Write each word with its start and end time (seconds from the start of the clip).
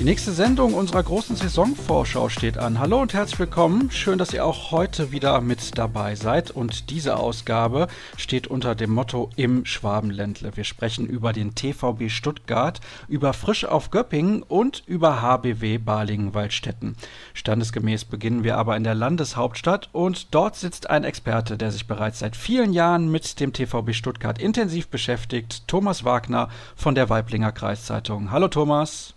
Die 0.00 0.06
nächste 0.06 0.32
Sendung 0.32 0.72
unserer 0.72 1.02
großen 1.02 1.36
Saisonvorschau 1.36 2.30
steht 2.30 2.56
an. 2.56 2.78
Hallo 2.78 3.02
und 3.02 3.12
herzlich 3.12 3.38
willkommen. 3.38 3.90
Schön, 3.90 4.16
dass 4.16 4.32
ihr 4.32 4.46
auch 4.46 4.70
heute 4.70 5.12
wieder 5.12 5.42
mit 5.42 5.76
dabei 5.76 6.14
seid. 6.14 6.50
Und 6.50 6.88
diese 6.88 7.18
Ausgabe 7.18 7.86
steht 8.16 8.46
unter 8.46 8.74
dem 8.74 8.92
Motto 8.92 9.28
Im 9.36 9.66
Schwabenländle. 9.66 10.56
Wir 10.56 10.64
sprechen 10.64 11.04
über 11.04 11.34
den 11.34 11.54
TVB 11.54 12.08
Stuttgart, 12.08 12.80
über 13.08 13.34
Frisch 13.34 13.66
auf 13.66 13.90
Göppingen 13.90 14.42
und 14.42 14.84
über 14.86 15.20
HBW 15.20 15.76
Balingen-Waldstätten. 15.76 16.96
Standesgemäß 17.34 18.06
beginnen 18.06 18.42
wir 18.42 18.56
aber 18.56 18.78
in 18.78 18.84
der 18.84 18.94
Landeshauptstadt 18.94 19.90
und 19.92 20.34
dort 20.34 20.56
sitzt 20.56 20.88
ein 20.88 21.04
Experte, 21.04 21.58
der 21.58 21.72
sich 21.72 21.86
bereits 21.86 22.20
seit 22.20 22.36
vielen 22.36 22.72
Jahren 22.72 23.10
mit 23.10 23.38
dem 23.38 23.52
TVB 23.52 23.92
Stuttgart 23.92 24.40
intensiv 24.40 24.88
beschäftigt. 24.88 25.68
Thomas 25.68 26.04
Wagner 26.04 26.48
von 26.74 26.94
der 26.94 27.10
Weiblinger 27.10 27.52
Kreiszeitung. 27.52 28.30
Hallo 28.30 28.48
Thomas. 28.48 29.12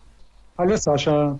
Hallo 0.55 0.75
Sascha. 0.77 1.39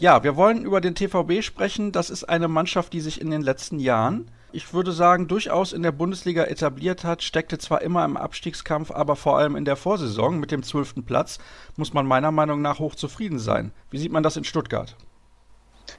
Ja, 0.00 0.24
wir 0.24 0.34
wollen 0.34 0.64
über 0.64 0.80
den 0.80 0.96
TVB 0.96 1.42
sprechen. 1.42 1.92
Das 1.92 2.10
ist 2.10 2.24
eine 2.24 2.48
Mannschaft, 2.48 2.92
die 2.92 3.00
sich 3.00 3.20
in 3.20 3.30
den 3.30 3.42
letzten 3.42 3.78
Jahren, 3.78 4.28
ich 4.50 4.74
würde 4.74 4.90
sagen, 4.90 5.28
durchaus 5.28 5.72
in 5.72 5.84
der 5.84 5.92
Bundesliga 5.92 6.42
etabliert 6.42 7.04
hat, 7.04 7.22
steckte 7.22 7.58
zwar 7.58 7.82
immer 7.82 8.04
im 8.04 8.16
Abstiegskampf, 8.16 8.90
aber 8.90 9.14
vor 9.14 9.38
allem 9.38 9.54
in 9.54 9.64
der 9.64 9.76
Vorsaison 9.76 10.40
mit 10.40 10.50
dem 10.50 10.64
zwölften 10.64 11.04
Platz 11.04 11.38
muss 11.76 11.92
man 11.92 12.06
meiner 12.06 12.32
Meinung 12.32 12.60
nach 12.60 12.80
hoch 12.80 12.96
zufrieden 12.96 13.38
sein. 13.38 13.70
Wie 13.90 13.98
sieht 13.98 14.10
man 14.10 14.24
das 14.24 14.36
in 14.36 14.42
Stuttgart? 14.42 14.96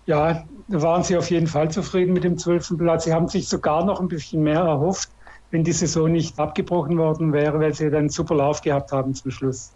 Ja, 0.05 0.43
da 0.67 0.81
waren 0.81 1.03
sie 1.03 1.15
auf 1.15 1.31
jeden 1.31 1.47
Fall 1.47 1.71
zufrieden 1.71 2.11
mit 2.11 2.25
dem 2.25 2.37
zwölften 2.37 2.77
Platz. 2.77 3.05
Sie 3.05 3.13
haben 3.13 3.29
sich 3.29 3.47
sogar 3.47 3.85
noch 3.85 4.01
ein 4.01 4.09
bisschen 4.09 4.43
mehr 4.43 4.59
erhofft, 4.61 5.09
wenn 5.51 5.63
die 5.63 5.71
Saison 5.71 6.11
nicht 6.11 6.37
abgebrochen 6.37 6.97
worden 6.97 7.31
wäre, 7.31 7.61
weil 7.61 7.73
sie 7.73 7.89
dann 7.89 7.99
einen 7.99 8.09
super 8.09 8.35
Lauf 8.35 8.61
gehabt 8.61 8.91
haben 8.91 9.13
zum 9.13 9.31
Schluss. 9.31 9.71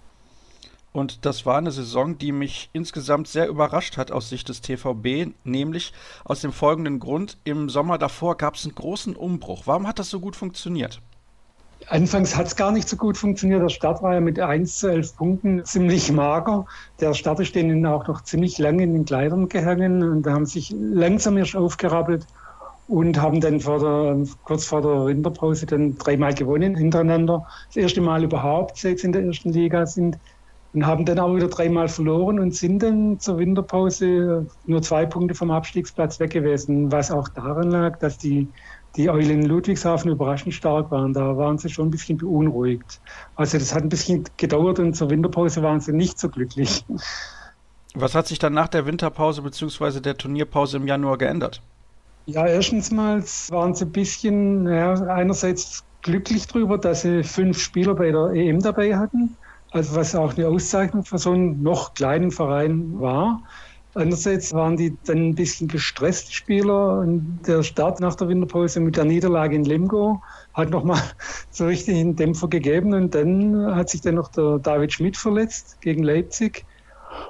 Und 0.96 1.26
das 1.26 1.46
war 1.46 1.58
eine 1.58 1.72
Saison, 1.72 2.18
die 2.18 2.32
mich 2.32 2.70
insgesamt 2.72 3.28
sehr 3.28 3.50
überrascht 3.50 3.98
hat 3.98 4.12
aus 4.12 4.30
Sicht 4.30 4.48
des 4.48 4.62
TVB, 4.62 5.28
nämlich 5.44 5.92
aus 6.24 6.40
dem 6.40 6.54
folgenden 6.54 7.00
Grund. 7.00 7.38
Im 7.44 7.68
Sommer 7.68 7.98
davor 7.98 8.38
gab 8.38 8.56
es 8.56 8.64
einen 8.64 8.76
großen 8.76 9.14
Umbruch. 9.14 9.64
Warum 9.66 9.88
hat 9.88 10.00
das 10.00 10.10
so 10.10 10.22
gut 10.22 10.38
funktioniert? 10.38 11.02
Anfangs 11.90 12.38
hat 12.38 12.48
es 12.48 12.56
gar 12.56 12.72
nicht 12.72 12.88
so 12.88 12.96
gut 12.96 13.18
funktioniert. 13.18 13.62
Der 13.62 13.68
Start 13.68 14.02
war 14.04 14.14
ja 14.14 14.22
mit 14.22 14.40
1 14.40 14.78
zu 14.78 14.88
11 14.88 15.18
Punkten 15.18 15.66
ziemlich 15.66 16.14
mager. 16.14 16.66
Der 17.02 17.14
Start 17.14 17.42
ist 17.42 17.54
denen 17.56 17.86
auch 17.86 18.08
noch 18.08 18.24
ziemlich 18.24 18.58
lange 18.58 18.84
in 18.84 18.94
den 18.94 19.04
Kleidern 19.04 19.50
gehangen 19.50 20.02
und 20.02 20.26
haben 20.26 20.46
sich 20.46 20.74
langsam 20.80 21.36
erst 21.36 21.58
aufgerappelt 21.58 22.26
und 22.88 23.22
haben 23.22 23.42
dann 23.42 23.60
vor 23.60 23.80
der, 23.80 24.26
kurz 24.46 24.66
vor 24.66 24.82
der 24.82 25.08
Winterpause 25.08 25.66
dann 25.66 25.98
dreimal 25.98 26.34
gewonnen 26.34 26.74
hintereinander. 26.74 27.46
Das 27.68 27.76
erste 27.76 28.00
Mal 28.00 28.24
überhaupt, 28.24 28.78
seit 28.78 29.00
sie 29.00 29.08
in 29.08 29.12
der 29.12 29.26
ersten 29.26 29.52
Liga 29.52 29.86
sind 29.86 30.18
und 30.76 30.86
haben 30.86 31.06
dann 31.06 31.20
auch 31.20 31.34
wieder 31.34 31.48
dreimal 31.48 31.88
verloren 31.88 32.38
und 32.38 32.54
sind 32.54 32.84
dann 32.84 33.18
zur 33.18 33.38
Winterpause 33.38 34.46
nur 34.66 34.82
zwei 34.82 35.06
Punkte 35.06 35.34
vom 35.34 35.50
Abstiegsplatz 35.50 36.20
weg 36.20 36.32
gewesen, 36.32 36.92
was 36.92 37.12
auch 37.12 37.30
daran 37.30 37.72
lag, 37.72 37.98
dass 38.00 38.18
die, 38.18 38.50
die 38.98 39.10
Eulen 39.10 39.42
in 39.42 39.46
Ludwigshafen 39.46 40.12
überraschend 40.12 40.54
stark 40.54 40.92
waren. 40.92 41.14
Da 41.14 41.38
waren 41.38 41.58
sie 41.58 41.70
schon 41.70 41.88
ein 41.88 41.92
bisschen 41.92 42.18
beunruhigt. 42.18 43.00
Also 43.38 43.58
das 43.58 43.74
hat 43.74 43.84
ein 43.84 43.90
bisschen 43.90 44.26
gedauert 44.36 44.80
und 44.80 44.96
zur 44.96 45.10
Winterpause 45.10 45.64
waren 45.64 45.80
sie 45.80 45.94
nicht 45.94 46.20
so 46.20 46.28
glücklich. 46.28 46.84
Was 47.94 48.14
hat 48.14 48.28
sich 48.28 48.40
dann 48.40 48.54
nach 48.54 48.68
der 48.68 48.86
Winterpause 48.86 49.44
bzw. 49.44 50.02
der 50.02 50.18
Turnierpause 50.18 50.76
im 50.76 50.88
Januar 50.88 51.18
geändert? 51.18 51.62
Ja, 52.26 52.46
erstens 52.48 52.92
mal 52.92 53.24
waren 53.48 53.76
sie 53.76 53.86
ein 53.86 53.92
bisschen, 53.94 54.68
ja, 54.68 54.94
einerseits 54.94 55.86
glücklich 56.02 56.48
darüber, 56.48 56.78
dass 56.78 57.04
sie 57.04 57.24
fünf 57.24 57.60
Spieler 57.60 57.96
bei 57.96 58.12
der 58.12 58.32
EM 58.32 58.62
dabei 58.62 58.98
hatten 58.98 59.38
also 59.76 59.96
was 59.96 60.16
auch 60.16 60.36
eine 60.38 60.48
Auszeichnung 60.48 61.04
für 61.04 61.18
so 61.18 61.32
einen 61.32 61.62
noch 61.62 61.94
kleinen 61.94 62.32
Verein 62.32 63.00
war. 63.00 63.44
Andererseits 63.94 64.54
waren 64.54 64.78
die 64.78 64.98
dann 65.06 65.30
ein 65.30 65.36
bisschen 65.36 65.68
gestresst, 65.68 66.34
Spieler. 66.34 67.00
Und 67.00 67.42
der 67.46 67.62
Start 67.62 68.00
nach 68.00 68.16
der 68.16 68.30
Winterpause 68.30 68.80
mit 68.80 68.96
der 68.96 69.06
Niederlage 69.06 69.56
in 69.56 69.66
Lemgo 69.66 70.22
hat 70.54 70.70
nochmal 70.70 71.02
so 71.52 71.66
richtig 71.66 71.98
einen 71.98 72.16
Dämpfer 72.16 72.48
gegeben. 72.48 72.94
Und 72.94 73.16
dann 73.16 73.76
hat 73.76 73.90
sich 73.90 74.02
dann 74.02 74.16
noch 74.16 74.30
der 74.30 74.60
David 74.60 74.94
Schmidt 74.94 75.18
verletzt 75.18 75.78
gegen 75.82 76.04
Leipzig. 76.04 76.66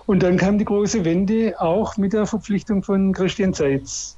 Und 0.05 0.22
dann 0.22 0.38
kam 0.38 0.59
die 0.59 0.66
große 0.66 1.03
Wende 1.03 1.59
auch 1.59 1.97
mit 1.97 2.13
der 2.13 2.28
Verpflichtung 2.28 2.84
von 2.84 3.11
Christian 3.13 3.53
Zeitz. 3.53 4.17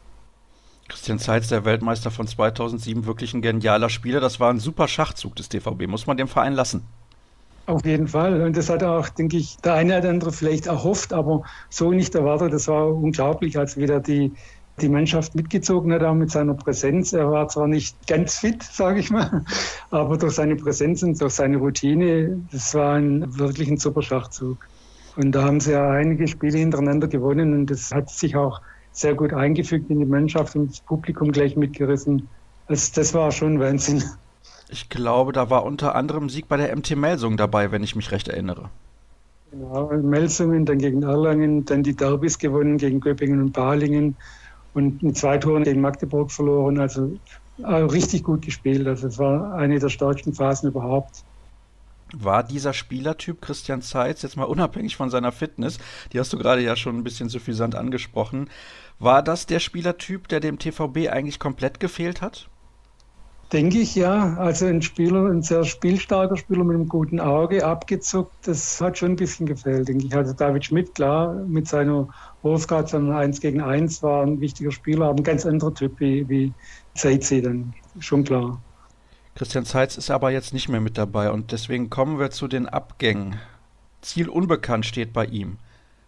Christian 0.90 1.20
Zeitz, 1.20 1.48
der 1.48 1.66
Weltmeister 1.66 2.12
von 2.12 2.28
2007, 2.28 3.06
wirklich 3.06 3.34
ein 3.34 3.42
genialer 3.42 3.90
Spieler. 3.90 4.20
Das 4.20 4.40
war 4.40 4.50
ein 4.50 4.60
super 4.60 4.88
Schachzug 4.88 5.36
des 5.36 5.50
DVB, 5.50 5.88
muss 5.88 6.08
man 6.08 6.16
dem 6.18 6.30
Verein 6.30 6.54
lassen. 6.54 6.84
Auf 7.68 7.86
jeden 7.86 8.08
Fall. 8.08 8.42
Und 8.44 8.56
das 8.56 8.70
hat 8.70 8.82
auch, 8.82 9.10
denke 9.10 9.36
ich, 9.36 9.58
der 9.58 9.74
eine 9.74 10.00
oder 10.00 10.10
andere 10.10 10.32
vielleicht 10.32 10.68
erhofft, 10.68 11.12
aber 11.12 11.44
so 11.70 11.92
nicht 11.92 12.16
erwartet. 12.16 12.54
Das 12.54 12.70
war 12.70 12.88
unglaublich, 12.88 13.58
als 13.58 13.76
wieder 13.76 14.00
die, 14.00 14.32
die 14.80 14.88
Mannschaft 14.88 15.36
mitgezogen 15.36 15.92
hat, 15.92 16.02
auch 16.02 16.14
mit 16.14 16.32
seiner 16.32 16.54
Präsenz. 16.54 17.12
Er 17.12 17.30
war 17.30 17.50
zwar 17.50 17.68
nicht 17.68 18.08
ganz 18.08 18.38
fit, 18.38 18.64
sage 18.64 19.02
ich 19.02 19.12
mal, 19.12 19.44
aber 19.92 20.18
durch 20.18 20.36
seine 20.36 20.56
Präsenz 20.56 21.04
und 21.04 21.20
durch 21.20 21.34
seine 21.34 21.58
Routine, 21.58 22.42
das 22.54 22.74
war 22.74 22.96
ein, 22.96 23.38
wirklich 23.38 23.68
ein 23.68 23.78
super 23.78 24.02
Schachzug. 24.02 24.66
Und 25.18 25.34
da 25.34 25.44
haben 25.44 25.60
sie 25.60 25.74
ja 25.74 25.92
einige 25.92 26.26
Spiele 26.30 26.60
hintereinander 26.60 27.10
gewonnen 27.10 27.54
und 27.54 27.70
das 27.70 27.92
hat 27.92 28.10
sich 28.10 28.38
auch 28.38 28.62
sehr 28.94 29.14
gut 29.14 29.34
eingefügt 29.34 29.90
in 29.90 30.00
die 30.00 30.06
Mannschaft 30.06 30.56
und 30.56 30.70
das 30.70 30.80
Publikum 30.80 31.34
gleich 31.34 31.58
mitgerissen. 31.58 32.30
Das, 32.70 32.94
das 32.94 33.14
war 33.14 33.34
schon 33.34 33.60
Wahnsinn. 33.60 34.04
Ich 34.70 34.90
glaube, 34.90 35.32
da 35.32 35.50
war 35.50 35.64
unter 35.64 35.96
anderem 35.96 36.30
Sieg 36.30 36.48
bei 36.48 36.58
der 36.58 36.76
MT 36.76 36.96
Melsung 36.96 37.38
dabei, 37.38 37.72
wenn 37.72 37.84
ich 37.84 37.96
mich 37.96 38.12
recht 38.12 38.28
erinnere. 38.28 38.70
Genau, 39.52 39.90
Melsungen, 39.94 40.66
dann 40.66 40.78
gegen 40.78 41.04
Erlangen, 41.04 41.64
dann 41.66 41.84
die 41.84 41.96
Derbys 41.96 42.38
gewonnen 42.38 42.78
gegen 42.78 43.00
Göppingen 43.00 43.42
und 43.42 43.54
Balingen 43.54 44.16
und 44.74 45.02
mit 45.02 45.18
zwei 45.18 45.38
Toren 45.38 45.64
gegen 45.64 45.80
Magdeburg 45.80 46.32
verloren. 46.32 46.80
Also 46.80 47.18
äh, 47.60 47.74
richtig 47.74 48.24
gut 48.24 48.42
gespielt. 48.42 48.86
Also 48.88 49.08
es 49.08 49.18
war 49.18 49.54
eine 49.54 49.80
der 49.80 49.90
stärksten 49.90 50.34
Phasen 50.34 50.70
überhaupt. 50.70 51.24
War 52.14 52.44
dieser 52.44 52.74
Spielertyp 52.74 53.42
Christian 53.42 53.82
Zeitz, 53.82 54.22
jetzt 54.22 54.38
mal 54.38 54.46
unabhängig 54.46 54.96
von 54.96 55.10
seiner 55.10 55.34
Fitness, 55.34 55.78
die 56.14 56.20
hast 56.20 56.32
du 56.32 56.38
gerade 56.38 56.62
ja 56.62 56.78
schon 56.78 56.98
ein 56.98 57.04
bisschen 57.04 57.28
suffisant 57.28 57.76
angesprochen, 57.76 58.50
war 58.98 59.22
das 59.22 59.46
der 59.46 59.60
Spielertyp, 59.60 60.30
der 60.30 60.40
dem 60.40 60.58
TVB 60.58 61.10
eigentlich 61.10 61.38
komplett 61.38 61.82
gefehlt 61.82 62.22
hat? 62.22 62.50
Denke 63.54 63.78
ich 63.78 63.96
ja. 63.96 64.36
Also 64.36 64.66
ein 64.66 64.82
Spieler, 64.82 65.30
ein 65.30 65.42
sehr 65.42 65.64
spielstarker 65.64 66.36
Spieler 66.36 66.66
mit 66.66 66.76
einem 66.76 66.90
guten 66.90 67.20
Auge, 67.22 67.66
abgezuckt, 67.66 68.34
das 68.46 68.82
hat 68.82 68.98
schon 68.98 69.12
ein 69.12 69.16
bisschen 69.16 69.46
gefehlt, 69.46 69.88
denke 69.88 70.06
ich. 70.06 70.16
Also 70.16 70.34
David 70.34 70.66
Schmidt, 70.66 70.94
klar, 70.96 71.34
mit 71.34 71.68
seiner 71.68 72.10
Wurfgrad 72.42 72.90
von 72.90 73.12
1 73.12 73.40
gegen 73.40 73.62
1 73.62 74.04
war 74.04 74.24
ein 74.26 74.42
wichtiger 74.42 74.72
Spieler, 74.72 75.08
aber 75.08 75.22
ein 75.22 75.24
ganz 75.24 75.46
anderer 75.46 75.74
Typ 75.74 75.98
wie, 76.00 76.28
wie 76.28 76.54
Zeitzi 76.96 77.42
dann, 77.42 77.74
schon 78.00 78.26
klar. 78.26 78.62
Christian 79.36 79.66
Zeitz 79.66 79.98
ist 79.98 80.10
aber 80.10 80.32
jetzt 80.32 80.54
nicht 80.54 80.68
mehr 80.68 80.82
mit 80.82 80.98
dabei 80.98 81.32
und 81.32 81.52
deswegen 81.52 81.90
kommen 81.90 82.20
wir 82.20 82.32
zu 82.32 82.48
den 82.50 82.68
Abgängen. 82.68 83.40
Ziel 84.02 84.28
unbekannt 84.28 84.86
steht 84.86 85.14
bei 85.14 85.26
ihm. 85.26 85.58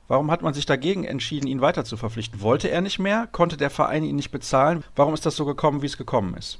Warum 0.09 0.31
hat 0.31 0.41
man 0.41 0.55
sich 0.55 0.65
dagegen 0.65 1.05
entschieden, 1.05 1.47
ihn 1.47 1.61
weiter 1.61 1.85
zu 1.85 1.95
verpflichten? 1.95 2.41
Wollte 2.41 2.69
er 2.69 2.81
nicht 2.81 2.99
mehr? 2.99 3.27
Konnte 3.31 3.55
der 3.55 3.69
Verein 3.69 4.03
ihn 4.03 4.15
nicht 4.15 4.31
bezahlen? 4.31 4.83
Warum 4.95 5.13
ist 5.13 5.25
das 5.25 5.35
so 5.35 5.45
gekommen, 5.45 5.83
wie 5.83 5.85
es 5.85 5.97
gekommen 5.97 6.33
ist? 6.33 6.59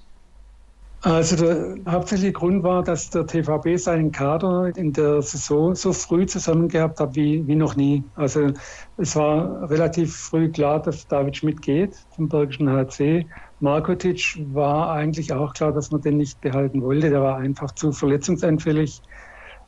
Also 1.02 1.38
der 1.38 1.78
hauptsächliche 1.90 2.34
Grund 2.34 2.62
war, 2.64 2.84
dass 2.84 3.10
der 3.10 3.26
TVB 3.26 3.78
seinen 3.78 4.12
Kader 4.12 4.76
in 4.76 4.92
der 4.92 5.22
Saison 5.22 5.74
so 5.74 5.94
früh 5.94 6.26
zusammen 6.26 6.68
gehabt 6.68 7.00
hat 7.00 7.16
wie, 7.16 7.48
wie 7.48 7.56
noch 7.56 7.78
nie. 7.78 8.04
Also 8.16 8.52
es 8.98 9.16
war 9.16 9.70
relativ 9.70 10.14
früh 10.14 10.52
klar, 10.52 10.82
dass 10.82 11.08
David 11.08 11.38
Schmidt 11.38 11.62
geht 11.62 11.96
zum 12.16 12.28
Bergischen 12.28 12.70
HC. 12.70 13.26
Markotic 13.60 14.44
war 14.52 14.92
eigentlich 14.92 15.32
auch 15.32 15.54
klar, 15.54 15.72
dass 15.72 15.90
man 15.90 16.02
den 16.02 16.18
nicht 16.18 16.42
behalten 16.42 16.82
wollte. 16.82 17.10
Der 17.10 17.22
war 17.22 17.38
einfach 17.38 17.72
zu 17.72 17.94
verletzungsanfällig. 17.94 19.02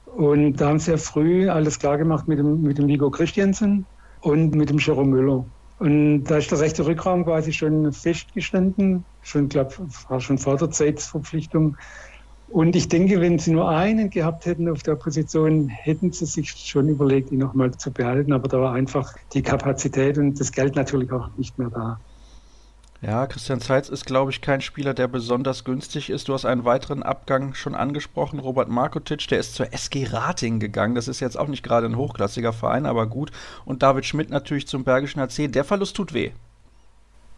Und 0.04 0.58
da 0.60 0.68
haben 0.68 0.80
sie 0.80 0.92
ja 0.92 0.98
früh 0.98 1.50
alles 1.50 1.80
klar 1.80 1.98
gemacht 1.98 2.28
mit 2.28 2.40
dem, 2.40 2.62
mit 2.62 2.78
dem 2.78 2.88
Vigo 2.88 3.10
Christiansen 3.10 3.88
und 4.20 4.54
mit 4.54 4.70
dem 4.70 4.80
Jerome 4.80 5.12
Müller. 5.12 5.46
Und 5.82 6.26
da 6.26 6.38
ist 6.38 6.52
der 6.52 6.60
rechte 6.60 6.86
Rückraum 6.86 7.26
quasi 7.26 7.52
schon 7.52 7.92
festgestanden, 7.92 9.04
schon, 9.24 9.50
glaube 9.50 9.74
war 10.10 10.22
schon 10.22 10.38
vor 10.38 10.56
der 10.56 10.70
Zeitverpflichtung. 10.70 11.76
Und 12.50 12.76
ich 12.76 12.88
denke, 12.88 13.20
wenn 13.20 13.40
sie 13.40 13.52
nur 13.52 13.68
einen 13.68 14.12
gehabt 14.12 14.46
hätten 14.46 14.70
auf 14.70 14.84
der 14.84 14.94
Position, 14.94 15.70
hätten 15.70 16.12
sie 16.12 16.28
sich 16.28 16.52
schon 16.52 16.88
überlegt, 16.88 17.32
ihn 17.32 17.40
nochmal 17.40 17.72
zu 17.72 17.92
behalten. 17.92 18.32
Aber 18.32 18.48
da 18.48 18.62
war 18.62 18.74
einfach 18.74 19.12
die 19.34 19.42
Kapazität 19.42 20.20
und 20.20 20.40
das 20.40 20.52
Geld 20.52 20.76
natürlich 20.76 21.12
auch 21.12 21.36
nicht 21.36 21.58
mehr 21.58 21.72
da. 21.72 22.00
Ja, 23.04 23.26
Christian 23.26 23.60
Zeitz 23.60 23.90
ist, 23.90 24.06
glaube 24.06 24.30
ich, 24.30 24.42
kein 24.42 24.62
Spieler, 24.62 24.94
der 24.94 25.08
besonders 25.08 25.64
günstig 25.64 26.12
ist. 26.12 26.28
Du 26.28 26.34
hast 26.34 26.46
einen 26.46 26.66
weiteren 26.66 27.02
Abgang 27.02 27.56
schon 27.56 27.74
angesprochen, 27.74 28.38
Robert 28.38 28.70
Markotic, 28.70 29.28
der 29.28 29.40
ist 29.40 29.56
zur 29.56 29.74
SG 29.74 30.06
Rating 30.12 30.60
gegangen. 30.60 30.94
Das 30.94 31.08
ist 31.08 31.20
jetzt 31.20 31.38
auch 31.38 31.48
nicht 31.48 31.64
gerade 31.64 31.88
ein 31.88 31.98
hochklassiger 31.98 32.54
Verein, 32.54 32.86
aber 32.86 33.08
gut. 33.08 33.32
Und 33.66 33.82
David 33.82 34.06
Schmidt 34.06 34.30
natürlich 34.30 34.68
zum 34.68 34.84
Bergischen 34.84 35.20
HC. 35.20 35.48
Der 35.48 35.64
Verlust 35.64 35.96
tut 35.96 36.14
weh. 36.14 36.30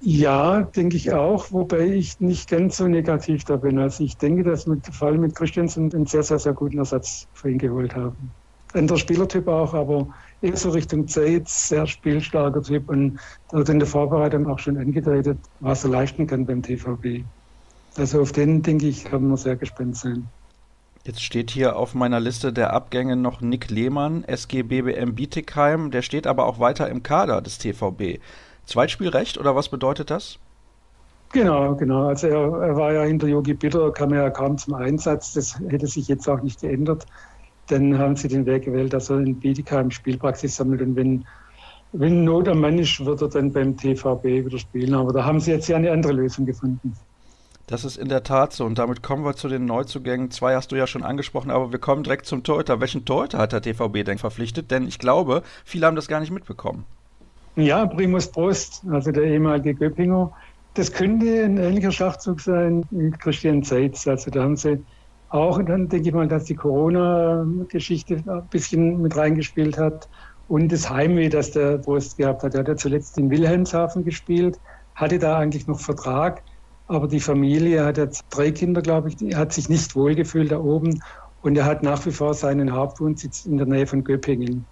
Ja, 0.01 0.63
denke 0.63 0.97
ich 0.97 1.13
auch, 1.13 1.49
wobei 1.53 1.87
ich 1.87 2.19
nicht 2.19 2.49
ganz 2.49 2.75
so 2.75 2.89
negativ 2.89 3.45
da 3.45 3.55
bin. 3.55 3.79
Also 3.79 4.03
ich 4.03 4.17
denke, 4.17 4.43
dass 4.43 4.67
wir 4.67 4.77
vor 4.91 5.07
allem 5.07 5.21
mit 5.21 5.33
Christiansen 5.33 5.93
einen 5.93 6.07
sehr, 6.07 6.23
sehr, 6.23 6.39
sehr 6.39 6.51
guten 6.51 6.79
Ersatz 6.79 7.25
für 7.33 7.49
ihn 7.49 7.57
geholt 7.57 7.95
haben. 7.95 8.31
Anderer 8.73 8.97
Spielertyp 8.97 9.47
auch, 9.47 9.73
aber 9.73 10.07
eher 10.43 10.57
so 10.57 10.69
Richtung 10.69 11.07
Zeit, 11.07 11.47
sehr 11.47 11.87
spielstarker 11.87 12.61
Typ 12.61 12.89
und 12.89 13.19
hat 13.51 13.69
in 13.69 13.79
der 13.79 13.87
Vorbereitung 13.87 14.47
auch 14.47 14.59
schon 14.59 14.77
angedeutet, 14.77 15.37
was 15.61 15.83
er 15.83 15.91
leisten 15.91 16.27
kann 16.27 16.45
beim 16.45 16.61
TVB. 16.61 17.23
Also 17.95 18.21
auf 18.21 18.31
den, 18.31 18.61
denke 18.61 18.87
ich, 18.87 19.11
haben 19.11 19.29
wir 19.29 19.37
sehr 19.37 19.55
gespannt 19.55 19.97
sein. 19.97 20.27
Jetzt 21.05 21.21
steht 21.21 21.51
hier 21.51 21.75
auf 21.75 21.95
meiner 21.95 22.19
Liste 22.19 22.53
der 22.53 22.73
Abgänge 22.73 23.15
noch 23.15 23.41
Nick 23.41 23.69
Lehmann, 23.69 24.23
SG 24.23 24.63
BBM 24.63 25.15
Bietigheim. 25.15 25.91
Der 25.91 26.01
steht 26.01 26.27
aber 26.27 26.45
auch 26.45 26.59
weiter 26.59 26.89
im 26.89 27.03
Kader 27.03 27.41
des 27.41 27.57
TVB. 27.57 28.19
Zweitspielrecht 28.65 29.37
oder 29.37 29.55
was 29.55 29.69
bedeutet 29.69 30.09
das? 30.09 30.39
Genau, 31.33 31.75
genau. 31.75 32.07
Also 32.07 32.27
er, 32.27 32.61
er 32.61 32.75
war 32.75 32.93
ja 32.93 33.03
hinter 33.03 33.27
Yogi 33.27 33.53
Bitter, 33.53 33.91
kam 33.91 34.13
ja 34.13 34.29
kaum 34.29 34.57
zum 34.57 34.75
Einsatz. 34.75 35.33
Das 35.33 35.59
hätte 35.67 35.87
sich 35.87 36.07
jetzt 36.07 36.29
auch 36.29 36.41
nicht 36.41 36.61
geändert. 36.61 37.05
Dann 37.67 37.97
haben 37.97 38.15
sie 38.15 38.27
den 38.27 38.45
Weg 38.45 38.65
gewählt, 38.65 38.93
dass 38.93 39.09
er 39.09 39.19
in 39.19 39.39
Bietigheim 39.39 39.89
Spielpraxis 39.89 40.55
sammelt 40.55 40.81
und 40.81 40.95
wenn, 40.95 41.25
wenn 41.93 42.23
Not 42.23 42.47
am 42.47 42.61
Mann 42.61 42.77
ist, 42.79 43.03
wird 43.05 43.21
er 43.21 43.29
dann 43.29 43.51
beim 43.53 43.77
TVB 43.77 44.23
wieder 44.23 44.57
spielen. 44.57 44.93
Aber 44.93 45.13
da 45.13 45.23
haben 45.23 45.39
sie 45.39 45.51
jetzt 45.51 45.67
ja 45.67 45.77
eine 45.77 45.91
andere 45.91 46.13
Lösung 46.13 46.45
gefunden. 46.45 46.93
Das 47.67 47.85
ist 47.85 47.97
in 47.97 48.09
der 48.09 48.23
Tat 48.23 48.53
so. 48.53 48.65
Und 48.65 48.77
damit 48.77 49.01
kommen 49.01 49.23
wir 49.23 49.35
zu 49.35 49.47
den 49.47 49.65
Neuzugängen. 49.65 50.31
Zwei 50.31 50.55
hast 50.55 50.71
du 50.71 50.75
ja 50.75 50.85
schon 50.85 51.03
angesprochen, 51.03 51.49
aber 51.49 51.71
wir 51.71 51.79
kommen 51.79 52.03
direkt 52.03 52.25
zum 52.25 52.43
Torhüter. 52.43 52.81
Welchen 52.81 53.05
Torhüter 53.05 53.37
hat 53.37 53.53
der 53.53 53.61
TVB 53.61 54.03
denn 54.03 54.17
verpflichtet? 54.17 54.69
Denn 54.69 54.87
ich 54.87 54.99
glaube, 54.99 55.43
viele 55.63 55.87
haben 55.87 55.95
das 55.95 56.07
gar 56.07 56.19
nicht 56.19 56.31
mitbekommen. 56.31 56.85
Ja, 57.55 57.85
Primus 57.85 58.27
Prost, 58.27 58.83
also 58.89 59.11
der 59.11 59.23
ehemalige 59.23 59.75
Göppinger. 59.75 60.31
Das 60.73 60.91
könnte 60.91 61.25
ein 61.45 61.57
ähnlicher 61.57 61.91
Schachzug 61.91 62.41
sein 62.41 62.83
mit 62.89 63.19
Christian 63.19 63.63
Zeitz. 63.63 64.07
Also 64.07 64.31
da 64.31 64.43
haben 64.43 64.57
sie 64.57 64.83
auch, 65.33 65.61
dann 65.63 65.89
denke 65.89 66.09
ich 66.09 66.13
mal, 66.13 66.27
dass 66.27 66.43
die 66.43 66.55
Corona-Geschichte 66.55 68.23
ein 68.27 68.47
bisschen 68.51 69.01
mit 69.01 69.17
reingespielt 69.17 69.77
hat. 69.77 70.07
Und 70.47 70.71
das 70.71 70.89
Heimweh, 70.89 71.29
das 71.29 71.51
der 71.51 71.79
Prost 71.79 72.17
gehabt 72.17 72.43
hat. 72.43 72.53
Er 72.53 72.59
hat 72.59 72.67
ja 72.67 72.75
zuletzt 72.75 73.17
in 73.17 73.31
Wilhelmshaven 73.31 74.05
gespielt, 74.05 74.59
hatte 74.93 75.17
da 75.17 75.39
eigentlich 75.39 75.65
noch 75.65 75.79
Vertrag. 75.79 76.43
Aber 76.87 77.07
die 77.07 77.19
Familie 77.19 77.83
hat 77.83 77.97
jetzt 77.97 78.23
drei 78.29 78.51
Kinder, 78.51 78.81
glaube 78.81 79.09
ich, 79.09 79.15
die 79.15 79.35
hat 79.35 79.53
sich 79.53 79.69
nicht 79.69 79.95
wohlgefühlt 79.95 80.51
da 80.51 80.59
oben. 80.59 81.01
Und 81.41 81.57
er 81.57 81.65
hat 81.65 81.81
nach 81.81 82.05
wie 82.05 82.11
vor 82.11 82.35
seinen 82.35 82.71
Hauptwohnsitz 82.71 83.45
in 83.45 83.57
der 83.57 83.65
Nähe 83.65 83.87
von 83.87 84.03
Göppingen. 84.03 84.65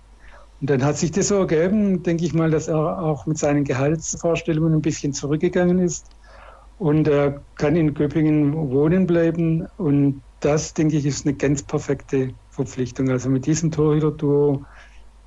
Und 0.59 0.69
dann 0.69 0.83
hat 0.83 0.97
sich 0.97 1.09
das 1.11 1.29
so 1.29 1.39
ergeben, 1.39 2.03
denke 2.03 2.23
ich 2.23 2.35
mal, 2.35 2.51
dass 2.51 2.67
er 2.67 3.01
auch 3.01 3.25
mit 3.25 3.39
seinen 3.39 3.63
Gehaltsvorstellungen 3.63 4.75
ein 4.75 4.81
bisschen 4.81 5.11
zurückgegangen 5.11 5.79
ist. 5.79 6.05
Und 6.77 7.07
er 7.07 7.41
kann 7.55 7.75
in 7.75 7.95
Göppingen 7.95 8.69
wohnen 8.69 9.07
bleiben. 9.07 9.67
Und 9.77 10.21
das, 10.41 10.73
denke 10.73 10.97
ich, 10.97 11.05
ist 11.05 11.25
eine 11.25 11.35
ganz 11.35 11.63
perfekte 11.63 12.33
Verpflichtung. 12.49 13.09
Also 13.09 13.29
mit 13.29 13.45
diesem 13.45 13.71
Torhüter-Duo, 13.71 14.65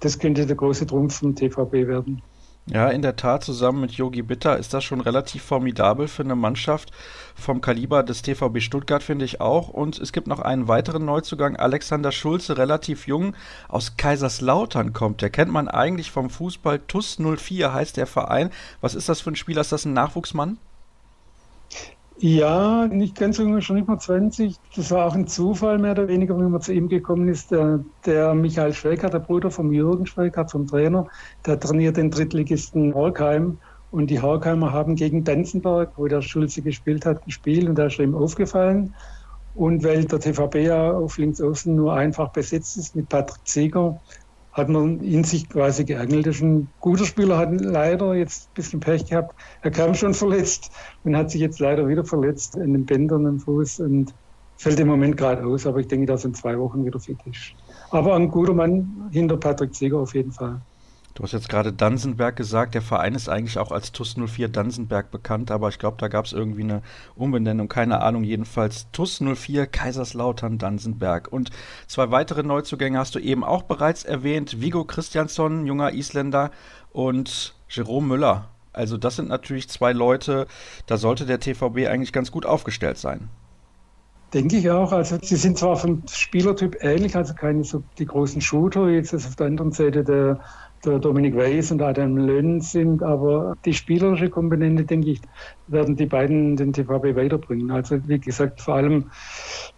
das 0.01 0.19
könnte 0.19 0.47
der 0.47 0.57
große 0.57 0.87
Trumpf 0.87 1.21
vom 1.21 1.35
TVB 1.35 1.73
werden. 1.89 2.21
Ja, 2.67 2.89
in 2.89 3.03
der 3.03 3.17
Tat, 3.17 3.45
zusammen 3.45 3.83
mit 3.83 3.93
Yogi 3.93 4.23
Bitter 4.23 4.59
ist 4.59 4.73
das 4.73 4.85
schon 4.85 5.03
relativ 5.03 5.43
formidabel 5.43 6.09
für 6.09 6.23
eine 6.23 6.35
Mannschaft 6.35 6.93
vom 7.35 7.61
Kaliber 7.61 8.03
des 8.03 8.23
TVB 8.23 8.61
Stuttgart, 8.61 9.03
finde 9.03 9.27
ich 9.27 9.43
auch. 9.43 9.69
Und 9.69 9.99
es 9.99 10.13
gibt 10.13 10.27
noch 10.29 10.41
einen 10.41 10.67
weiteren 10.67 11.05
Neuzugang, 11.05 11.57
Alexander 11.57 12.11
Schulze, 12.11 12.57
relativ 12.57 13.07
jung, 13.07 13.37
aus 13.69 13.99
Kaiserslautern 13.99 14.95
kommt. 14.95 15.21
Der 15.21 15.29
kennt 15.29 15.53
man 15.53 15.69
eigentlich 15.69 16.11
vom 16.11 16.31
Fußball. 16.31 16.79
TUS 16.89 17.19
04 17.19 17.75
heißt 17.75 17.99
der 17.99 18.07
Verein. 18.07 18.49
Was 18.81 18.95
ist 18.95 19.11
das 19.11 19.21
für 19.21 19.31
ein 19.31 19.37
Spieler? 19.37 19.61
Ist 19.61 19.73
das 19.73 19.85
ein 19.85 19.93
Nachwuchsmann? 19.93 20.57
Ja, 22.17 22.87
nicht 22.87 23.17
ganz 23.17 23.39
jung, 23.39 23.61
schon 23.61 23.77
nicht 23.77 23.89
mal 23.89 23.99
20. 23.99 24.61
Das 24.77 24.91
war 24.93 25.07
auch 25.07 25.15
ein 25.15 25.27
Zufall 25.27 25.79
mehr 25.79 25.93
oder 25.93 26.07
weniger, 26.07 26.39
wie 26.39 26.49
man 26.49 26.61
zu 26.61 26.73
ihm 26.73 26.89
gekommen 26.89 27.29
ist. 27.29 27.51
Der, 27.51 27.85
der 28.07 28.35
Michael 28.35 28.73
Schweikart, 28.73 29.15
der 29.15 29.19
Bruder 29.19 29.51
vom 29.51 29.73
Jürgen 29.73 30.07
Schweikart, 30.07 30.53
vom 30.53 30.67
Trainer, 30.67 31.09
der 31.45 31.59
trainiert 31.59 31.97
den 31.97 32.11
Drittligisten 32.11 32.95
Horkheim. 32.95 33.59
Und 33.91 34.11
die 34.11 34.21
Horkheimer 34.21 34.73
haben 34.73 34.95
gegen 34.95 35.25
Danzenberg, 35.25 35.93
wo 35.97 36.07
der 36.07 36.23
Schulze 36.23 36.63
gespielt 36.63 37.05
hat, 37.05 37.25
gespielt 37.25 37.69
und 37.69 37.77
da 37.77 37.87
ist 37.87 37.99
ihm 37.99 38.15
aufgefallen. 38.15 38.95
Und 39.53 39.85
weil 39.85 40.05
der 40.05 40.21
TVB 40.21 40.57
ja 40.67 40.93
auf 40.93 41.19
links 41.19 41.41
außen 41.41 41.75
nur 41.75 41.95
einfach 41.95 42.31
besetzt 42.33 42.77
ist 42.77 42.95
mit 42.97 43.09
Patrick 43.09 43.47
Zieger, 43.47 44.01
hat 44.55 44.69
man 44.69 45.01
ihn 45.01 45.25
sich 45.25 45.49
quasi 45.49 45.85
geangelt. 45.85 46.27
Das 46.27 46.37
ist 46.37 46.43
ein 46.43 46.69
guter 46.81 47.05
Spieler, 47.05 47.37
hat 47.39 47.51
leider 47.61 48.15
jetzt 48.15 48.49
ein 48.49 48.55
bisschen 48.55 48.81
Pech 48.81 49.05
gehabt. 49.07 49.35
Er 49.63 49.71
kam 49.71 49.95
schon 49.95 50.15
verletzt 50.15 50.71
und 51.03 51.17
hat 51.17 51.31
sich 51.31 51.41
jetzt 51.41 51.59
leider 51.59 51.89
wieder 51.89 52.05
verletzt 52.05 52.57
in 52.57 52.73
den 52.73 52.87
Bändern 52.87 53.27
im 53.27 53.41
Fuß 53.41 53.81
und 53.81 54.15
fällt 54.57 54.79
im 54.79 54.89
Moment 54.89 55.17
gerade 55.17 55.45
aus, 55.45 55.67
aber 55.67 55.81
ich 55.81 55.89
denke, 55.89 56.07
dass 56.07 56.25
er 56.25 56.29
in 56.29 56.35
zwei 56.35 56.59
Wochen 56.59 56.85
wieder 56.85 57.01
fit 57.01 57.19
ist. 57.27 57.53
Aber 57.91 58.15
ein 58.15 58.29
guter 58.29 58.55
Mann 58.55 59.09
hinter 59.11 59.37
Patrick 59.37 59.75
Zieger 59.75 59.99
auf 59.99 60.15
jeden 60.15 60.33
Fall. 60.33 60.63
Du 61.15 61.23
hast 61.23 61.31
jetzt 61.31 61.49
gerade 61.49 61.73
Dansenberg 61.73 62.35
gesagt. 62.35 62.75
Der 62.75 62.83
Verein 62.83 63.15
ist 63.15 63.29
eigentlich 63.29 63.57
auch 63.59 63.71
als 63.71 63.93
TUS 63.93 64.17
04 64.17 64.49
Dansenberg 64.49 65.13
bekannt, 65.13 65.53
aber 65.53 65.69
ich 65.69 65.79
glaube, 65.79 65.97
da 66.01 66.09
gab 66.09 66.25
es 66.25 66.33
irgendwie 66.33 66.65
eine 66.65 66.83
Umbenennung. 67.15 67.69
Keine 67.69 68.03
Ahnung. 68.03 68.25
Jedenfalls 68.25 68.91
TUS 68.91 69.21
04 69.21 69.69
Kaiserslautern 69.69 70.59
Dansenberg. 70.59 71.33
Und 71.33 71.51
zwei 71.87 72.11
weitere 72.11 72.43
Neuzugänge 72.43 72.99
hast 72.99 73.15
du 73.15 73.21
eben 73.21 73.45
auch 73.45 73.63
bereits 73.63 74.03
erwähnt. 74.03 74.61
Vigo 74.61 74.85
Christiansson, 74.85 75.67
junger 75.67 75.93
Isländer, 75.93 76.51
und 76.91 77.55
Jerome 77.69 78.09
Müller. 78.09 78.49
Also, 78.73 78.97
das 78.97 79.15
sind 79.15 79.29
natürlich 79.29 79.69
zwei 79.69 79.93
Leute, 79.93 80.49
da 80.87 80.97
sollte 80.97 81.27
der 81.27 81.39
TVB 81.39 81.87
eigentlich 81.87 82.13
ganz 82.13 82.33
gut 82.33 82.45
aufgestellt 82.45 82.99
sein. 82.99 83.31
Denke 84.35 84.57
ich 84.57 84.69
auch. 84.69 84.91
Also 84.91 85.17
sie 85.23 85.37
sind 85.37 85.59
zwar 85.59 85.77
vom 85.77 86.03
Spielertyp 86.11 86.79
ähnlich, 86.81 87.15
also 87.15 87.35
keine 87.35 87.63
so 87.63 87.85
die 87.99 88.07
großen 88.07 88.41
Shooter. 88.41 88.89
Jetzt 88.89 89.13
ist 89.13 89.29
auf 89.29 89.37
der 89.37 89.47
anderen 89.47 89.71
Seite 89.71 90.03
der 90.03 90.41
der 90.85 90.99
Dominik 90.99 91.37
Weiß 91.37 91.73
und 91.73 91.83
Adam 91.83 92.17
Lönn 92.17 92.61
sind, 92.61 93.03
aber 93.03 93.57
die 93.65 93.75
spielerische 93.75 94.31
Komponente, 94.31 94.85
denke 94.85 95.11
ich, 95.11 95.21
werden 95.67 95.97
die 95.97 96.07
beiden 96.07 96.57
den 96.57 96.73
TVB 96.73 97.17
weiterbringen. 97.17 97.71
Also 97.71 97.99
wie 98.07 98.19
gesagt, 98.19 98.61
vor 98.61 98.75
allem 98.75 99.11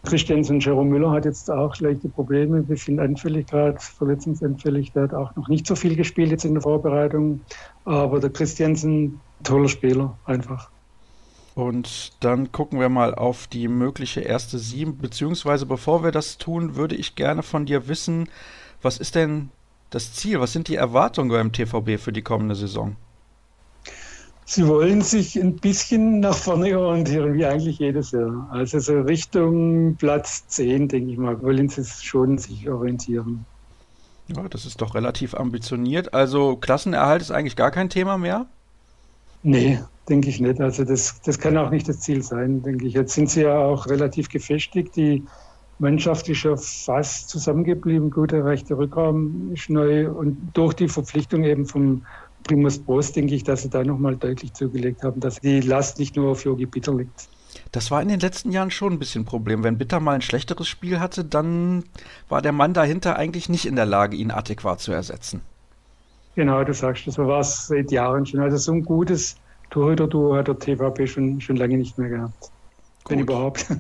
Christians 0.05 0.51
und 0.51 0.65
Jerome 0.65 0.91
Müller 0.91 1.11
hat 1.11 1.25
jetzt 1.25 1.51
auch 1.51 1.75
schlechte 1.75 2.09
Probleme, 2.09 2.59
ein 2.59 2.67
bisschen 2.67 3.01
Anfälligkeit, 3.01 3.83
Verletzungsanfälligkeit, 3.83 5.15
auch 5.15 5.35
noch 5.37 5.49
nicht 5.49 5.67
so 5.67 5.75
viel 5.75 5.97
gespielt 5.97 6.31
jetzt 6.31 6.45
in 6.45 6.55
der 6.55 6.63
Vorbereitung, 6.63 7.41
aber 7.85 8.21
der 8.21 8.31
Christiansen, 8.31 9.21
toller 9.43 9.69
Spieler 9.69 10.17
einfach. 10.25 10.71
Und 11.55 12.13
dann 12.21 12.53
gucken 12.53 12.81
wir 12.81 12.91
mal 12.91 13.15
auf 13.15 13.47
die 13.47 13.67
mögliche 13.67 14.21
erste 14.21 14.59
Sieben, 14.59 14.99
beziehungsweise 14.99 15.65
bevor 15.65 16.05
wir 16.05 16.13
das 16.13 16.37
tun, 16.37 16.77
würde 16.77 16.95
ich 16.95 17.15
gerne 17.15 17.43
von 17.43 17.65
dir 17.65 17.89
wissen, 17.89 18.29
was 18.83 18.99
ist 18.99 19.15
denn 19.15 19.49
das 19.97 20.13
Ziel? 20.13 20.41
Was 20.41 20.53
sind 20.53 20.69
die 20.69 20.77
Erwartungen 20.77 21.31
beim 21.31 21.53
TVB 21.53 21.99
für 21.99 22.13
die 22.13 22.23
kommende 22.23 22.55
Saison? 22.55 22.97
Sie 24.45 24.69
wollen 24.69 25.03
sich 25.03 25.41
ein 25.41 25.57
bisschen 25.57 26.21
nach 26.21 26.37
vorne 26.37 26.79
orientieren, 26.79 27.35
wie 27.35 27.47
eigentlich 27.47 27.81
jedes 27.81 28.13
Jahr. 28.13 28.49
Also 28.53 28.79
so 28.79 29.01
Richtung 29.01 29.97
Platz 29.97 30.47
10, 30.49 30.89
denke 30.89 31.11
ich 31.11 31.19
mal, 31.19 31.41
wollen 31.43 31.69
sie 31.69 31.85
schon 31.85 32.39
sich 32.39 32.69
orientieren. 32.69 33.45
Ja, 34.29 34.47
das 34.49 34.67
ist 34.67 34.81
doch 34.81 34.95
relativ 34.95 35.35
ambitioniert. 35.35 36.15
Also 36.15 36.57
Klassenerhalt 36.57 37.23
ist 37.23 37.31
eigentlich 37.31 37.57
gar 37.57 37.71
kein 37.71 37.89
Thema 37.89 38.19
mehr? 38.19 38.47
Nee, 39.43 39.81
denke 40.09 40.29
ich 40.29 40.41
nicht. 40.41 40.61
Also 40.61 40.85
das, 40.85 41.21
das 41.23 41.39
kann 41.39 41.57
auch 41.57 41.71
nicht 41.71 41.89
das 41.89 42.01
Ziel 42.01 42.23
sein, 42.23 42.63
denke 42.63 42.87
ich. 42.87 42.95
Jetzt 42.95 43.15
sind 43.15 43.31
sie 43.31 43.43
ja 43.43 43.59
auch 43.59 43.87
relativ 43.87 44.29
gefestigt. 44.29 44.95
Die 44.95 45.25
Mannschaft 45.79 46.29
ist 46.29 46.43
ja 46.43 46.57
fast 46.57 47.29
zusammengeblieben. 47.29 48.11
Gut, 48.11 48.33
der 48.33 48.45
rechte 48.45 48.79
Rückraum 48.79 49.53
ist 49.53 49.69
neu 49.69 50.11
und 50.11 50.51
durch 50.55 50.75
die 50.75 50.89
Verpflichtung 50.89 51.45
eben 51.45 51.67
vom 51.67 52.03
Primus 52.45 52.79
Prost 52.79 53.17
denke 53.17 53.35
ich, 53.35 53.45
dass 53.45 53.63
sie 53.63 53.69
da 53.69 53.83
nochmal 53.85 54.17
deutlich 54.17 54.53
zugelegt 54.53 55.03
haben, 55.03 55.21
dass 55.21 55.41
die 55.41 55.61
Last 55.61 55.99
nicht 55.99 56.17
nur 56.17 56.31
auf 56.31 56.45
Yogi 56.45 56.67
Bitter 56.67 56.95
liegt. 56.95 57.29
Das 57.73 57.91
war 57.91 58.01
in 58.01 58.09
den 58.09 58.21
letzten 58.21 58.53
Jahren 58.53 58.71
schon 58.71 58.95
ein 58.95 58.99
bisschen 58.99 59.23
ein 59.23 59.27
Problem. 59.27 59.65
Wenn 59.65 59.79
Bitter 59.79 60.01
mal 60.01 60.15
ein 60.15 60.23
schlechteres 60.23 60.69
Spiel 60.69 61.01
hatte, 61.01 61.25
dann 61.25 61.85
war 62.29 62.43
der 62.43 62.53
Mann 62.53 62.73
dahinter 62.73 63.17
eigentlich 63.17 63.49
nicht 63.49 63.67
in 63.67 63.77
der 63.77 63.87
Lage, 63.87 64.17
ihn 64.17 64.31
adäquat 64.31 64.81
zu 64.81 64.93
ersetzen. 64.93 65.43
Genau, 66.37 66.63
du 66.65 66.75
sagst, 66.75 67.07
das 67.07 67.19
war 67.19 67.41
es 67.41 67.67
seit 67.67 67.91
Jahren 67.91 68.27
schon. 68.27 68.41
Also 68.41 68.59
so 68.59 68.73
ein 68.73 68.85
gutes 68.85 69.37
Torhüter-Duo 69.71 70.37
hat 70.37 70.49
der 70.49 70.59
TVP 70.59 71.07
schon, 71.07 71.41
schon 71.41 71.57
lange 71.57 71.77
nicht 71.77 71.99
mehr 71.99 72.09
gehabt. 72.09 72.51
Gut. 73.07 73.13
Wenn 73.13 73.21
überhaupt. 73.21 73.67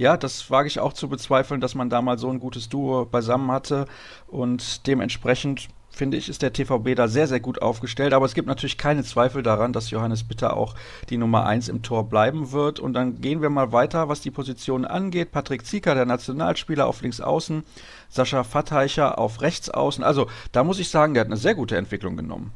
Ja, 0.00 0.16
das 0.16 0.48
wage 0.48 0.68
ich 0.68 0.78
auch 0.78 0.92
zu 0.92 1.08
bezweifeln, 1.08 1.60
dass 1.60 1.74
man 1.74 1.90
da 1.90 2.00
mal 2.00 2.20
so 2.20 2.30
ein 2.30 2.38
gutes 2.38 2.68
Duo 2.68 3.04
beisammen 3.04 3.50
hatte 3.50 3.86
und 4.28 4.86
dementsprechend 4.86 5.70
finde 5.90 6.16
ich, 6.16 6.28
ist 6.28 6.42
der 6.42 6.52
TVB 6.52 6.94
da 6.94 7.08
sehr, 7.08 7.26
sehr 7.26 7.40
gut 7.40 7.60
aufgestellt. 7.60 8.12
Aber 8.12 8.24
es 8.24 8.34
gibt 8.34 8.46
natürlich 8.46 8.78
keine 8.78 9.02
Zweifel 9.02 9.42
daran, 9.42 9.72
dass 9.72 9.90
Johannes 9.90 10.22
Bitter 10.22 10.56
auch 10.56 10.76
die 11.10 11.16
Nummer 11.16 11.46
1 11.46 11.68
im 11.68 11.82
Tor 11.82 12.08
bleiben 12.08 12.52
wird. 12.52 12.78
Und 12.78 12.92
dann 12.92 13.20
gehen 13.20 13.42
wir 13.42 13.50
mal 13.50 13.72
weiter, 13.72 14.08
was 14.08 14.20
die 14.20 14.30
Positionen 14.30 14.84
angeht. 14.84 15.32
Patrick 15.32 15.66
Zieker, 15.66 15.96
der 15.96 16.06
Nationalspieler 16.06 16.86
auf 16.86 17.02
links 17.02 17.20
außen, 17.20 17.64
Sascha 18.08 18.44
Fatteicher 18.44 19.18
auf 19.18 19.42
rechts 19.42 19.68
außen. 19.68 20.04
Also 20.04 20.28
da 20.52 20.62
muss 20.62 20.78
ich 20.78 20.88
sagen, 20.88 21.14
der 21.14 21.22
hat 21.22 21.28
eine 21.28 21.36
sehr 21.36 21.56
gute 21.56 21.76
Entwicklung 21.76 22.16
genommen. 22.16 22.52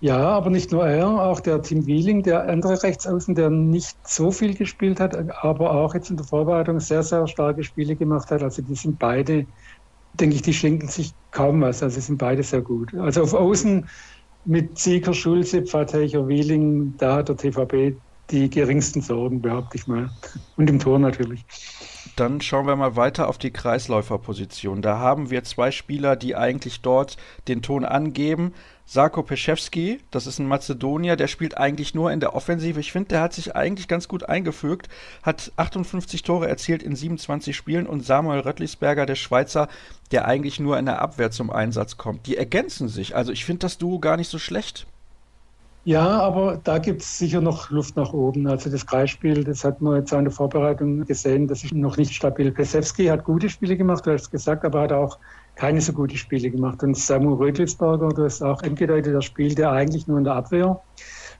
Ja, 0.00 0.18
aber 0.18 0.50
nicht 0.50 0.72
nur 0.72 0.86
er, 0.86 1.08
auch 1.08 1.40
der 1.40 1.62
Tim 1.62 1.86
Wieling, 1.86 2.22
der 2.22 2.48
andere 2.48 2.82
Rechtsaußen, 2.82 3.34
der 3.34 3.50
nicht 3.50 3.96
so 4.06 4.30
viel 4.30 4.54
gespielt 4.54 4.98
hat, 5.00 5.16
aber 5.44 5.72
auch 5.72 5.94
jetzt 5.94 6.10
in 6.10 6.16
der 6.16 6.26
Vorbereitung 6.26 6.80
sehr, 6.80 7.02
sehr 7.02 7.26
starke 7.28 7.62
Spiele 7.62 7.94
gemacht 7.94 8.30
hat. 8.30 8.42
Also 8.42 8.62
die 8.62 8.74
sind 8.74 8.98
beide 8.98 9.46
denke 10.14 10.36
ich, 10.36 10.42
die 10.42 10.54
schenken 10.54 10.88
sich 10.88 11.12
kaum 11.30 11.60
was. 11.60 11.82
Also 11.82 12.00
sind 12.00 12.18
beide 12.18 12.42
sehr 12.42 12.62
gut. 12.62 12.94
Also 12.94 13.22
auf 13.22 13.34
Außen 13.34 13.88
mit 14.44 14.78
Sieger, 14.78 15.14
Schulze, 15.14 15.62
Pfatteicher, 15.62 16.26
Wieling, 16.26 16.94
da 16.98 17.16
hat 17.16 17.28
der 17.28 17.36
TVB 17.36 17.96
die 18.30 18.48
geringsten 18.48 19.02
Sorgen, 19.02 19.42
behaupte 19.42 19.76
ich 19.76 19.86
mal. 19.86 20.10
Und 20.56 20.70
im 20.70 20.78
Tor 20.78 20.98
natürlich. 20.98 21.44
Dann 22.16 22.40
schauen 22.40 22.66
wir 22.66 22.76
mal 22.76 22.96
weiter 22.96 23.28
auf 23.28 23.38
die 23.38 23.50
Kreisläuferposition. 23.50 24.82
Da 24.82 24.98
haben 24.98 25.30
wir 25.30 25.44
zwei 25.44 25.70
Spieler, 25.70 26.16
die 26.16 26.36
eigentlich 26.36 26.82
dort 26.82 27.16
den 27.48 27.62
Ton 27.62 27.84
angeben. 27.84 28.52
Sarko 28.92 29.22
Peschewski, 29.22 30.00
das 30.10 30.26
ist 30.26 30.38
ein 30.38 30.46
Mazedonier, 30.46 31.16
der 31.16 31.26
spielt 31.26 31.56
eigentlich 31.56 31.94
nur 31.94 32.12
in 32.12 32.20
der 32.20 32.34
Offensive. 32.34 32.78
Ich 32.78 32.92
finde, 32.92 33.08
der 33.08 33.22
hat 33.22 33.32
sich 33.32 33.56
eigentlich 33.56 33.88
ganz 33.88 34.06
gut 34.06 34.28
eingefügt, 34.28 34.90
hat 35.22 35.50
58 35.56 36.22
Tore 36.22 36.46
erzielt 36.46 36.82
in 36.82 36.94
27 36.94 37.56
Spielen 37.56 37.86
und 37.86 38.04
Samuel 38.04 38.40
Röttlisberger, 38.40 39.06
der 39.06 39.14
Schweizer, 39.14 39.68
der 40.10 40.28
eigentlich 40.28 40.60
nur 40.60 40.78
in 40.78 40.84
der 40.84 41.00
Abwehr 41.00 41.30
zum 41.30 41.50
Einsatz 41.50 41.96
kommt. 41.96 42.26
Die 42.26 42.36
ergänzen 42.36 42.88
sich. 42.88 43.16
Also 43.16 43.32
ich 43.32 43.46
finde 43.46 43.60
das 43.60 43.78
Duo 43.78 43.98
gar 43.98 44.18
nicht 44.18 44.28
so 44.28 44.38
schlecht. 44.38 44.86
Ja, 45.84 46.20
aber 46.20 46.60
da 46.62 46.76
gibt 46.76 47.00
es 47.00 47.16
sicher 47.16 47.40
noch 47.40 47.70
Luft 47.70 47.96
nach 47.96 48.12
oben. 48.12 48.46
Also 48.46 48.68
das 48.68 48.86
Kreisspiel, 48.86 49.42
das 49.42 49.64
hat 49.64 49.80
man 49.80 49.96
jetzt 49.96 50.12
an 50.12 50.24
der 50.24 50.32
Vorbereitung 50.32 51.06
gesehen, 51.06 51.48
das 51.48 51.64
ist 51.64 51.72
noch 51.72 51.96
nicht 51.96 52.12
stabil. 52.12 52.52
Pesewski 52.52 53.06
hat 53.06 53.24
gute 53.24 53.48
Spiele 53.48 53.74
gemacht, 53.74 54.04
du 54.04 54.12
hast 54.12 54.30
gesagt, 54.30 54.66
aber 54.66 54.82
hat 54.82 54.92
auch 54.92 55.18
keine 55.54 55.80
so 55.80 55.92
gute 55.92 56.16
Spiele 56.16 56.50
gemacht. 56.50 56.82
Und 56.82 56.96
Samu 56.96 57.34
Rötlisberger, 57.34 58.08
du 58.08 58.24
hast 58.24 58.42
auch 58.42 58.62
angedeutet, 58.62 59.14
der 59.14 59.22
spielt 59.22 59.58
ja 59.58 59.72
eigentlich 59.72 60.06
nur 60.06 60.18
in 60.18 60.24
der 60.24 60.34
Abwehr. 60.34 60.80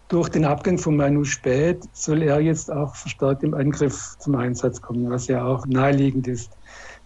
Durch 0.08 0.28
den 0.28 0.44
Abgang 0.44 0.76
von 0.76 0.96
Manu 0.96 1.24
Spät 1.24 1.84
soll 1.92 2.22
er 2.22 2.40
jetzt 2.40 2.70
auch 2.70 2.94
verstärkt 2.94 3.42
im 3.42 3.54
Angriff 3.54 4.16
zum 4.18 4.34
Einsatz 4.34 4.82
kommen, 4.82 5.10
was 5.10 5.26
ja 5.26 5.44
auch 5.44 5.66
naheliegend 5.66 6.28
ist. 6.28 6.52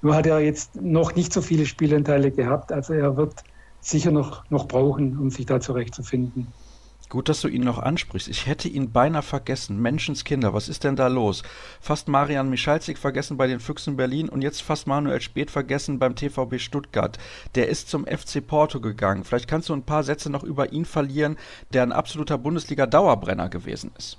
Nur 0.02 0.14
hat 0.14 0.26
er 0.26 0.40
jetzt 0.40 0.74
noch 0.80 1.14
nicht 1.14 1.32
so 1.32 1.40
viele 1.40 1.66
Spielanteile 1.66 2.30
gehabt, 2.30 2.72
also 2.72 2.94
er 2.94 3.16
wird 3.16 3.44
sicher 3.80 4.10
noch, 4.10 4.48
noch 4.50 4.66
brauchen, 4.66 5.18
um 5.18 5.30
sich 5.30 5.46
da 5.46 5.60
zurechtzufinden. 5.60 6.48
Gut, 7.08 7.28
dass 7.28 7.40
du 7.40 7.48
ihn 7.48 7.62
noch 7.62 7.78
ansprichst. 7.78 8.26
Ich 8.26 8.46
hätte 8.46 8.68
ihn 8.68 8.90
beinahe 8.90 9.22
vergessen. 9.22 9.80
Menschenskinder, 9.80 10.54
was 10.54 10.68
ist 10.68 10.82
denn 10.82 10.96
da 10.96 11.06
los? 11.06 11.44
Fast 11.80 12.08
Marian 12.08 12.50
Michalzik 12.50 12.98
vergessen 12.98 13.36
bei 13.36 13.46
den 13.46 13.60
Füchsen 13.60 13.96
Berlin 13.96 14.28
und 14.28 14.42
jetzt 14.42 14.62
fast 14.62 14.88
Manuel 14.88 15.20
Spät 15.20 15.52
vergessen 15.52 16.00
beim 16.00 16.16
TVB 16.16 16.58
Stuttgart. 16.58 17.16
Der 17.54 17.68
ist 17.68 17.88
zum 17.88 18.06
FC 18.06 18.44
Porto 18.44 18.80
gegangen. 18.80 19.22
Vielleicht 19.22 19.48
kannst 19.48 19.68
du 19.68 19.74
ein 19.74 19.84
paar 19.84 20.02
Sätze 20.02 20.30
noch 20.30 20.42
über 20.42 20.72
ihn 20.72 20.84
verlieren, 20.84 21.36
der 21.72 21.84
ein 21.84 21.92
absoluter 21.92 22.38
Bundesliga-Dauerbrenner 22.38 23.48
gewesen 23.50 23.92
ist. 23.96 24.18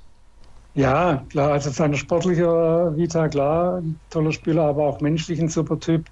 Ja, 0.74 1.26
klar, 1.30 1.54
also 1.54 1.72
seine 1.72 1.98
sportliche 1.98 2.94
Vita, 2.96 3.28
klar, 3.28 3.82
toller 4.12 4.32
Spieler, 4.32 4.64
aber 4.64 4.84
auch 4.86 5.02
menschlich 5.02 5.42
ein 5.42 5.50
super 5.50 5.80
Typ. 5.80 6.06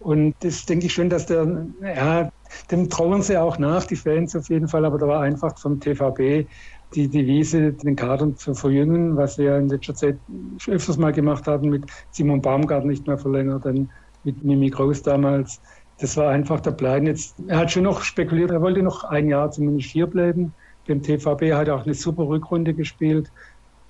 Und 0.00 0.34
das 0.40 0.66
denke 0.66 0.86
ich 0.86 0.92
schon, 0.92 1.08
dass 1.08 1.26
der, 1.26 1.66
ja, 1.80 2.30
dem 2.70 2.88
trauern 2.88 3.22
sie 3.22 3.36
auch 3.36 3.58
nach, 3.58 3.84
die 3.84 3.96
Fans 3.96 4.34
auf 4.36 4.48
jeden 4.48 4.68
Fall, 4.68 4.84
aber 4.84 4.98
da 4.98 5.06
war 5.06 5.20
einfach 5.22 5.58
vom 5.58 5.80
TVB 5.80 6.46
die 6.94 7.08
Devise, 7.08 7.72
den 7.72 7.94
Kader 7.94 8.34
zu 8.34 8.54
verjüngen, 8.54 9.16
was 9.16 9.38
wir 9.38 9.56
in 9.56 9.68
letzter 9.68 9.94
Zeit 9.94 10.18
öfters 10.66 10.98
mal 10.98 11.12
gemacht 11.12 11.46
haben, 11.46 11.68
mit 11.68 11.84
Simon 12.10 12.42
Baumgart 12.42 12.84
nicht 12.84 13.06
mehr 13.06 13.18
verlängert, 13.18 13.64
dann 13.64 13.88
mit 14.24 14.42
Mimi 14.42 14.70
Groß 14.70 15.02
damals. 15.02 15.60
Das 15.98 16.16
war 16.16 16.30
einfach 16.30 16.60
der 16.60 16.72
Plan. 16.72 17.06
Jetzt, 17.06 17.36
er 17.46 17.58
hat 17.58 17.70
schon 17.70 17.84
noch 17.84 18.02
spekuliert, 18.02 18.50
er 18.50 18.62
wollte 18.62 18.82
noch 18.82 19.04
ein 19.04 19.28
Jahr 19.28 19.50
zumindest 19.50 19.90
hier 19.90 20.06
bleiben. 20.06 20.52
Beim 20.88 21.02
TVB 21.02 21.52
hat 21.52 21.68
er 21.68 21.76
auch 21.76 21.84
eine 21.84 21.94
super 21.94 22.26
Rückrunde 22.26 22.74
gespielt. 22.74 23.30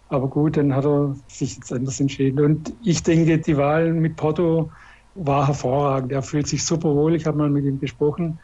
Aber 0.09 0.29
gut, 0.29 0.57
dann 0.57 0.75
hat 0.75 0.85
er 0.85 1.15
sich 1.29 1.55
jetzt 1.57 1.73
anders 1.73 2.01
entschieden. 2.01 2.45
Und 2.45 2.75
ich 2.83 3.03
denke, 3.03 3.39
die 3.39 3.57
Wahl 3.57 3.93
mit 3.93 4.17
Porto, 4.17 4.71
war 5.15 5.47
hervorragend. 5.47 6.13
Er 6.13 6.23
fühlt 6.23 6.47
sich 6.47 6.65
super 6.65 6.95
wohl. 6.95 7.15
Ich 7.15 7.27
habe 7.27 7.39
mal 7.39 7.51
mit 7.51 7.65
ihm 7.65 7.81
gesprochen. 7.81 8.39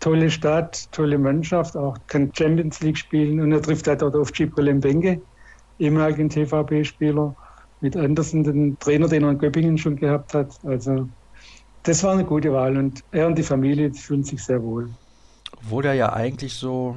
Tolle 0.00 0.30
Stadt, 0.30 0.90
tolle 0.92 1.18
Mannschaft, 1.18 1.76
auch 1.76 1.96
kann 2.06 2.30
Champions 2.34 2.80
League 2.80 2.98
spielen 2.98 3.40
und 3.40 3.52
er 3.52 3.62
trifft 3.62 3.88
halt 3.88 4.02
dort 4.02 4.14
auf 4.14 4.32
Gibril 4.32 4.74
Mbenge, 4.74 5.20
ehemaligen 5.78 6.28
TVB-Spieler, 6.28 7.34
mit 7.80 7.96
Andersen, 7.96 8.44
den 8.44 8.78
Trainer, 8.78 9.08
den 9.08 9.24
er 9.24 9.30
in 9.30 9.38
Göppingen 9.38 9.78
schon 9.78 9.96
gehabt 9.96 10.34
hat. 10.34 10.58
Also 10.64 11.08
das 11.82 12.02
war 12.02 12.12
eine 12.12 12.24
gute 12.24 12.52
Wahl 12.52 12.76
und 12.76 13.04
er 13.12 13.26
und 13.26 13.36
die 13.38 13.42
Familie 13.42 13.92
fühlen 13.92 14.24
sich 14.24 14.42
sehr 14.42 14.62
wohl. 14.62 14.90
Obwohl 15.58 15.84
er 15.84 15.94
ja 15.94 16.12
eigentlich 16.12 16.54
so 16.54 16.96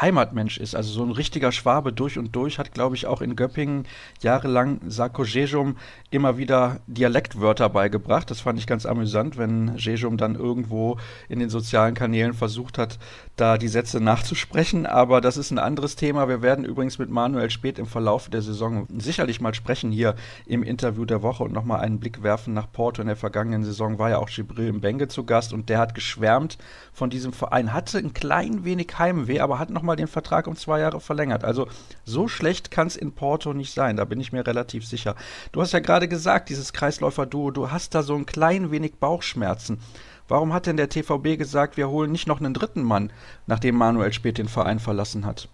Heimatmensch 0.00 0.58
ist, 0.58 0.74
also 0.74 0.90
so 0.92 1.04
ein 1.04 1.12
richtiger 1.12 1.52
Schwabe 1.52 1.92
durch 1.92 2.18
und 2.18 2.34
durch, 2.34 2.58
hat, 2.58 2.72
glaube 2.72 2.96
ich, 2.96 3.06
auch 3.06 3.22
in 3.22 3.36
Göppingen 3.36 3.86
jahrelang 4.20 4.80
Sarko 4.86 5.24
Jejum 5.24 5.76
immer 6.10 6.36
wieder 6.36 6.80
Dialektwörter 6.86 7.68
beigebracht. 7.68 8.30
Das 8.30 8.40
fand 8.40 8.58
ich 8.58 8.66
ganz 8.66 8.86
amüsant, 8.86 9.38
wenn 9.38 9.76
Jejum 9.76 10.16
dann 10.16 10.34
irgendwo 10.34 10.98
in 11.28 11.38
den 11.38 11.48
sozialen 11.48 11.94
Kanälen 11.94 12.34
versucht 12.34 12.76
hat, 12.76 12.98
da 13.36 13.56
die 13.56 13.68
Sätze 13.68 14.00
nachzusprechen. 14.00 14.86
Aber 14.86 15.20
das 15.20 15.36
ist 15.36 15.52
ein 15.52 15.58
anderes 15.58 15.94
Thema. 15.94 16.28
Wir 16.28 16.42
werden 16.42 16.64
übrigens 16.64 16.98
mit 16.98 17.10
Manuel 17.10 17.50
Spät 17.50 17.78
im 17.78 17.86
Verlauf 17.86 18.28
der 18.28 18.42
Saison 18.42 18.86
sicherlich 18.98 19.40
mal 19.40 19.54
sprechen 19.54 19.92
hier 19.92 20.16
im 20.46 20.62
Interview 20.62 21.04
der 21.04 21.22
Woche 21.22 21.44
und 21.44 21.52
nochmal 21.52 21.80
einen 21.80 22.00
Blick 22.00 22.22
werfen 22.22 22.52
nach 22.52 22.70
Porto. 22.72 23.00
In 23.00 23.08
der 23.08 23.16
vergangenen 23.16 23.64
Saison 23.64 23.98
war 23.98 24.10
ja 24.10 24.18
auch 24.18 24.28
Gibril 24.28 24.72
Mbenge 24.72 25.08
zu 25.08 25.24
Gast 25.24 25.52
und 25.52 25.68
der 25.68 25.78
hat 25.78 25.94
geschwärmt 25.94 26.58
von 26.92 27.10
diesem 27.10 27.32
Verein, 27.32 27.72
hatte 27.72 27.98
ein 27.98 28.12
klein 28.12 28.64
wenig 28.64 28.98
Heimweh, 28.98 29.40
aber 29.40 29.58
hat 29.58 29.70
noch 29.70 29.83
nochmal 29.84 29.96
den 29.96 30.06
Vertrag 30.06 30.46
um 30.46 30.56
zwei 30.56 30.80
Jahre 30.80 30.98
verlängert. 30.98 31.44
Also 31.44 31.68
so 32.04 32.26
schlecht 32.26 32.70
kann 32.70 32.86
es 32.86 32.96
in 32.96 33.12
Porto 33.12 33.52
nicht 33.52 33.74
sein, 33.74 33.96
da 33.96 34.06
bin 34.06 34.18
ich 34.18 34.32
mir 34.32 34.46
relativ 34.46 34.86
sicher. 34.86 35.14
Du 35.52 35.60
hast 35.60 35.72
ja 35.72 35.80
gerade 35.80 36.08
gesagt, 36.08 36.48
dieses 36.48 36.72
Kreisläufer-Duo, 36.72 37.50
du 37.50 37.70
hast 37.70 37.94
da 37.94 38.02
so 38.02 38.14
ein 38.14 38.24
klein 38.24 38.70
wenig 38.70 38.94
Bauchschmerzen. 38.94 39.78
Warum 40.26 40.54
hat 40.54 40.64
denn 40.64 40.78
der 40.78 40.88
TVB 40.88 41.36
gesagt, 41.36 41.76
wir 41.76 41.90
holen 41.90 42.12
nicht 42.12 42.26
noch 42.26 42.40
einen 42.40 42.54
dritten 42.54 42.82
Mann, 42.82 43.12
nachdem 43.46 43.76
Manuel 43.76 44.14
Spät 44.14 44.38
den 44.38 44.48
Verein 44.48 44.78
verlassen 44.78 45.26
hat? 45.26 45.50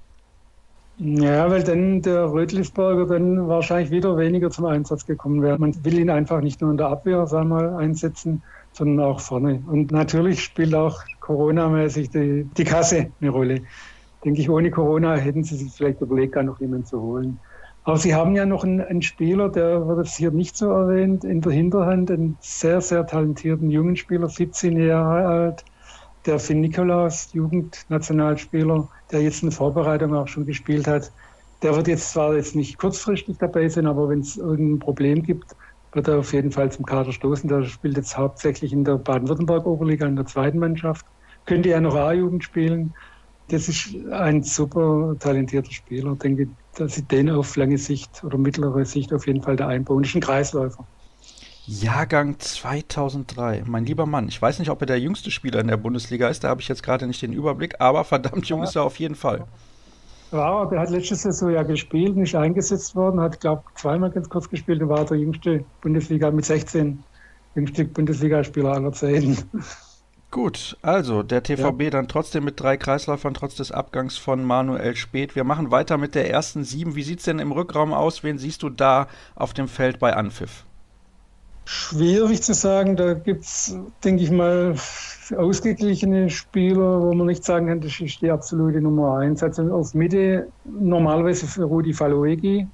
Ja, 0.99 1.51
weil 1.51 1.65
dann 1.65 2.03
der 2.03 2.31
Rötlisberger 2.31 3.07
dann 3.07 3.49
wahrscheinlich 3.49 3.91
wieder 3.91 4.17
weniger 4.17 4.51
zum 4.51 4.67
Einsatz 4.67 5.07
gekommen 5.07 5.43
wäre. 5.43 5.59
Man 5.59 5.75
will 5.85 5.99
ihn 5.99 6.11
einfach 6.11 6.41
nicht 6.41 6.61
nur 6.61 6.71
in 6.71 6.77
der 6.77 6.89
Abwehr, 6.89 7.27
sagen 7.27 7.49
wir 7.49 7.63
mal, 7.63 7.77
einsetzen, 7.77 8.43
sondern 8.73 9.07
auch 9.07 9.19
vorne. 9.19 9.63
Und 9.67 9.91
natürlich 9.91 10.45
spielt 10.45 10.75
auch 10.75 11.01
Corona-mäßig 11.21 12.11
die, 12.11 12.45
die 12.57 12.65
Kasse 12.65 13.13
eine 13.21 13.31
Rolle 13.31 13.63
denke 14.25 14.41
ich, 14.41 14.51
ohne 14.51 14.71
Corona 14.71 15.15
hätten 15.17 15.45
sie 15.45 15.57
sich 15.57 15.73
vielleicht 15.73 16.01
überlegt, 16.01 16.33
gar 16.33 16.43
noch 16.43 16.61
jemanden 16.61 16.87
zu 16.87 17.01
holen. 17.01 17.39
Aber 17.85 17.97
sie 17.97 18.15
haben 18.15 18.37
ja 18.37 18.45
noch 18.45 18.63
einen, 18.63 18.81
einen, 18.81 19.03
Spieler, 19.03 19.49
der 19.49 19.87
wird 19.87 20.05
jetzt 20.05 20.17
hier 20.17 20.31
nicht 20.31 20.57
so 20.57 20.71
erwähnt, 20.71 21.25
in 21.25 21.41
der 21.41 21.53
Hinterhand, 21.53 22.11
einen 22.11 22.37
sehr, 22.41 22.81
sehr 22.81 23.07
talentierten 23.07 23.71
jungen 23.71 23.97
Spieler, 23.97 24.29
17 24.29 24.79
Jahre 24.79 25.27
alt, 25.27 25.65
der 26.27 26.39
Finn 26.39 26.61
Nikolaus, 26.61 27.33
Jugendnationalspieler, 27.33 28.87
der 29.11 29.23
jetzt 29.23 29.43
eine 29.43 29.51
Vorbereitung 29.51 30.15
auch 30.15 30.29
schon 30.29 30.45
gespielt 30.45 30.87
hat. 30.87 31.11
Der 31.63 31.75
wird 31.75 31.89
jetzt 31.89 32.13
zwar 32.13 32.35
jetzt 32.35 32.55
nicht 32.55 32.79
kurzfristig 32.79 33.39
dabei 33.39 33.69
sein, 33.69 33.87
aber 33.87 34.11
wenn 34.11 34.21
es 34.21 34.37
irgendein 34.37 34.79
Problem 34.79 35.23
gibt, 35.23 35.57
wird 35.93 36.09
er 36.09 36.19
auf 36.19 36.33
jeden 36.35 36.53
Fall 36.53 36.71
zum 36.71 36.85
Kader 36.85 37.13
stoßen. 37.13 37.49
Der 37.49 37.65
spielt 37.65 37.97
jetzt 37.97 38.17
hauptsächlich 38.17 38.73
in 38.73 38.85
der 38.85 38.99
Baden-Württemberg-Oberliga 38.99 40.07
in 40.07 40.17
der 40.17 40.27
zweiten 40.27 40.59
Mannschaft. 40.59 41.07
Könnte 41.47 41.71
er 41.71 41.81
noch 41.81 41.97
A-Jugend 41.97 42.45
spielen 42.45 42.93
das 43.51 43.69
ist 43.69 43.95
ein 44.13 44.43
super 44.43 45.15
talentierter 45.19 45.73
Spieler. 45.73 46.13
Ich 46.13 46.19
denke, 46.19 46.49
dass 46.77 46.95
sie 46.95 47.03
den 47.03 47.31
auf 47.31 47.57
lange 47.57 47.79
Sicht 47.79 48.23
oder 48.25 48.39
mittlere 48.39 48.85
Sicht 48.85 49.13
auf 49.13 49.27
jeden 49.27 49.43
Fall 49.43 49.57
da 49.57 49.69
einbauen. 49.69 50.05
Ist 50.05 50.15
ein 50.15 50.21
Kreisläufer. 50.21 50.87
Jahrgang 51.67 52.39
2003. 52.39 53.65
Mein 53.67 53.85
lieber 53.85 54.07
Mann, 54.07 54.29
ich 54.29 54.41
weiß 54.41 54.59
nicht, 54.59 54.71
ob 54.71 54.81
er 54.81 54.87
der 54.87 55.01
jüngste 55.01 55.31
Spieler 55.31 55.61
in 55.61 55.69
der 55.69 55.77
Bundesliga 55.77 56.29
ist, 56.29 56.43
da 56.43 56.49
habe 56.49 56.61
ich 56.61 56.69
jetzt 56.69 56.83
gerade 56.83 57.07
nicht 57.07 57.23
den 57.23 57.33
Überblick, 57.33 57.77
aber 57.81 58.05
verdammt 58.05 58.47
jung 58.47 58.61
ja. 58.61 58.65
ist 58.65 58.77
er 58.77 58.83
auf 58.83 58.99
jeden 58.99 59.15
Fall. 59.15 59.45
Ja, 60.33 60.65
der 60.67 60.81
hat 60.81 60.91
letztes 60.91 61.23
Saison 61.23 61.51
ja 61.51 61.63
gespielt, 61.63 62.17
nicht 62.17 62.37
eingesetzt 62.37 62.95
worden, 62.95 63.21
hat, 63.21 63.41
glaube 63.41 63.63
ich, 63.69 63.81
zweimal 63.81 64.11
ganz 64.11 64.29
kurz 64.29 64.49
gespielt 64.49 64.81
und 64.81 64.89
war 64.89 65.05
der 65.05 65.19
jüngste 65.19 65.65
Bundesliga 65.81 66.31
mit 66.31 66.45
16, 66.45 67.03
jüngste 67.57 67.85
Bundesligaspieler 67.85 68.73
aller 68.73 68.93
Zeiten. 68.93 69.37
Gut, 70.31 70.77
also 70.81 71.25
der 71.25 71.43
TVB 71.43 71.83
ja. 71.83 71.91
dann 71.91 72.07
trotzdem 72.07 72.45
mit 72.45 72.61
drei 72.61 72.77
Kreisläufern 72.77 73.35
trotz 73.35 73.57
des 73.57 73.73
Abgangs 73.73 74.17
von 74.17 74.45
Manuel 74.45 74.95
Spät. 74.95 75.35
Wir 75.35 75.43
machen 75.43 75.73
weiter 75.73 75.99
mit 75.99 76.15
der 76.15 76.31
ersten 76.31 76.63
sieben. 76.63 76.95
Wie 76.95 77.03
sieht 77.03 77.19
es 77.19 77.25
denn 77.25 77.41
im 77.41 77.51
Rückraum 77.51 77.93
aus? 77.93 78.23
Wen 78.23 78.39
siehst 78.39 78.63
du 78.63 78.71
da 78.71 79.09
auf 79.35 79.55
dem 79.55 79.67
Feld 79.67 79.99
bei 79.99 80.15
Anpfiff? 80.15 80.65
Schwierig 81.65 82.43
zu 82.43 82.55
sagen. 82.55 82.95
Da 82.95 83.15
gibt 83.15 83.43
es, 83.43 83.77
denke 84.05 84.23
ich 84.23 84.31
mal, 84.31 84.77
ausgeglichene 85.37 86.31
Spieler, 86.31 87.01
wo 87.01 87.13
man 87.13 87.27
nicht 87.27 87.45
sagen 87.45 87.67
kann, 87.67 87.81
das 87.81 88.01
ist 88.01 88.23
die 88.23 88.31
absolute 88.31 88.81
Nummer 88.81 89.19
eins. 89.19 89.43
Also 89.43 89.63
auf 89.73 89.95
Mitte 89.95 90.47
normalerweise 90.65 91.49
für 91.49 91.65
Rudi 91.65 91.93
Faloegi, 91.93 92.69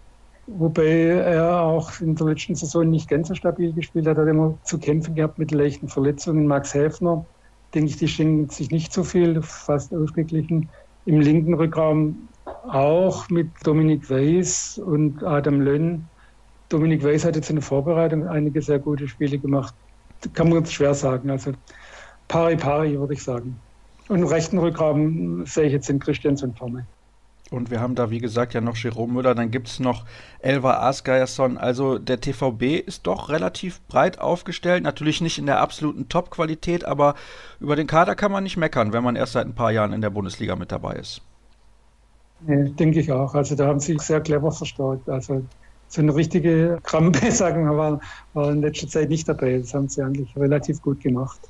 wobei 0.46 1.08
er 1.24 1.62
auch 1.62 1.90
in 2.02 2.16
der 2.16 2.26
letzten 2.26 2.54
Saison 2.54 2.88
nicht 2.90 3.08
ganz 3.08 3.28
so 3.28 3.34
stabil 3.34 3.72
gespielt 3.72 4.06
hat, 4.06 4.18
hat 4.18 4.28
immer 4.28 4.58
zu 4.64 4.78
kämpfen 4.78 5.14
gehabt 5.14 5.38
mit 5.38 5.52
leichten 5.52 5.88
Verletzungen. 5.88 6.46
Max 6.46 6.74
Häfner, 6.74 7.24
denke 7.76 7.90
ich, 7.90 7.98
die 7.98 8.08
schenken 8.08 8.48
sich 8.48 8.70
nicht 8.70 8.90
so 8.90 9.04
viel, 9.04 9.42
fast 9.42 9.94
ausgeglichen. 9.94 10.70
Im 11.04 11.20
linken 11.20 11.52
Rückraum 11.52 12.28
auch 12.46 13.28
mit 13.28 13.48
Dominik 13.64 14.08
Weiß 14.08 14.78
und 14.78 15.22
Adam 15.22 15.60
Lönn. 15.60 16.08
Dominik 16.70 17.04
Weiß 17.04 17.26
hat 17.26 17.36
jetzt 17.36 17.50
in 17.50 17.56
der 17.56 17.62
Vorbereitung 17.62 18.26
einige 18.26 18.62
sehr 18.62 18.78
gute 18.78 19.06
Spiele 19.06 19.38
gemacht. 19.38 19.74
Kann 20.32 20.48
man 20.48 20.64
schwer 20.64 20.94
sagen. 20.94 21.28
Also 21.28 21.52
pari 22.28 22.56
pari, 22.56 22.98
würde 22.98 23.12
ich 23.12 23.22
sagen. 23.22 23.54
Und 24.08 24.20
im 24.20 24.26
rechten 24.26 24.58
Rückraum 24.58 25.44
sehe 25.44 25.64
ich 25.64 25.72
jetzt 25.72 25.90
den 25.90 25.98
Christiansen 25.98 26.54
vorne. 26.56 26.86
Und 27.50 27.70
wir 27.70 27.80
haben 27.80 27.94
da, 27.94 28.10
wie 28.10 28.18
gesagt, 28.18 28.54
ja 28.54 28.60
noch 28.60 28.76
Jerome 28.76 29.12
Müller, 29.12 29.34
dann 29.34 29.52
gibt 29.52 29.68
es 29.68 29.78
noch 29.78 30.04
Elva 30.40 30.80
Asgeierson. 30.80 31.58
Also 31.58 31.98
der 31.98 32.20
TVB 32.20 32.84
ist 32.84 33.06
doch 33.06 33.28
relativ 33.28 33.80
breit 33.86 34.18
aufgestellt. 34.20 34.82
Natürlich 34.82 35.20
nicht 35.20 35.38
in 35.38 35.46
der 35.46 35.60
absoluten 35.60 36.08
Top-Qualität, 36.08 36.84
aber 36.84 37.14
über 37.60 37.76
den 37.76 37.86
Kader 37.86 38.16
kann 38.16 38.32
man 38.32 38.42
nicht 38.42 38.56
meckern, 38.56 38.92
wenn 38.92 39.04
man 39.04 39.14
erst 39.14 39.34
seit 39.34 39.46
ein 39.46 39.54
paar 39.54 39.70
Jahren 39.70 39.92
in 39.92 40.00
der 40.00 40.10
Bundesliga 40.10 40.56
mit 40.56 40.72
dabei 40.72 40.94
ist. 40.94 41.22
Nee, 42.40 42.70
denke 42.70 42.98
ich 43.00 43.12
auch. 43.12 43.34
Also 43.34 43.54
da 43.54 43.68
haben 43.68 43.80
sie 43.80 43.96
sehr 43.98 44.20
clever 44.20 44.50
verstärkt. 44.50 45.08
Also 45.08 45.42
so 45.88 46.02
eine 46.02 46.14
richtige 46.14 46.80
Krampe, 46.82 47.30
sagen 47.30 47.64
wir 47.64 47.72
mal, 47.72 48.00
war 48.34 48.50
in 48.50 48.60
letzter 48.60 48.88
Zeit 48.88 49.08
nicht 49.08 49.28
dabei. 49.28 49.58
Das 49.58 49.72
haben 49.72 49.88
sie 49.88 50.02
eigentlich 50.02 50.36
relativ 50.36 50.82
gut 50.82 51.00
gemacht. 51.00 51.40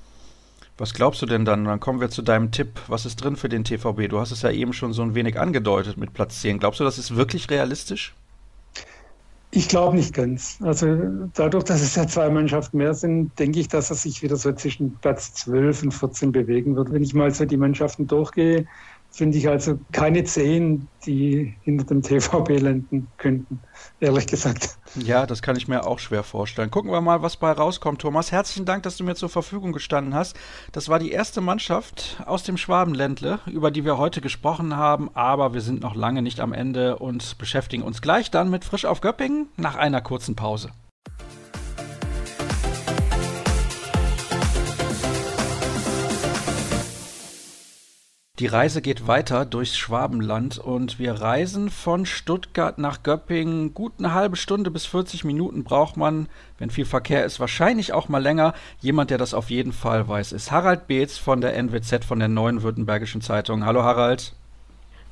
Was 0.79 0.93
glaubst 0.93 1.23
du 1.23 1.27
denn 1.27 1.45
dann? 1.47 1.65
Dann 1.65 1.81
kommen 1.81 2.01
wir 2.01 2.11
zu 2.11 2.21
deinem 2.21 2.51
Tipp. 2.51 2.81
Was 2.87 3.07
ist 3.07 3.17
drin 3.17 3.37
für 3.37 3.49
den 3.49 3.65
TVB? 3.65 4.09
Du 4.09 4.21
hast 4.21 4.31
es 4.31 4.43
ja 4.43 4.51
eben 4.51 4.75
schon 4.75 4.93
so 4.93 5.03
ein 5.03 5.15
wenig 5.15 5.39
angedeutet 5.41 5.97
mit 5.97 6.13
Platz 6.13 6.43
10. 6.43 6.59
Glaubst 6.59 6.81
du, 6.81 6.85
das 6.85 6.99
ist 6.99 7.17
wirklich 7.17 7.49
realistisch? 7.49 8.15
Ich 9.53 9.69
glaube 9.69 9.97
nicht 9.97 10.13
ganz. 10.13 10.59
Also 10.61 11.29
dadurch, 11.33 11.65
dass 11.65 11.81
es 11.81 11.95
ja 11.95 12.07
zwei 12.07 12.29
Mannschaften 12.29 12.77
mehr 12.77 12.93
sind, 12.93 13.39
denke 13.39 13.59
ich, 13.59 13.69
dass 13.69 13.89
er 13.89 13.97
sich 13.97 14.23
wieder 14.23 14.37
so 14.37 14.53
zwischen 14.53 14.97
Platz 14.97 15.33
12 15.33 15.85
und 15.85 15.93
14 15.93 16.31
bewegen 16.31 16.77
wird. 16.77 16.93
Wenn 16.93 17.03
ich 17.03 17.15
mal 17.15 17.31
so 17.31 17.47
die 17.47 17.57
Mannschaften 17.57 18.07
durchgehe, 18.07 18.67
finde 19.17 19.39
ich 19.39 19.49
also 19.49 19.79
keine 19.93 20.25
zehn, 20.25 20.89
die 21.07 21.55
hinter 21.63 21.85
dem 21.87 22.03
TVB 22.03 22.61
landen 22.61 23.09
könnten, 23.17 23.61
ehrlich 23.99 24.27
gesagt. 24.27 24.77
Ja, 24.95 25.25
das 25.25 25.41
kann 25.41 25.57
ich 25.57 25.69
mir 25.69 25.87
auch 25.87 25.99
schwer 25.99 26.23
vorstellen. 26.23 26.71
Gucken 26.71 26.91
wir 26.91 27.01
mal, 27.01 27.23
was 27.23 27.39
bei 27.39 27.51
rauskommt, 27.51 28.03
Thomas. 28.03 28.31
Herzlichen 28.31 28.67
Dank, 28.67 28.83
dass 28.83 28.99
du 28.99 29.05
mir 29.05 29.15
zur 29.15 29.31
Verfügung 29.31 29.73
gestanden 29.73 30.15
hast. 30.15 30.37
Das 30.73 30.91
war 30.91 30.99
die 30.99 31.13
erste 31.13 31.41
Mannschaft 31.41 32.23
aus 32.27 32.43
dem 32.43 32.59
Schwabenländle, 32.59 33.41
über 33.47 33.71
die 33.71 33.87
wir 33.87 33.97
heute 33.97 34.21
gesprochen 34.21 34.77
haben, 34.77 35.11
aber 35.15 35.55
wir 35.55 35.63
sind 35.63 35.81
noch 35.81 35.95
lange 35.95 36.21
nicht 36.21 36.41
am 36.41 36.53
Ende 36.53 36.99
und 36.99 37.39
beschäftigen 37.39 37.83
uns 37.83 38.03
gleich 38.03 38.31
dann 38.31 38.51
mit 38.51 38.67
Frisch 38.67 38.85
auf 38.85 39.01
Göppingen 39.01 39.49
nach 39.57 39.77
einer 39.77 40.03
kurzen 40.03 40.37
Pause. 40.37 40.71
Die 48.39 48.49
Reise 48.49 48.83
geht 48.83 49.07
weiter 49.07 49.47
durchs 49.47 49.79
Schwabenland 49.79 50.59
und 50.59 50.99
wir 50.99 51.15
reisen 51.15 51.71
von 51.71 52.05
Stuttgart 52.05 52.77
nach 52.77 53.03
Göppingen. 53.03 53.73
Gut 53.73 53.95
eine 53.99 54.13
halbe 54.13 54.37
Stunde 54.37 54.71
bis 54.71 54.85
40 54.85 55.25
Minuten 55.25 55.65
braucht 55.65 55.97
man, 55.97 56.29
wenn 56.59 56.69
viel 56.69 56.85
Verkehr 56.85 57.25
ist, 57.25 57.41
wahrscheinlich 57.41 57.95
auch 57.95 58.11
mal 58.11 58.23
länger. 58.23 58.53
Jemand, 58.81 59.09
der 59.09 59.17
das 59.17 59.33
auf 59.33 59.49
jeden 59.49 59.73
Fall 59.73 60.07
weiß, 60.07 60.33
ist 60.33 60.53
Harald 60.53 60.87
Beetz 60.87 61.17
von 61.17 61.41
der 61.41 61.57
NWZ, 61.57 62.05
von 62.05 62.19
der 62.19 62.29
Neuen 62.29 62.63
Württembergischen 62.63 63.23
Zeitung. 63.23 63.65
Hallo 63.65 63.83
Harald. 63.83 64.35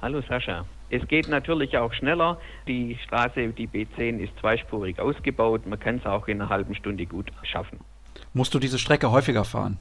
Hallo 0.02 0.20
Sascha. 0.28 0.66
Es 0.90 1.08
geht 1.08 1.26
natürlich 1.26 1.78
auch 1.78 1.94
schneller. 1.94 2.36
Die 2.68 2.98
Straße, 3.06 3.48
die 3.54 3.66
B10, 3.66 4.18
ist 4.18 4.38
zweispurig 4.38 4.98
ausgebaut. 5.00 5.66
Man 5.66 5.80
kann 5.80 5.96
es 5.96 6.04
auch 6.04 6.28
in 6.28 6.42
einer 6.42 6.50
halben 6.50 6.74
Stunde 6.74 7.06
gut 7.06 7.32
schaffen. 7.42 7.80
Musst 8.34 8.52
du 8.52 8.58
diese 8.58 8.78
Strecke 8.78 9.10
häufiger 9.10 9.46
fahren? 9.46 9.78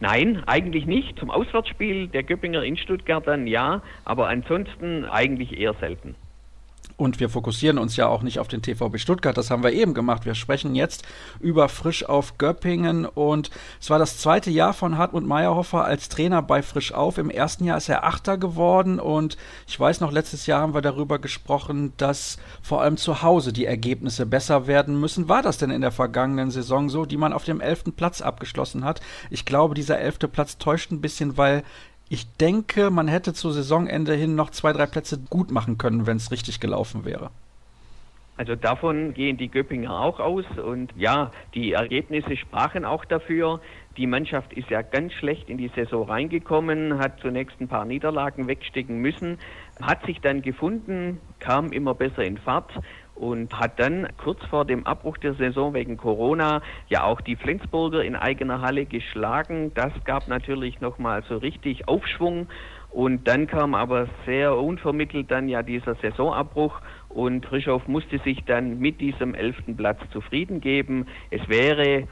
Nein, 0.00 0.42
eigentlich 0.46 0.86
nicht. 0.86 1.18
Zum 1.18 1.30
Auswärtsspiel 1.30 2.08
der 2.08 2.24
Göppinger 2.24 2.62
in 2.62 2.76
Stuttgart 2.76 3.26
dann 3.26 3.46
ja, 3.46 3.82
aber 4.04 4.28
ansonsten 4.28 5.04
eigentlich 5.04 5.58
eher 5.58 5.74
selten. 5.74 6.16
Und 6.96 7.18
wir 7.18 7.28
fokussieren 7.28 7.78
uns 7.78 7.96
ja 7.96 8.06
auch 8.06 8.22
nicht 8.22 8.38
auf 8.38 8.46
den 8.46 8.62
TVB 8.62 8.98
Stuttgart, 8.98 9.36
das 9.36 9.50
haben 9.50 9.64
wir 9.64 9.72
eben 9.72 9.94
gemacht. 9.94 10.24
Wir 10.24 10.36
sprechen 10.36 10.76
jetzt 10.76 11.02
über 11.40 11.68
Frisch 11.68 12.04
auf 12.04 12.38
Göppingen 12.38 13.04
und 13.04 13.50
es 13.80 13.90
war 13.90 13.98
das 13.98 14.18
zweite 14.18 14.50
Jahr 14.50 14.72
von 14.72 14.96
Hartmut 14.96 15.26
Meyerhofer 15.26 15.84
als 15.84 16.08
Trainer 16.08 16.40
bei 16.40 16.62
Frisch 16.62 16.92
auf. 16.92 17.18
Im 17.18 17.30
ersten 17.30 17.64
Jahr 17.64 17.78
ist 17.78 17.88
er 17.88 18.04
Achter 18.04 18.38
geworden 18.38 19.00
und 19.00 19.36
ich 19.66 19.78
weiß 19.78 20.00
noch, 20.00 20.12
letztes 20.12 20.46
Jahr 20.46 20.60
haben 20.60 20.74
wir 20.74 20.82
darüber 20.82 21.18
gesprochen, 21.18 21.92
dass 21.96 22.38
vor 22.62 22.80
allem 22.80 22.96
zu 22.96 23.22
Hause 23.22 23.52
die 23.52 23.66
Ergebnisse 23.66 24.24
besser 24.24 24.68
werden 24.68 25.00
müssen. 25.00 25.28
War 25.28 25.42
das 25.42 25.58
denn 25.58 25.70
in 25.70 25.80
der 25.80 25.92
vergangenen 25.92 26.52
Saison 26.52 26.88
so, 26.88 27.06
die 27.06 27.16
man 27.16 27.32
auf 27.32 27.44
dem 27.44 27.60
elften 27.60 27.92
Platz 27.92 28.20
abgeschlossen 28.20 28.84
hat? 28.84 29.00
Ich 29.30 29.44
glaube, 29.44 29.74
dieser 29.74 29.98
elfte 29.98 30.28
Platz 30.28 30.58
täuscht 30.58 30.92
ein 30.92 31.00
bisschen, 31.00 31.36
weil 31.36 31.64
ich 32.08 32.30
denke, 32.36 32.90
man 32.90 33.08
hätte 33.08 33.32
zu 33.32 33.50
Saisonende 33.50 34.14
hin 34.14 34.34
noch 34.34 34.50
zwei, 34.50 34.72
drei 34.72 34.86
Plätze 34.86 35.18
gut 35.30 35.50
machen 35.50 35.78
können, 35.78 36.06
wenn 36.06 36.18
es 36.18 36.30
richtig 36.30 36.60
gelaufen 36.60 37.04
wäre. 37.04 37.30
Also 38.36 38.56
davon 38.56 39.14
gehen 39.14 39.36
die 39.36 39.48
Göppinger 39.48 40.00
auch 40.00 40.18
aus 40.18 40.44
und 40.58 40.92
ja, 40.96 41.30
die 41.54 41.72
Ergebnisse 41.72 42.36
sprachen 42.36 42.84
auch 42.84 43.04
dafür. 43.04 43.60
Die 43.96 44.08
Mannschaft 44.08 44.52
ist 44.52 44.70
ja 44.70 44.82
ganz 44.82 45.12
schlecht 45.12 45.48
in 45.48 45.56
die 45.56 45.68
Saison 45.68 46.08
reingekommen, 46.08 46.98
hat 46.98 47.20
zunächst 47.20 47.60
ein 47.60 47.68
paar 47.68 47.84
Niederlagen 47.84 48.48
wegstecken 48.48 48.98
müssen, 48.98 49.38
hat 49.80 50.04
sich 50.04 50.20
dann 50.20 50.42
gefunden, 50.42 51.20
kam 51.38 51.70
immer 51.70 51.94
besser 51.94 52.24
in 52.24 52.36
Fahrt 52.36 52.72
und 53.14 53.58
hat 53.58 53.78
dann 53.78 54.08
kurz 54.16 54.44
vor 54.46 54.64
dem 54.64 54.86
Abbruch 54.86 55.18
der 55.18 55.34
Saison 55.34 55.72
wegen 55.74 55.96
Corona 55.96 56.62
ja 56.88 57.04
auch 57.04 57.20
die 57.20 57.36
Flensburger 57.36 58.02
in 58.02 58.16
eigener 58.16 58.60
Halle 58.60 58.86
geschlagen. 58.86 59.72
Das 59.74 59.92
gab 60.04 60.28
natürlich 60.28 60.80
nochmal 60.80 61.22
so 61.28 61.36
richtig 61.36 61.86
Aufschwung 61.86 62.48
und 62.90 63.26
dann 63.28 63.46
kam 63.46 63.74
aber 63.74 64.08
sehr 64.26 64.56
unvermittelt 64.56 65.30
dann 65.30 65.48
ja 65.48 65.62
dieser 65.62 65.94
Saisonabbruch 65.96 66.80
und 67.08 67.50
Rischow 67.50 67.86
musste 67.86 68.18
sich 68.18 68.44
dann 68.44 68.78
mit 68.78 69.00
diesem 69.00 69.34
elften 69.34 69.76
Platz 69.76 70.00
zufrieden 70.12 70.60
geben. 70.60 71.06
Es 71.30 71.48
wäre 71.48 72.08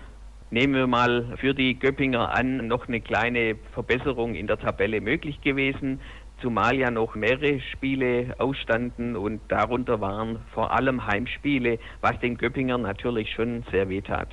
nehmen 0.51 0.75
wir 0.75 0.87
mal 0.87 1.35
für 1.38 1.55
die 1.55 1.79
Göppinger 1.79 2.37
an, 2.37 2.69
noch 2.69 2.87
eine 2.87 3.01
kleine 3.01 3.57
Verbesserung 3.73 4.35
in 4.35 4.47
der 4.47 4.59
Tabelle 4.59 5.01
möglich 5.01 5.41
gewesen 5.41 6.01
zumal 6.42 6.76
ja 6.76 6.90
noch 6.90 7.14
mehrere 7.14 7.61
Spiele 7.61 8.35
ausstanden 8.38 9.16
und 9.16 9.40
darunter 9.48 10.00
waren 10.00 10.40
vor 10.52 10.72
allem 10.72 11.07
Heimspiele, 11.07 11.78
was 12.00 12.18
den 12.20 12.37
Göppingern 12.37 12.83
natürlich 12.83 13.33
schon 13.33 13.64
sehr 13.70 13.88
wehtat. 13.88 14.28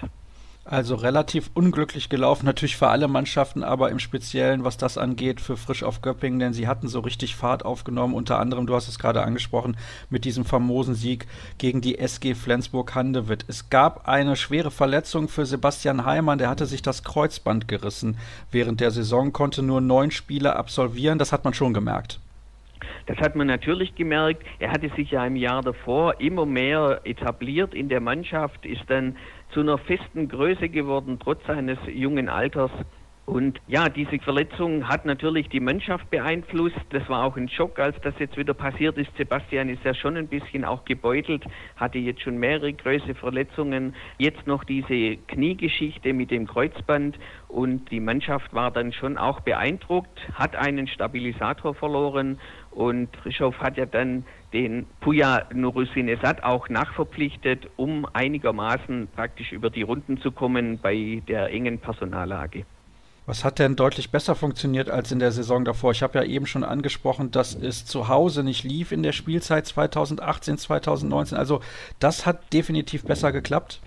Also 0.71 0.93
relativ 0.93 1.49
unglücklich 1.55 2.10
gelaufen, 2.10 2.45
natürlich 2.45 2.77
für 2.77 2.89
alle 2.89 3.08
Mannschaften, 3.08 3.63
aber 3.63 3.89
im 3.89 3.97
Speziellen, 3.97 4.63
was 4.63 4.77
das 4.77 4.99
angeht, 4.99 5.41
für 5.41 5.58
Frisch 5.58 5.82
auf 5.82 6.03
Göppingen, 6.03 6.39
denn 6.39 6.53
sie 6.53 6.67
hatten 6.67 6.88
so 6.88 6.99
richtig 6.99 7.36
Fahrt 7.36 7.65
aufgenommen, 7.65 8.13
unter 8.13 8.38
anderem, 8.38 8.67
du 8.67 8.75
hast 8.75 8.88
es 8.88 8.99
gerade 8.99 9.23
angesprochen, 9.23 9.77
mit 10.12 10.25
diesem 10.25 10.45
famosen 10.45 10.93
Sieg 10.93 11.25
gegen 11.58 11.82
die 11.82 11.97
SG 11.97 12.36
Flensburg-Handewitt. 12.36 13.45
Es 13.47 13.71
gab 13.71 14.08
eine 14.08 14.36
schwere 14.36 14.69
Verletzung 14.69 15.27
für 15.27 15.47
Sebastian 15.47 16.05
Heimann, 16.05 16.38
der 16.38 16.49
hatte 16.49 16.67
sich 16.67 16.84
das 16.84 17.03
Kreuzband 17.03 17.67
gerissen 17.67 18.19
während 18.51 18.79
der 18.79 18.91
Saison, 18.91 19.34
konnte 19.34 19.63
nur 19.63 19.82
neun 19.82 20.12
Spiele 20.12 20.55
absolvieren, 20.55 21.17
das 21.17 21.32
hat 21.32 21.45
man 21.45 21.55
schon 21.55 21.73
gemerkt. 21.73 22.19
Das 23.08 23.17
hat 23.17 23.36
man 23.36 23.47
natürlich 23.47 23.95
gemerkt. 23.95 24.43
Er 24.60 24.71
hatte 24.71 24.91
sich 24.95 25.10
ja 25.10 25.25
im 25.25 25.36
Jahr 25.36 25.63
davor 25.63 26.21
immer 26.21 26.45
mehr 26.45 27.01
etabliert 27.05 27.73
in 27.73 27.89
der 27.89 28.01
Mannschaft, 28.01 28.67
ist 28.67 28.84
dann 28.88 29.15
zu 29.51 29.62
einer 29.62 29.77
festen 29.77 30.27
Größe 30.27 30.69
geworden, 30.69 31.19
trotz 31.19 31.45
seines 31.45 31.77
jungen 31.88 32.29
Alters. 32.29 32.71
Und 33.29 33.62
ja, 33.67 33.89
diese 33.89 34.17
Verletzung 34.17 34.88
hat 34.88 35.05
natürlich 35.05 35.49
die 35.49 35.59
Mannschaft 35.59 36.09
beeinflusst. 36.09 36.79
Das 36.89 37.07
war 37.09 37.23
auch 37.23 37.38
ein 37.38 37.47
Schock, 37.47 37.77
als 37.77 37.95
das 38.01 38.15
jetzt 38.17 38.38
wieder 38.38 38.55
passiert 38.55 38.97
ist. 38.97 39.15
Sebastian 39.17 39.69
ist 39.69 39.83
ja 39.83 39.93
schon 39.93 40.17
ein 40.17 40.27
bisschen 40.27 40.65
auch 40.65 40.83
gebeutelt, 40.83 41.45
hatte 41.75 41.99
jetzt 41.99 42.23
schon 42.23 42.39
mehrere 42.39 42.73
größere 42.73 43.13
Verletzungen. 43.13 43.93
Jetzt 44.17 44.47
noch 44.47 44.63
diese 44.63 45.17
Kniegeschichte 45.27 46.12
mit 46.12 46.31
dem 46.31 46.47
Kreuzband 46.47 47.19
und 47.47 47.91
die 47.91 47.99
Mannschaft 47.99 48.51
war 48.51 48.71
dann 48.71 48.93
schon 48.93 49.15
auch 49.19 49.41
beeindruckt, 49.41 50.19
hat 50.33 50.55
einen 50.55 50.88
Stabilisator 50.88 51.75
verloren 51.75 52.39
und 52.71 53.12
Trischow 53.13 53.55
hat 53.60 53.77
ja 53.77 53.86
dann 53.86 54.25
den 54.53 54.86
Puya 54.99 55.43
Nurusinesat 55.53 56.43
auch 56.43 56.69
nachverpflichtet, 56.69 57.69
um 57.75 58.08
einigermaßen 58.13 59.08
praktisch 59.15 59.51
über 59.51 59.69
die 59.69 59.84
Runden 59.84 60.19
zu 60.19 60.32
kommen 60.32 60.79
bei 60.79 61.21
der 61.27 61.51
engen 61.51 61.79
Personallage. 61.79 62.65
Was 63.25 63.43
hat 63.43 63.60
denn 63.60 63.75
deutlich 63.75 64.10
besser 64.10 64.34
funktioniert 64.34 64.89
als 64.89 65.12
in 65.12 65.19
der 65.19 65.32
Saison 65.32 65.63
davor? 65.63 65.91
Ich 65.91 66.01
habe 66.01 66.17
ja 66.17 66.25
eben 66.25 66.47
schon 66.47 66.63
angesprochen, 66.63 67.29
dass 67.29 67.53
es 67.53 67.86
zu 67.86 68.08
Hause 68.08 68.43
nicht 68.43 68.63
lief 68.63 68.91
in 68.91 69.03
der 69.03 69.12
Spielzeit 69.12 69.67
2018, 69.67 70.58
2019. 70.58 71.38
Also 71.38 71.62
das 71.99 72.25
hat 72.25 72.51
definitiv 72.53 73.03
besser 73.03 73.32
geklappt. 73.32 73.82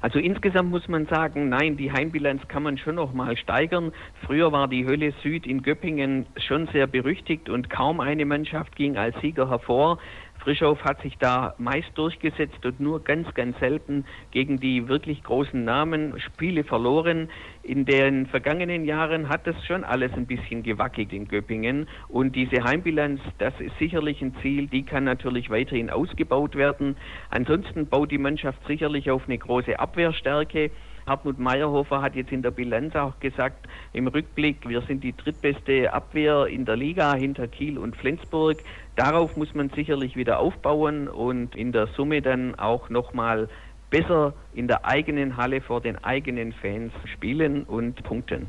Also 0.00 0.18
insgesamt 0.18 0.70
muss 0.70 0.88
man 0.88 1.06
sagen, 1.06 1.48
nein, 1.48 1.76
die 1.76 1.92
Heimbilanz 1.92 2.46
kann 2.48 2.62
man 2.62 2.78
schon 2.78 2.94
noch 2.94 3.12
mal 3.12 3.36
steigern. 3.36 3.92
Früher 4.24 4.50
war 4.50 4.66
die 4.68 4.86
Hölle 4.86 5.12
Süd 5.22 5.46
in 5.46 5.62
Göppingen 5.62 6.26
schon 6.36 6.68
sehr 6.68 6.86
berüchtigt 6.86 7.48
und 7.48 7.68
kaum 7.68 8.00
eine 8.00 8.24
Mannschaft 8.24 8.76
ging 8.76 8.96
als 8.96 9.18
Sieger 9.20 9.50
hervor. 9.50 9.98
Frischow 10.42 10.82
hat 10.82 11.02
sich 11.02 11.18
da 11.18 11.54
meist 11.58 11.90
durchgesetzt 11.94 12.64
und 12.64 12.80
nur 12.80 13.04
ganz, 13.04 13.32
ganz 13.34 13.58
selten 13.58 14.06
gegen 14.30 14.58
die 14.58 14.88
wirklich 14.88 15.22
großen 15.22 15.62
Namen 15.64 16.18
Spiele 16.18 16.64
verloren. 16.64 17.28
In 17.62 17.84
den 17.84 18.26
vergangenen 18.26 18.84
Jahren 18.84 19.28
hat 19.28 19.46
das 19.46 19.56
schon 19.66 19.84
alles 19.84 20.12
ein 20.14 20.26
bisschen 20.26 20.62
gewackelt 20.62 21.12
in 21.12 21.28
Göppingen 21.28 21.88
und 22.08 22.34
diese 22.34 22.64
Heimbilanz, 22.64 23.20
das 23.38 23.52
ist 23.60 23.78
sicherlich 23.78 24.22
ein 24.22 24.34
Ziel, 24.40 24.66
die 24.66 24.82
kann 24.82 25.04
natürlich 25.04 25.50
weiterhin 25.50 25.90
ausgebaut 25.90 26.56
werden. 26.56 26.96
Ansonsten 27.28 27.86
baut 27.86 28.10
die 28.10 28.18
Mannschaft 28.18 28.66
sicherlich 28.66 29.10
auf 29.10 29.24
eine 29.26 29.36
große 29.36 29.78
Abwehrstärke. 29.78 30.70
Hartmut 31.06 31.38
Meyerhofer 31.38 32.02
hat 32.02 32.14
jetzt 32.14 32.30
in 32.30 32.42
der 32.42 32.50
Bilanz 32.50 32.94
auch 32.94 33.18
gesagt, 33.20 33.66
im 33.92 34.06
Rückblick, 34.06 34.68
wir 34.68 34.82
sind 34.82 35.02
die 35.02 35.16
drittbeste 35.16 35.92
Abwehr 35.92 36.46
in 36.46 36.64
der 36.64 36.76
Liga 36.76 37.14
hinter 37.14 37.48
Kiel 37.48 37.78
und 37.78 37.96
Flensburg. 37.96 38.58
Darauf 38.96 39.36
muss 39.36 39.54
man 39.54 39.70
sicherlich 39.70 40.16
wieder 40.16 40.38
aufbauen 40.38 41.08
und 41.08 41.54
in 41.54 41.72
der 41.72 41.86
Summe 41.96 42.22
dann 42.22 42.54
auch 42.56 42.90
nochmal 42.90 43.48
besser 43.88 44.34
in 44.54 44.68
der 44.68 44.84
eigenen 44.84 45.36
Halle 45.36 45.60
vor 45.60 45.80
den 45.80 45.96
eigenen 46.04 46.52
Fans 46.52 46.92
spielen 47.12 47.64
und 47.64 48.02
punkten. 48.04 48.48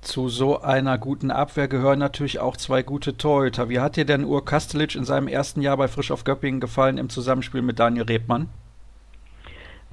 Zu 0.00 0.28
so 0.28 0.60
einer 0.60 0.98
guten 0.98 1.30
Abwehr 1.30 1.66
gehören 1.66 1.98
natürlich 1.98 2.38
auch 2.38 2.58
zwei 2.58 2.82
gute 2.82 3.16
Torhüter. 3.16 3.70
Wie 3.70 3.80
hat 3.80 3.96
dir 3.96 4.04
denn 4.04 4.24
Ur 4.24 4.44
Kastelic 4.44 4.94
in 4.94 5.04
seinem 5.04 5.28
ersten 5.28 5.62
Jahr 5.62 5.78
bei 5.78 5.88
Frisch 5.88 6.10
auf 6.10 6.24
Göppingen 6.24 6.60
gefallen 6.60 6.98
im 6.98 7.08
Zusammenspiel 7.08 7.62
mit 7.62 7.78
Daniel 7.78 8.04
Rebmann? 8.04 8.50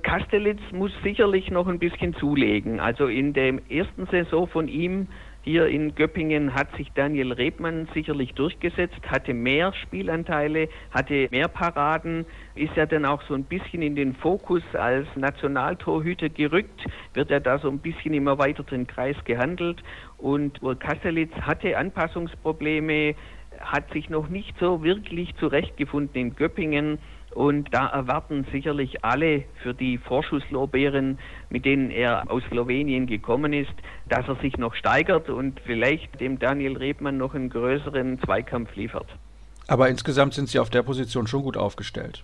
Kastelitz 0.03 0.59
muss 0.71 0.91
sicherlich 1.03 1.49
noch 1.49 1.67
ein 1.67 1.79
bisschen 1.79 2.13
zulegen. 2.15 2.79
Also 2.79 3.07
in 3.07 3.33
der 3.33 3.59
ersten 3.69 4.07
Saison 4.07 4.47
von 4.47 4.67
ihm 4.67 5.07
hier 5.43 5.67
in 5.67 5.95
Göppingen 5.95 6.53
hat 6.53 6.75
sich 6.77 6.91
Daniel 6.93 7.31
Rebmann 7.31 7.87
sicherlich 7.95 8.33
durchgesetzt, 8.35 8.99
hatte 9.07 9.33
mehr 9.33 9.73
Spielanteile, 9.73 10.69
hatte 10.91 11.27
mehr 11.31 11.47
Paraden, 11.47 12.25
ist 12.53 12.75
ja 12.75 12.85
dann 12.85 13.05
auch 13.05 13.23
so 13.23 13.33
ein 13.33 13.45
bisschen 13.45 13.81
in 13.81 13.95
den 13.95 14.13
Fokus 14.13 14.61
als 14.73 15.07
Nationaltorhüter 15.15 16.29
gerückt, 16.29 16.85
wird 17.15 17.31
er 17.31 17.39
da 17.39 17.57
so 17.57 17.69
ein 17.69 17.79
bisschen 17.79 18.13
im 18.13 18.27
erweiterten 18.27 18.85
Kreis 18.85 19.17
gehandelt. 19.25 19.81
Und 20.19 20.61
Ur 20.61 20.77
Kastelitz 20.77 21.33
hatte 21.41 21.75
Anpassungsprobleme, 21.75 23.15
hat 23.59 23.91
sich 23.93 24.09
noch 24.09 24.29
nicht 24.29 24.53
so 24.59 24.83
wirklich 24.83 25.35
zurechtgefunden 25.37 26.21
in 26.21 26.35
Göppingen 26.35 26.99
und 27.33 27.73
da 27.73 27.87
erwarten 27.87 28.45
sicherlich 28.51 29.03
alle 29.03 29.45
für 29.61 29.73
die 29.73 29.97
Vorschusslorbeeren, 29.97 31.19
mit 31.49 31.65
denen 31.65 31.91
er 31.91 32.29
aus 32.29 32.43
Slowenien 32.49 33.07
gekommen 33.07 33.53
ist, 33.53 33.73
dass 34.09 34.27
er 34.27 34.35
sich 34.35 34.57
noch 34.57 34.75
steigert 34.75 35.29
und 35.29 35.59
vielleicht 35.65 36.19
dem 36.19 36.39
Daniel 36.39 36.77
Rebmann 36.77 37.17
noch 37.17 37.33
einen 37.33 37.49
größeren 37.49 38.19
Zweikampf 38.21 38.75
liefert. 38.75 39.07
Aber 39.67 39.89
insgesamt 39.89 40.33
sind 40.33 40.49
Sie 40.49 40.59
auf 40.59 40.69
der 40.69 40.83
Position 40.83 41.27
schon 41.27 41.43
gut 41.43 41.57
aufgestellt. 41.57 42.23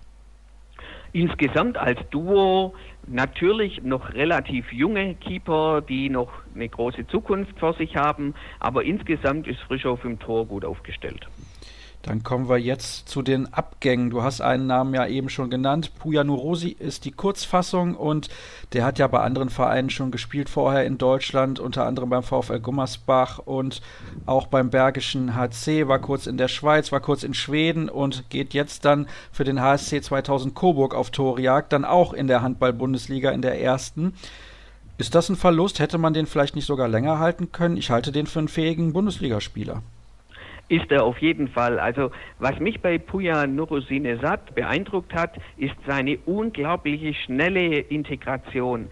Insgesamt 1.12 1.78
als 1.78 1.98
Duo 2.10 2.74
natürlich 3.06 3.82
noch 3.82 4.12
relativ 4.12 4.70
junge 4.72 5.14
Keeper, 5.14 5.80
die 5.80 6.10
noch 6.10 6.30
eine 6.54 6.68
große 6.68 7.06
Zukunft 7.06 7.58
vor 7.58 7.72
sich 7.74 7.96
haben, 7.96 8.34
aber 8.60 8.84
insgesamt 8.84 9.46
ist 9.46 9.60
Frischow 9.60 10.04
im 10.04 10.18
Tor 10.18 10.46
gut 10.46 10.66
aufgestellt. 10.66 11.26
Dann 12.02 12.22
kommen 12.22 12.48
wir 12.48 12.58
jetzt 12.58 13.08
zu 13.08 13.22
den 13.22 13.52
Abgängen. 13.52 14.10
Du 14.10 14.22
hast 14.22 14.40
einen 14.40 14.66
Namen 14.66 14.94
ja 14.94 15.06
eben 15.06 15.28
schon 15.28 15.50
genannt. 15.50 15.92
Puja 15.98 16.22
Nurosi 16.22 16.68
ist 16.68 17.04
die 17.04 17.10
Kurzfassung 17.10 17.96
und 17.96 18.28
der 18.72 18.84
hat 18.84 18.98
ja 18.98 19.08
bei 19.08 19.20
anderen 19.20 19.50
Vereinen 19.50 19.90
schon 19.90 20.12
gespielt 20.12 20.48
vorher 20.48 20.86
in 20.86 20.96
Deutschland, 20.96 21.58
unter 21.58 21.86
anderem 21.86 22.10
beim 22.10 22.22
VfL 22.22 22.60
Gummersbach 22.60 23.40
und 23.40 23.82
auch 24.26 24.46
beim 24.46 24.70
Bergischen 24.70 25.34
HC, 25.34 25.88
war 25.88 25.98
kurz 25.98 26.26
in 26.26 26.36
der 26.36 26.48
Schweiz, 26.48 26.92
war 26.92 27.00
kurz 27.00 27.24
in 27.24 27.34
Schweden 27.34 27.88
und 27.88 28.30
geht 28.30 28.54
jetzt 28.54 28.84
dann 28.84 29.08
für 29.32 29.44
den 29.44 29.60
HSC 29.60 30.00
2000 30.00 30.54
Coburg 30.54 30.94
auf 30.94 31.10
Torjagd, 31.10 31.72
dann 31.72 31.84
auch 31.84 32.12
in 32.12 32.28
der 32.28 32.42
Handball-Bundesliga 32.42 33.30
in 33.30 33.42
der 33.42 33.60
ersten. 33.60 34.14
Ist 34.98 35.14
das 35.14 35.28
ein 35.28 35.36
Verlust? 35.36 35.80
Hätte 35.80 35.98
man 35.98 36.14
den 36.14 36.26
vielleicht 36.26 36.54
nicht 36.54 36.66
sogar 36.66 36.88
länger 36.88 37.18
halten 37.18 37.50
können? 37.50 37.76
Ich 37.76 37.90
halte 37.90 38.12
den 38.12 38.26
für 38.26 38.38
einen 38.38 38.48
fähigen 38.48 38.92
Bundesligaspieler 38.92 39.82
ist 40.68 40.90
er 40.90 41.04
auf 41.04 41.18
jeden 41.18 41.48
Fall. 41.48 41.78
Also 41.78 42.10
was 42.38 42.58
mich 42.58 42.80
bei 42.80 42.98
Puya 42.98 43.46
Nurusinesat 43.46 44.54
beeindruckt 44.54 45.14
hat, 45.14 45.36
ist 45.56 45.74
seine 45.86 46.18
unglaubliche 46.26 47.14
schnelle 47.14 47.78
Integration. 47.78 48.88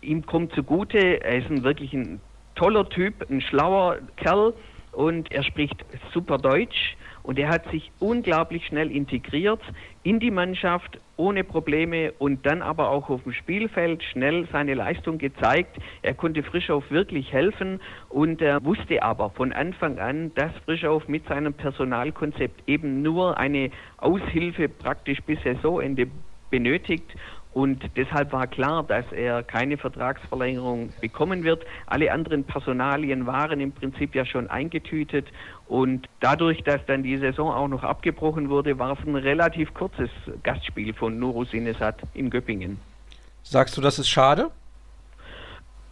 Ihm 0.00 0.24
kommt 0.24 0.52
zugute, 0.54 1.22
er 1.22 1.38
ist 1.38 1.50
ein 1.50 1.64
wirklich 1.64 1.92
ein 1.92 2.20
toller 2.54 2.88
Typ, 2.88 3.28
ein 3.30 3.40
schlauer 3.40 3.98
Kerl 4.16 4.54
und 4.98 5.30
er 5.30 5.44
spricht 5.44 5.84
super 6.12 6.38
Deutsch 6.38 6.96
und 7.22 7.38
er 7.38 7.50
hat 7.50 7.70
sich 7.70 7.92
unglaublich 8.00 8.66
schnell 8.66 8.90
integriert 8.90 9.60
in 10.02 10.18
die 10.18 10.32
Mannschaft 10.32 10.98
ohne 11.16 11.44
Probleme 11.44 12.10
und 12.18 12.44
dann 12.44 12.62
aber 12.62 12.90
auch 12.90 13.08
auf 13.08 13.22
dem 13.22 13.32
Spielfeld 13.32 14.02
schnell 14.02 14.48
seine 14.50 14.74
Leistung 14.74 15.18
gezeigt. 15.18 15.76
Er 16.02 16.14
konnte 16.14 16.42
Frischauf 16.42 16.90
wirklich 16.90 17.32
helfen 17.32 17.80
und 18.08 18.42
er 18.42 18.64
wusste 18.64 19.00
aber 19.04 19.30
von 19.30 19.52
Anfang 19.52 20.00
an, 20.00 20.34
dass 20.34 20.50
Frischauf 20.64 21.06
mit 21.06 21.28
seinem 21.28 21.54
Personalkonzept 21.54 22.68
eben 22.68 23.00
nur 23.00 23.38
eine 23.38 23.70
Aushilfe 23.98 24.68
praktisch 24.68 25.22
bis 25.22 25.40
Saisonende 25.44 26.08
benötigt 26.50 27.14
und 27.54 27.82
deshalb 27.96 28.32
war 28.32 28.46
klar, 28.46 28.84
dass 28.84 29.10
er 29.10 29.42
keine 29.42 29.78
Vertragsverlängerung 29.78 30.92
bekommen 31.00 31.44
wird. 31.44 31.64
Alle 31.86 32.12
anderen 32.12 32.44
Personalien 32.44 33.26
waren 33.26 33.60
im 33.60 33.72
Prinzip 33.72 34.14
ja 34.14 34.24
schon 34.24 34.48
eingetütet. 34.48 35.26
Und 35.66 36.08
dadurch, 36.20 36.62
dass 36.62 36.84
dann 36.86 37.02
die 37.02 37.16
Saison 37.16 37.50
auch 37.50 37.68
noch 37.68 37.82
abgebrochen 37.82 38.48
wurde, 38.50 38.78
war 38.78 38.98
es 38.98 39.06
ein 39.06 39.16
relativ 39.16 39.72
kurzes 39.74 40.10
Gastspiel 40.42 40.92
von 40.94 41.18
Nuru 41.18 41.44
Sinesat 41.44 41.96
in 42.14 42.30
Göppingen. 42.30 42.78
Sagst 43.42 43.76
du, 43.76 43.80
das 43.80 43.98
ist 43.98 44.08
schade? 44.08 44.50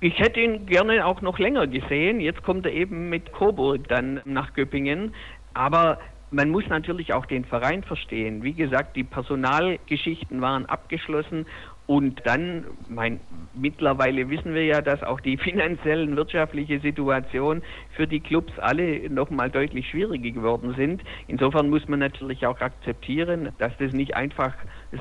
Ich 0.00 0.18
hätte 0.18 0.40
ihn 0.40 0.66
gerne 0.66 1.06
auch 1.06 1.22
noch 1.22 1.38
länger 1.38 1.66
gesehen. 1.66 2.20
Jetzt 2.20 2.42
kommt 2.42 2.66
er 2.66 2.72
eben 2.72 3.08
mit 3.08 3.32
Coburg 3.32 3.88
dann 3.88 4.20
nach 4.26 4.52
Göppingen. 4.52 5.14
Aber 5.54 5.98
man 6.30 6.50
muss 6.50 6.66
natürlich 6.68 7.12
auch 7.12 7.26
den 7.26 7.44
Verein 7.44 7.82
verstehen. 7.82 8.42
Wie 8.42 8.54
gesagt, 8.54 8.96
die 8.96 9.04
Personalgeschichten 9.04 10.40
waren 10.40 10.66
abgeschlossen 10.66 11.46
und 11.86 12.20
dann, 12.24 12.64
mein, 12.88 13.20
mittlerweile 13.54 14.28
wissen 14.28 14.54
wir 14.54 14.64
ja, 14.64 14.82
dass 14.82 15.02
auch 15.04 15.20
die 15.20 15.36
finanziellen, 15.38 16.16
wirtschaftliche 16.16 16.80
Situation 16.80 17.62
für 17.94 18.08
die 18.08 18.20
Clubs 18.20 18.58
alle 18.58 19.08
nochmal 19.08 19.50
deutlich 19.50 19.88
schwieriger 19.88 20.30
geworden 20.30 20.74
sind. 20.76 21.02
Insofern 21.28 21.70
muss 21.70 21.86
man 21.86 22.00
natürlich 22.00 22.44
auch 22.46 22.60
akzeptieren, 22.60 23.50
dass 23.58 23.72
das 23.78 23.92
nicht 23.92 24.16
einfach 24.16 24.54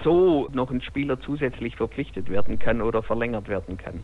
so 0.04 0.48
noch 0.54 0.70
ein 0.70 0.82
Spieler 0.82 1.20
zusätzlich 1.20 1.76
verpflichtet 1.76 2.30
werden 2.30 2.60
kann 2.60 2.82
oder 2.82 3.02
verlängert 3.02 3.48
werden 3.48 3.78
kann. 3.78 4.04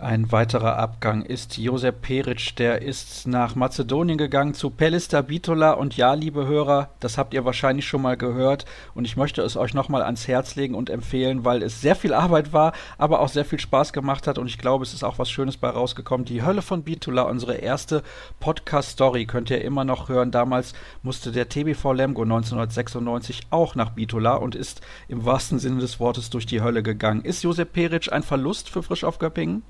Ein 0.00 0.30
weiterer 0.30 0.76
Abgang 0.78 1.22
ist 1.24 1.58
Josep 1.58 2.02
Peric, 2.02 2.54
der 2.54 2.82
ist 2.82 3.26
nach 3.26 3.56
Mazedonien 3.56 4.16
gegangen 4.16 4.54
zu 4.54 4.70
Pelista 4.70 5.22
Bitola 5.22 5.72
und 5.72 5.96
ja, 5.96 6.14
liebe 6.14 6.46
Hörer, 6.46 6.90
das 7.00 7.18
habt 7.18 7.34
ihr 7.34 7.44
wahrscheinlich 7.44 7.88
schon 7.88 8.02
mal 8.02 8.16
gehört 8.16 8.64
und 8.94 9.06
ich 9.06 9.16
möchte 9.16 9.42
es 9.42 9.56
euch 9.56 9.74
nochmal 9.74 10.02
ans 10.02 10.28
Herz 10.28 10.54
legen 10.54 10.76
und 10.76 10.88
empfehlen, 10.88 11.44
weil 11.44 11.64
es 11.64 11.80
sehr 11.80 11.96
viel 11.96 12.14
Arbeit 12.14 12.52
war, 12.52 12.74
aber 12.96 13.18
auch 13.18 13.28
sehr 13.28 13.44
viel 13.44 13.58
Spaß 13.58 13.92
gemacht 13.92 14.28
hat 14.28 14.38
und 14.38 14.46
ich 14.46 14.58
glaube, 14.58 14.84
es 14.84 14.94
ist 14.94 15.02
auch 15.02 15.18
was 15.18 15.32
Schönes 15.32 15.56
bei 15.56 15.68
rausgekommen. 15.68 16.24
Die 16.24 16.44
Hölle 16.44 16.62
von 16.62 16.84
Bitola, 16.84 17.22
unsere 17.22 17.56
erste 17.56 18.04
Podcast-Story, 18.38 19.26
könnt 19.26 19.50
ihr 19.50 19.62
immer 19.62 19.84
noch 19.84 20.08
hören. 20.08 20.30
Damals 20.30 20.74
musste 21.02 21.32
der 21.32 21.48
TBV 21.48 21.92
Lemgo 21.92 22.22
1996 22.22 23.48
auch 23.50 23.74
nach 23.74 23.90
Bitola 23.90 24.36
und 24.36 24.54
ist 24.54 24.80
im 25.08 25.24
wahrsten 25.24 25.58
Sinne 25.58 25.80
des 25.80 25.98
Wortes 25.98 26.30
durch 26.30 26.46
die 26.46 26.62
Hölle 26.62 26.84
gegangen. 26.84 27.22
Ist 27.22 27.42
Josep 27.42 27.72
Peric 27.72 28.12
ein 28.12 28.22
Verlust 28.22 28.70
für 28.70 28.84
Frisch 28.84 29.02
auf 29.02 29.18
Göppingen? 29.18 29.64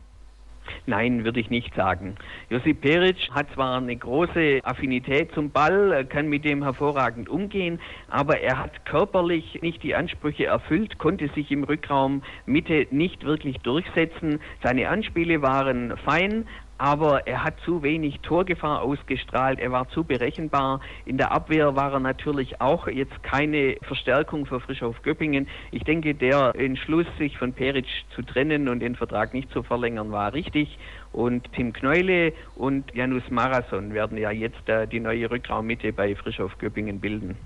Nein, 0.87 1.25
würde 1.25 1.41
ich 1.41 1.51
nicht 1.51 1.75
sagen. 1.75 2.17
Josip 2.51 2.81
Peric 2.81 3.29
hat 3.33 3.47
zwar 3.55 3.77
eine 3.77 3.97
große 3.97 4.61
Affinität 4.63 5.33
zum 5.33 5.51
Ball, 5.51 6.05
kann 6.07 6.29
mit 6.29 6.45
dem 6.45 6.63
hervorragend 6.63 7.29
umgehen, 7.29 7.81
aber 8.09 8.41
er 8.41 8.59
hat 8.59 8.85
körperlich 8.85 9.61
nicht 9.63 9.83
die 9.83 9.95
Ansprüche 9.95 10.47
erfüllt, 10.47 10.99
konnte 10.99 11.29
sich 11.29 11.51
im 11.51 11.65
Rückraum 11.65 12.23
Mitte 12.47 12.87
nicht 12.91 13.25
wirklich 13.25 13.59
durchsetzen. 13.59 14.41
Seine 14.63 14.89
Anspiele 14.89 15.43
waren 15.43 15.97
fein, 16.05 16.47
aber 16.79 17.27
er 17.27 17.45
hat 17.45 17.55
zu 17.65 17.83
wenig 17.83 18.21
Torgefahr 18.21 18.83
ausgestrahlt, 18.83 19.59
er 19.59 19.73
war 19.73 19.89
zu 19.89 20.05
berechenbar. 20.05 20.81
In 21.05 21.19
der 21.19 21.33
Abwehr 21.33 21.75
war 21.75 21.93
er 21.93 22.01
natürlich 22.01 22.61
auch 22.61 22.87
jetzt 22.87 23.23
keine 23.23 23.77
Verstärkung 23.83 24.47
für 24.47 24.61
Frischhof 24.61 25.03
Göppingen. 25.03 25.49
Ich 25.73 25.83
denke, 25.83 26.15
der 26.15 26.55
Entschluss, 26.55 27.07
sich 27.19 27.37
von 27.37 27.53
Peric 27.53 27.87
zu 28.15 28.23
trennen 28.23 28.69
und 28.69 28.81
den 28.81 28.95
Vertrag 28.95 29.35
nicht 29.35 29.51
zu 29.51 29.63
verlängern, 29.63 30.13
war 30.13 30.33
richtig. 30.33 30.79
Und 31.13 31.53
Tim 31.53 31.73
Kneule 31.73 32.33
und 32.55 32.95
Janus 32.95 33.29
Marason 33.31 33.93
werden 33.93 34.17
ja 34.17 34.31
jetzt 34.31 34.69
äh, 34.69 34.87
die 34.87 35.01
neue 35.01 35.31
Rückraummitte 35.31 35.93
bei 35.93 36.15
Frischhof 36.15 36.57
Göppingen 36.59 37.01
bilden. 37.01 37.37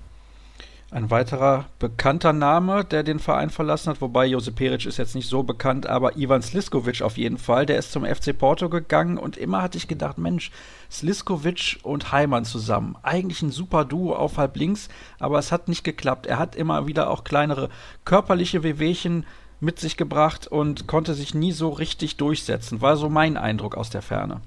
Ein 0.93 1.09
weiterer 1.09 1.65
bekannter 1.79 2.33
Name, 2.33 2.85
der 2.85 3.01
den 3.01 3.17
Verein 3.17 3.49
verlassen 3.49 3.89
hat, 3.89 3.99
wobei 3.99 4.27
Josip 4.27 4.57
Peric 4.57 4.85
ist 4.85 4.97
jetzt 4.97 5.15
nicht 5.15 5.27
so 5.27 5.41
bekannt, 5.41 5.87
aber 5.87 6.17
Ivan 6.17 6.43
Sliskovic 6.43 7.01
auf 7.01 7.17
jeden 7.17 7.39
Fall, 7.39 7.65
der 7.65 7.79
ist 7.79 7.91
zum 7.91 8.05
FC 8.05 8.37
Porto 8.37 8.69
gegangen 8.69 9.17
und 9.17 9.35
immer 9.35 9.63
hatte 9.63 9.79
ich 9.79 9.87
gedacht, 9.87 10.19
Mensch, 10.19 10.51
Sliskovic 10.91 11.79
und 11.81 12.11
Heimann 12.11 12.45
zusammen. 12.45 12.95
Eigentlich 13.01 13.41
ein 13.41 13.49
super 13.49 13.85
Duo 13.85 14.13
auf 14.13 14.37
halb 14.37 14.55
links, 14.55 14.87
aber 15.17 15.39
es 15.39 15.51
hat 15.51 15.67
nicht 15.67 15.83
geklappt. 15.83 16.27
Er 16.27 16.37
hat 16.37 16.55
immer 16.55 16.85
wieder 16.85 17.09
auch 17.09 17.23
kleinere 17.23 17.69
körperliche 18.05 18.61
Wehwehchen 18.61 19.25
mit 19.59 19.79
sich 19.79 19.97
gebracht 19.97 20.45
und 20.45 20.85
konnte 20.85 21.15
sich 21.15 21.33
nie 21.33 21.53
so 21.53 21.69
richtig 21.69 22.17
durchsetzen. 22.17 22.81
War 22.81 22.97
so 22.97 23.09
mein 23.09 23.35
Eindruck 23.35 23.77
aus 23.77 23.89
der 23.89 24.03
Ferne. 24.03 24.41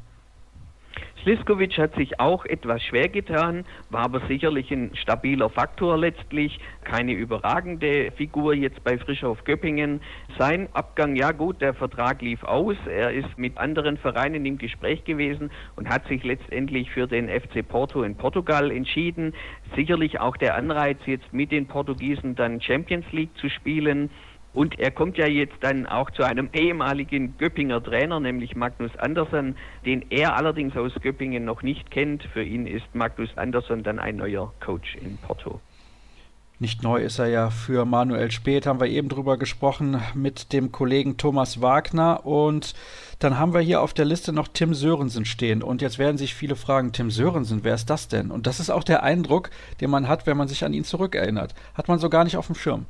Sliskovic 1.26 1.76
hat 1.76 1.92
sich 1.96 2.20
auch 2.20 2.44
etwas 2.44 2.80
schwer 2.84 3.08
getan, 3.08 3.64
war 3.90 4.04
aber 4.04 4.20
sicherlich 4.28 4.70
ein 4.70 4.94
stabiler 4.94 5.50
Faktor 5.50 5.98
letztlich, 5.98 6.60
keine 6.84 7.14
überragende 7.14 8.12
Figur 8.12 8.54
jetzt 8.54 8.84
bei 8.84 8.96
Frischhof 8.96 9.42
Göppingen. 9.42 10.00
Sein 10.38 10.68
Abgang, 10.72 11.16
ja 11.16 11.32
gut, 11.32 11.60
der 11.60 11.74
Vertrag 11.74 12.22
lief 12.22 12.44
aus, 12.44 12.76
er 12.88 13.10
ist 13.10 13.36
mit 13.38 13.58
anderen 13.58 13.96
Vereinen 13.96 14.46
im 14.46 14.56
Gespräch 14.56 15.02
gewesen 15.02 15.50
und 15.74 15.88
hat 15.88 16.06
sich 16.06 16.22
letztendlich 16.22 16.92
für 16.92 17.08
den 17.08 17.28
FC 17.28 17.66
Porto 17.66 18.04
in 18.04 18.14
Portugal 18.14 18.70
entschieden. 18.70 19.34
Sicherlich 19.74 20.20
auch 20.20 20.36
der 20.36 20.54
Anreiz, 20.54 20.98
jetzt 21.06 21.32
mit 21.32 21.50
den 21.50 21.66
Portugiesen 21.66 22.36
dann 22.36 22.60
Champions 22.60 23.06
League 23.10 23.36
zu 23.38 23.48
spielen. 23.48 24.10
Und 24.56 24.78
er 24.78 24.90
kommt 24.90 25.18
ja 25.18 25.26
jetzt 25.26 25.56
dann 25.60 25.84
auch 25.84 26.10
zu 26.12 26.22
einem 26.22 26.48
ehemaligen 26.54 27.36
Göppinger 27.36 27.82
Trainer, 27.82 28.20
nämlich 28.20 28.56
Magnus 28.56 28.90
Andersson, 28.96 29.54
den 29.84 30.06
er 30.08 30.34
allerdings 30.34 30.74
aus 30.78 30.92
Göppingen 31.02 31.44
noch 31.44 31.62
nicht 31.62 31.90
kennt. 31.90 32.22
Für 32.32 32.42
ihn 32.42 32.66
ist 32.66 32.86
Magnus 32.94 33.28
Andersson 33.36 33.82
dann 33.82 33.98
ein 33.98 34.16
neuer 34.16 34.54
Coach 34.60 34.96
in 34.96 35.18
Porto. 35.18 35.60
Nicht 36.58 36.82
neu 36.82 37.02
ist 37.02 37.18
er 37.18 37.26
ja 37.26 37.50
für 37.50 37.84
Manuel 37.84 38.30
Speth, 38.30 38.64
haben 38.64 38.80
wir 38.80 38.86
eben 38.86 39.10
drüber 39.10 39.36
gesprochen 39.36 40.00
mit 40.14 40.54
dem 40.54 40.72
Kollegen 40.72 41.18
Thomas 41.18 41.60
Wagner. 41.60 42.24
Und 42.24 42.72
dann 43.18 43.38
haben 43.38 43.52
wir 43.52 43.60
hier 43.60 43.82
auf 43.82 43.92
der 43.92 44.06
Liste 44.06 44.32
noch 44.32 44.48
Tim 44.48 44.72
Sörensen 44.72 45.26
stehen. 45.26 45.62
Und 45.62 45.82
jetzt 45.82 45.98
werden 45.98 46.16
sich 46.16 46.34
viele 46.34 46.56
fragen, 46.56 46.92
Tim 46.92 47.10
Sörensen, 47.10 47.62
wer 47.62 47.74
ist 47.74 47.90
das 47.90 48.08
denn? 48.08 48.30
Und 48.30 48.46
das 48.46 48.58
ist 48.58 48.70
auch 48.70 48.84
der 48.84 49.02
Eindruck, 49.02 49.50
den 49.82 49.90
man 49.90 50.08
hat, 50.08 50.26
wenn 50.26 50.38
man 50.38 50.48
sich 50.48 50.64
an 50.64 50.72
ihn 50.72 50.84
zurückerinnert. 50.84 51.54
Hat 51.74 51.88
man 51.88 51.98
so 51.98 52.08
gar 52.08 52.24
nicht 52.24 52.38
auf 52.38 52.46
dem 52.46 52.54
Schirm. 52.54 52.86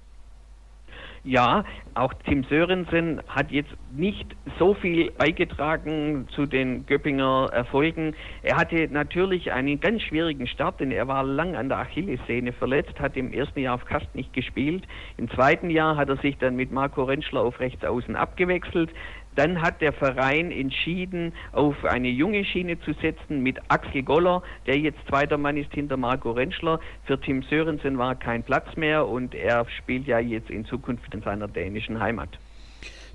Ja, 1.26 1.64
auch 1.94 2.14
Tim 2.24 2.44
Sörensen 2.44 3.20
hat 3.26 3.50
jetzt 3.50 3.74
nicht 3.90 4.36
so 4.60 4.74
viel 4.74 5.10
beigetragen 5.10 6.28
zu 6.28 6.46
den 6.46 6.86
Göppinger 6.86 7.48
Erfolgen. 7.52 8.14
Er 8.44 8.56
hatte 8.56 8.86
natürlich 8.92 9.50
einen 9.50 9.80
ganz 9.80 10.02
schwierigen 10.02 10.46
Start, 10.46 10.78
denn 10.78 10.92
er 10.92 11.08
war 11.08 11.24
lang 11.24 11.56
an 11.56 11.68
der 11.68 11.78
Achillessehne 11.78 12.52
verletzt, 12.52 13.00
hat 13.00 13.16
im 13.16 13.32
ersten 13.32 13.58
Jahr 13.58 13.74
auf 13.74 13.84
Kast 13.86 14.14
nicht 14.14 14.32
gespielt. 14.34 14.84
Im 15.16 15.28
zweiten 15.28 15.68
Jahr 15.68 15.96
hat 15.96 16.10
er 16.10 16.16
sich 16.18 16.38
dann 16.38 16.54
mit 16.54 16.70
Marco 16.70 17.02
Rentschler 17.02 17.40
auf 17.40 17.58
rechts 17.58 17.84
außen 17.84 18.14
abgewechselt. 18.14 18.90
Dann 19.37 19.62
hat 19.62 19.81
der 19.81 19.92
Verein 19.92 20.51
entschieden, 20.51 21.33
auf 21.53 21.85
eine 21.85 22.09
junge 22.09 22.44
Schiene 22.44 22.81
zu 22.81 22.92
setzen 22.94 23.42
mit 23.42 23.59
Axel 23.68 24.03
Goller, 24.03 24.42
der 24.66 24.79
jetzt 24.79 24.99
zweiter 25.09 25.38
Mann 25.38 25.57
ist 25.57 25.72
hinter 25.72 25.96
Marco 25.96 26.33
Rentschler. 26.33 26.81
Für 27.05 27.20
Tim 27.20 27.42
Sörensen 27.42 27.99
war 27.99 28.14
kein 28.14 28.42
Platz 28.42 28.77
mehr 28.77 29.07
und 29.07 29.35
er 29.35 29.66
spielt 29.68 30.07
ja 30.07 30.18
jetzt 30.18 30.51
in 30.51 30.64
Zukunft 30.64 31.14
in 31.14 31.22
seiner 31.22 31.49
dänischen 31.49 32.01
Heimat. 32.01 32.38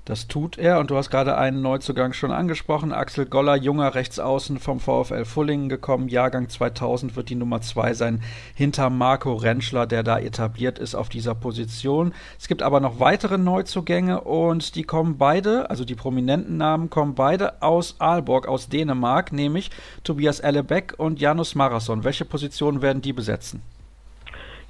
Das 0.04 0.26
tut 0.26 0.58
er 0.58 0.80
und 0.80 0.90
du 0.90 0.96
hast 0.96 1.10
gerade 1.10 1.38
einen 1.38 1.62
Neuzugang 1.62 2.12
schon 2.12 2.32
angesprochen. 2.32 2.92
Axel 2.92 3.24
Goller, 3.24 3.54
junger 3.54 3.94
Rechtsaußen 3.94 4.58
vom 4.58 4.80
VfL 4.80 5.24
Fullingen 5.24 5.68
gekommen. 5.68 6.08
Jahrgang 6.08 6.48
2000 6.48 7.14
wird 7.14 7.28
die 7.28 7.36
Nummer 7.36 7.60
2 7.60 7.94
sein, 7.94 8.20
hinter 8.56 8.90
Marco 8.90 9.32
Rentschler, 9.34 9.86
der 9.86 10.02
da 10.02 10.18
etabliert 10.18 10.80
ist 10.80 10.96
auf 10.96 11.08
dieser 11.08 11.36
Position. 11.36 12.14
Es 12.36 12.48
gibt 12.48 12.64
aber 12.64 12.80
noch 12.80 12.98
weitere 12.98 13.38
Neuzugänge 13.38 14.22
und 14.22 14.74
die 14.74 14.82
kommen 14.82 15.18
beide, 15.18 15.70
also 15.70 15.84
die 15.84 15.94
prominenten 15.94 16.56
Namen 16.56 16.90
kommen 16.90 17.14
beide 17.14 17.62
aus 17.62 17.94
Aalborg, 18.00 18.48
aus 18.48 18.68
Dänemark, 18.68 19.32
nämlich 19.32 19.70
Tobias 20.02 20.40
Ellebeck 20.40 20.94
und 20.96 21.20
Janus 21.20 21.54
Marathon. 21.54 22.02
Welche 22.02 22.24
Positionen 22.24 22.82
werden 22.82 23.02
die 23.02 23.12
besetzen? 23.12 23.62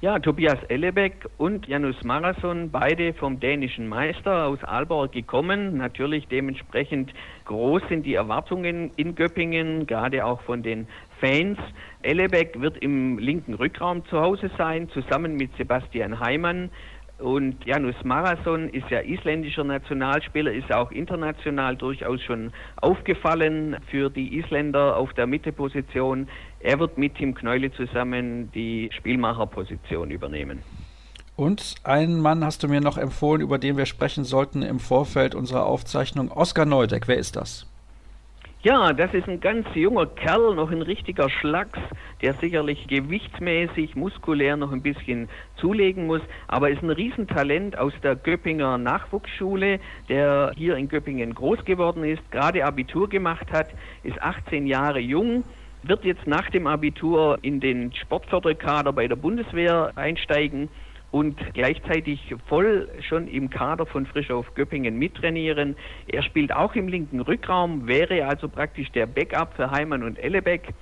Ja, 0.03 0.19
Tobias 0.19 0.61
Ellebeck 0.67 1.29
und 1.37 1.65
Janus 1.65 2.03
Marathon, 2.03 2.69
beide 2.69 3.13
vom 3.13 3.39
dänischen 3.39 3.87
Meister 3.87 4.47
aus 4.47 4.61
Aalborg 4.61 5.13
gekommen. 5.13 5.77
Natürlich 5.77 6.27
dementsprechend 6.27 7.13
groß 7.45 7.81
sind 7.87 8.05
die 8.05 8.15
Erwartungen 8.15 8.91
in 8.97 9.15
Göppingen, 9.15 9.87
gerade 9.87 10.25
auch 10.25 10.41
von 10.41 10.61
den 10.61 10.89
Fans. 11.21 11.57
Ellebeck 12.01 12.59
wird 12.59 12.79
im 12.79 13.17
linken 13.17 13.53
Rückraum 13.53 14.05
zu 14.07 14.19
Hause 14.19 14.51
sein, 14.57 14.89
zusammen 14.89 15.37
mit 15.37 15.55
Sebastian 15.55 16.19
Heimann. 16.19 16.69
Und 17.23 17.63
Janus 17.65 17.95
Marathon 18.03 18.67
ist 18.67 18.89
ja 18.89 18.99
isländischer 18.99 19.63
Nationalspieler, 19.63 20.51
ist 20.51 20.73
auch 20.73 20.91
international 20.91 21.77
durchaus 21.77 22.21
schon 22.21 22.51
aufgefallen 22.81 23.77
für 23.89 24.09
die 24.09 24.39
Isländer 24.39 24.97
auf 24.97 25.13
der 25.13 25.25
Mitteposition. 25.25 26.27
Er 26.59 26.79
wird 26.79 26.97
mit 26.97 27.15
Tim 27.15 27.33
Kneule 27.33 27.71
zusammen 27.71 28.51
die 28.51 28.89
Spielmacherposition 28.91 30.11
übernehmen. 30.11 30.63
Und 31.37 31.75
einen 31.85 32.19
Mann 32.19 32.43
hast 32.43 32.61
du 32.61 32.67
mir 32.67 32.81
noch 32.81 32.97
empfohlen, 32.97 33.41
über 33.41 33.57
den 33.57 33.77
wir 33.77 33.85
sprechen 33.85 34.25
sollten 34.25 34.61
im 34.61 34.79
Vorfeld 34.79 35.33
unserer 35.33 35.65
Aufzeichnung. 35.65 36.29
Oskar 36.29 36.65
Neudeck, 36.65 37.07
wer 37.07 37.17
ist 37.17 37.37
das? 37.37 37.72
Ja, 38.65 38.93
das 38.93 39.13
ist 39.13 39.27
ein 39.27 39.41
ganz 39.41 39.67
junger 39.73 40.05
Kerl, 40.05 40.55
noch 40.55 40.71
ein 40.71 40.81
richtiger 40.81 41.29
Schlacks, 41.29 41.79
der 42.21 42.33
sicherlich 42.35 42.87
gewichtsmäßig, 42.87 43.97
muskulär 43.97 44.55
noch 44.55 44.71
ein 44.71 44.81
bisschen 44.81 45.27
zulegen 45.57 46.07
muss, 46.07 46.21
aber 46.47 46.69
ist 46.69 46.81
ein 46.81 46.89
Riesentalent 46.89 47.77
aus 47.77 47.91
der 48.03 48.15
Göppinger 48.15 48.77
Nachwuchsschule, 48.77 49.81
der 50.07 50.53
hier 50.55 50.77
in 50.77 50.87
Göppingen 50.87 51.33
groß 51.33 51.65
geworden 51.65 52.05
ist, 52.05 52.31
gerade 52.31 52.63
Abitur 52.63 53.09
gemacht 53.09 53.51
hat, 53.51 53.67
ist 54.01 54.21
18 54.21 54.65
Jahre 54.65 54.99
jung, 54.99 55.43
wird 55.81 56.05
jetzt 56.05 56.25
nach 56.25 56.49
dem 56.49 56.65
Abitur 56.65 57.39
in 57.41 57.59
den 57.59 57.93
Sportförderkader 57.93 58.93
bei 58.93 59.09
der 59.09 59.17
Bundeswehr 59.17 59.91
einsteigen 59.95 60.69
und 61.13 61.37
gleichzeitig 61.53 62.33
voll 62.47 62.89
schon 63.07 63.27
im 63.27 63.51
Kader 63.51 63.85
von 63.85 64.07
Frischhof 64.07 64.51
Göppingen 64.55 64.97
mittrainieren. 64.97 65.75
Er 66.07 66.23
spielt 66.23 66.51
auch 66.51 66.73
im 66.73 66.87
linken 66.87 67.19
Rückraum, 67.19 67.87
wäre 67.87 68.25
also 68.25 68.49
praktisch 68.49 68.91
der 68.93 69.05
Backup 69.05 69.53
für 69.55 69.69
Heimann 69.69 70.01
und 70.01 70.17
Ellebeck 70.17 70.73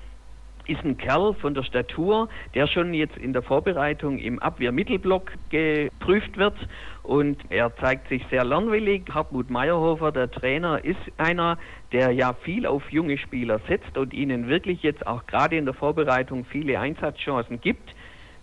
ist 0.68 0.86
ein 0.86 0.96
Kerl 0.96 1.34
von 1.34 1.54
der 1.54 1.64
Statur, 1.64 2.30
der 2.56 2.68
schon 2.68 2.94
jetzt 2.94 3.18
in 3.18 3.34
der 3.34 3.42
Vorbereitung 3.42 4.20
im 4.20 4.40
Abwehrmittelblock 4.40 5.34
geprüft 5.50 6.38
wird 6.38 6.56
und 7.04 7.38
er 7.50 7.76
zeigt 7.76 8.08
sich 8.08 8.24
sehr 8.30 8.46
lernwillig. 8.46 9.04
Hartmut 9.14 9.50
Meyerhofer, 9.50 10.14
der 10.14 10.32
Trainer, 10.32 10.82
ist 10.86 11.02
einer, 11.18 11.58
der 11.92 12.12
ja 12.12 12.32
viel 12.34 12.66
auf 12.66 12.90
junge 12.90 13.18
Spieler 13.18 13.60
setzt 13.68 13.98
und 13.98 14.14
ihnen 14.14 14.48
wirklich 14.48 14.82
jetzt 14.82 15.06
auch 15.06 15.26
gerade 15.28 15.58
in 15.58 15.66
der 15.66 15.74
Vorbereitung 15.74 16.46
viele 16.46 16.80
Einsatzchancen 16.80 17.60
gibt. 17.60 17.94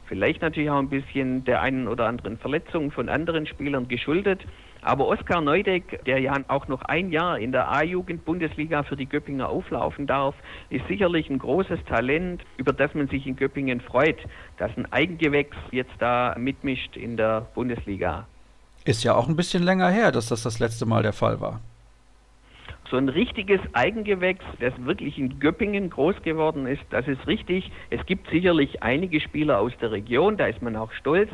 Vielleicht 0.08 0.40
natürlich 0.40 0.70
auch 0.70 0.78
ein 0.78 0.88
bisschen 0.88 1.44
der 1.44 1.60
einen 1.60 1.86
oder 1.86 2.06
anderen 2.06 2.38
Verletzung 2.38 2.90
von 2.90 3.10
anderen 3.10 3.46
Spielern 3.46 3.88
geschuldet. 3.88 4.40
Aber 4.80 5.06
Oskar 5.06 5.42
Neudeck, 5.42 6.02
der 6.06 6.18
ja 6.18 6.34
auch 6.48 6.66
noch 6.66 6.82
ein 6.82 7.10
Jahr 7.10 7.38
in 7.38 7.52
der 7.52 7.70
A-Jugend-Bundesliga 7.70 8.84
für 8.84 8.96
die 8.96 9.06
Göppinger 9.06 9.48
auflaufen 9.48 10.06
darf, 10.06 10.34
ist 10.70 10.86
sicherlich 10.88 11.28
ein 11.28 11.38
großes 11.38 11.80
Talent, 11.86 12.42
über 12.56 12.72
das 12.72 12.94
man 12.94 13.08
sich 13.08 13.26
in 13.26 13.36
Göppingen 13.36 13.82
freut, 13.82 14.18
dass 14.56 14.70
ein 14.78 14.90
Eigengewächs 14.90 15.56
jetzt 15.72 15.92
da 15.98 16.34
mitmischt 16.38 16.96
in 16.96 17.16
der 17.18 17.46
Bundesliga. 17.54 18.26
Ist 18.86 19.04
ja 19.04 19.14
auch 19.14 19.28
ein 19.28 19.36
bisschen 19.36 19.62
länger 19.62 19.90
her, 19.90 20.10
dass 20.10 20.28
das 20.28 20.42
das 20.42 20.58
letzte 20.58 20.86
Mal 20.86 21.02
der 21.02 21.12
Fall 21.12 21.40
war 21.40 21.60
so 22.90 22.96
ein 22.96 23.08
richtiges 23.08 23.60
Eigengewächs, 23.72 24.44
das 24.60 24.72
wirklich 24.84 25.18
in 25.18 25.38
Göppingen 25.38 25.90
groß 25.90 26.22
geworden 26.22 26.66
ist, 26.66 26.82
das 26.90 27.06
ist 27.06 27.26
richtig. 27.26 27.70
Es 27.90 28.04
gibt 28.06 28.28
sicherlich 28.30 28.82
einige 28.82 29.20
Spieler 29.20 29.60
aus 29.60 29.72
der 29.80 29.92
Region, 29.92 30.36
da 30.36 30.46
ist 30.46 30.62
man 30.62 30.76
auch 30.76 30.92
stolz, 30.92 31.30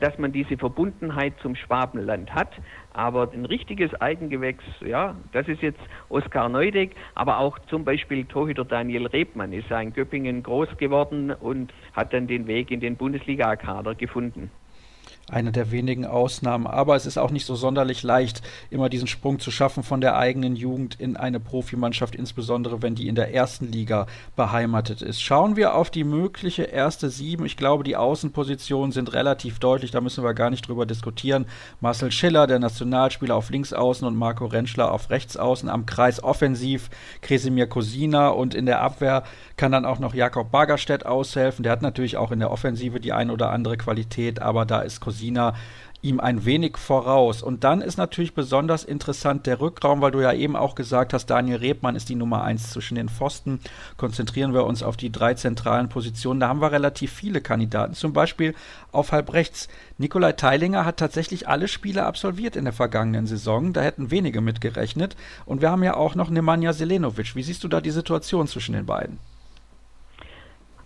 dass 0.00 0.18
man 0.18 0.32
diese 0.32 0.56
Verbundenheit 0.56 1.34
zum 1.40 1.54
Schwabenland 1.54 2.34
hat. 2.34 2.50
Aber 2.92 3.30
ein 3.32 3.44
richtiges 3.44 3.94
Eigengewächs, 4.00 4.64
ja, 4.84 5.16
das 5.32 5.48
ist 5.48 5.62
jetzt 5.62 5.80
Oskar 6.08 6.48
Neudeck, 6.48 6.94
aber 7.14 7.38
auch 7.38 7.58
zum 7.68 7.84
Beispiel 7.84 8.24
Torhüter 8.24 8.64
Daniel 8.64 9.06
Rebmann 9.06 9.52
ist 9.52 9.68
ja 9.68 9.80
in 9.80 9.92
Göppingen 9.92 10.42
groß 10.42 10.76
geworden 10.78 11.30
und 11.30 11.72
hat 11.92 12.12
dann 12.12 12.26
den 12.26 12.46
Weg 12.46 12.70
in 12.70 12.80
den 12.80 12.96
Bundesliga-Kader 12.96 13.94
gefunden. 13.94 14.50
Eine 15.28 15.50
der 15.50 15.72
wenigen 15.72 16.06
Ausnahmen. 16.06 16.66
Aber 16.66 16.94
es 16.94 17.04
ist 17.04 17.18
auch 17.18 17.30
nicht 17.30 17.46
so 17.46 17.56
sonderlich 17.56 18.02
leicht, 18.02 18.42
immer 18.70 18.88
diesen 18.88 19.08
Sprung 19.08 19.40
zu 19.40 19.50
schaffen 19.50 19.82
von 19.82 20.00
der 20.00 20.16
eigenen 20.16 20.54
Jugend 20.54 21.00
in 21.00 21.16
eine 21.16 21.40
Profimannschaft, 21.40 22.14
insbesondere 22.14 22.80
wenn 22.82 22.94
die 22.94 23.08
in 23.08 23.16
der 23.16 23.34
ersten 23.34 23.70
Liga 23.72 24.06
beheimatet 24.36 25.02
ist. 25.02 25.20
Schauen 25.20 25.56
wir 25.56 25.74
auf 25.74 25.90
die 25.90 26.04
mögliche 26.04 26.62
erste 26.62 27.10
Sieben. 27.10 27.44
Ich 27.44 27.56
glaube, 27.56 27.82
die 27.82 27.96
Außenpositionen 27.96 28.92
sind 28.92 29.14
relativ 29.14 29.58
deutlich, 29.58 29.90
da 29.90 30.00
müssen 30.00 30.22
wir 30.22 30.34
gar 30.34 30.50
nicht 30.50 30.68
drüber 30.68 30.86
diskutieren. 30.86 31.46
Marcel 31.80 32.12
Schiller, 32.12 32.46
der 32.46 32.60
Nationalspieler 32.60 33.34
auf 33.34 33.50
Linksaußen 33.50 34.06
und 34.06 34.16
Marco 34.16 34.46
Rentschler 34.46 34.92
auf 34.92 35.10
Rechtsaußen, 35.10 35.68
am 35.68 35.86
Kreis 35.86 36.22
offensiv 36.22 36.88
Kresimir 37.20 37.66
Kosina 37.66 38.28
und 38.28 38.54
in 38.54 38.66
der 38.66 38.80
Abwehr 38.80 39.24
kann 39.56 39.72
dann 39.72 39.86
auch 39.86 39.98
noch 39.98 40.14
Jakob 40.14 40.52
Bagerstedt 40.52 41.04
aushelfen. 41.04 41.64
Der 41.64 41.72
hat 41.72 41.82
natürlich 41.82 42.16
auch 42.16 42.30
in 42.30 42.38
der 42.38 42.52
Offensive 42.52 43.00
die 43.00 43.12
ein 43.12 43.30
oder 43.30 43.50
andere 43.50 43.76
Qualität, 43.76 44.40
aber 44.40 44.64
da 44.64 44.82
ist 44.82 45.00
Kosina 45.00 45.15
Rosina 45.16 45.54
ihm 46.02 46.20
ein 46.20 46.44
wenig 46.44 46.76
voraus. 46.76 47.42
Und 47.42 47.64
dann 47.64 47.80
ist 47.80 47.96
natürlich 47.96 48.34
besonders 48.34 48.84
interessant 48.84 49.46
der 49.46 49.60
Rückraum, 49.60 50.00
weil 50.02 50.12
du 50.12 50.20
ja 50.20 50.32
eben 50.32 50.54
auch 50.54 50.74
gesagt 50.74 51.12
hast, 51.12 51.26
Daniel 51.26 51.56
Rebmann 51.56 51.96
ist 51.96 52.08
die 52.08 52.14
Nummer 52.14 52.44
eins 52.44 52.70
zwischen 52.70 52.94
den 52.94 53.08
Pfosten. 53.08 53.60
Konzentrieren 53.96 54.54
wir 54.54 54.64
uns 54.64 54.84
auf 54.84 54.96
die 54.96 55.10
drei 55.10 55.34
zentralen 55.34 55.88
Positionen. 55.88 56.38
Da 56.38 56.48
haben 56.48 56.60
wir 56.60 56.70
relativ 56.70 57.12
viele 57.12 57.40
Kandidaten. 57.40 57.94
Zum 57.94 58.12
Beispiel 58.12 58.54
auf 58.92 59.10
halb 59.10 59.32
rechts. 59.32 59.68
Nikolai 59.98 60.32
Teilinger 60.32 60.84
hat 60.84 60.98
tatsächlich 60.98 61.48
alle 61.48 61.66
Spiele 61.66 62.04
absolviert 62.04 62.54
in 62.54 62.64
der 62.64 62.74
vergangenen 62.74 63.26
Saison. 63.26 63.72
Da 63.72 63.80
hätten 63.80 64.10
wenige 64.10 64.40
mitgerechnet. 64.40 65.16
Und 65.44 65.60
wir 65.60 65.70
haben 65.70 65.82
ja 65.82 65.96
auch 65.96 66.14
noch 66.14 66.30
Nemanja 66.30 66.72
Selenovic. 66.72 67.34
Wie 67.34 67.42
siehst 67.42 67.64
du 67.64 67.68
da 67.68 67.80
die 67.80 67.90
Situation 67.90 68.46
zwischen 68.46 68.74
den 68.74 68.86
beiden? 68.86 69.18